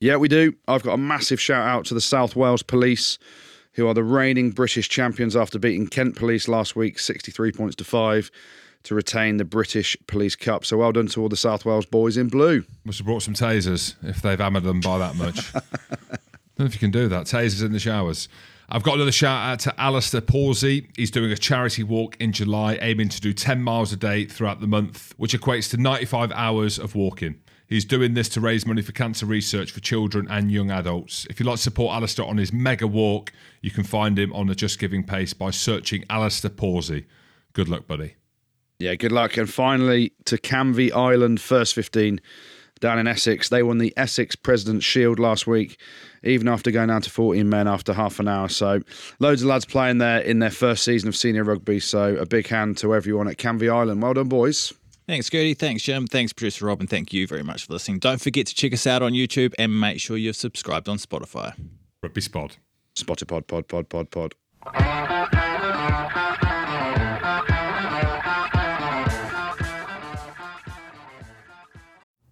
[0.00, 0.54] Yeah, we do.
[0.66, 3.18] I've got a massive shout out to the South Wales Police
[3.72, 7.84] who are the reigning British champions after beating Kent Police last week, 63 points to
[7.84, 8.30] five,
[8.84, 10.64] to retain the British Police Cup.
[10.64, 12.64] So well done to all the South Wales boys in blue.
[12.84, 15.54] Must have brought some tasers if they've hammered them by that much.
[15.54, 15.60] I
[16.08, 17.26] don't know if you can do that.
[17.26, 18.28] Tasers in the showers.
[18.70, 20.88] I've got another shout out to Alistair Pawsey.
[20.94, 24.60] He's doing a charity walk in July, aiming to do 10 miles a day throughout
[24.60, 27.40] the month, which equates to 95 hours of walking.
[27.66, 31.26] He's doing this to raise money for cancer research for children and young adults.
[31.30, 33.32] If you'd like to support Alistair on his mega walk,
[33.62, 37.06] you can find him on the Just Giving pace by searching Alistair Pawsey.
[37.54, 38.16] Good luck, buddy.
[38.78, 39.38] Yeah, good luck.
[39.38, 42.20] And finally, to Canvey Island First 15
[42.80, 43.48] down in Essex.
[43.48, 45.80] They won the Essex President's Shield last week,
[46.22, 48.48] even after going down to 14 men after half an hour.
[48.48, 48.80] So,
[49.18, 51.80] loads of lads playing there in their first season of senior rugby.
[51.80, 54.02] So, a big hand to everyone at Canvey Island.
[54.02, 54.72] Well done, boys.
[55.06, 55.54] Thanks, Gertie.
[55.54, 56.06] Thanks, Jim.
[56.06, 56.80] Thanks, producer Rob.
[56.80, 57.98] And thank you very much for listening.
[57.98, 61.54] Don't forget to check us out on YouTube and make sure you're subscribed on Spotify.
[62.02, 62.56] Rugby Spot.
[62.94, 64.34] Spotted pod, pod, pod, pod, pod.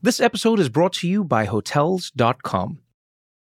[0.02, 2.78] This episode is brought to you by Hotels.com.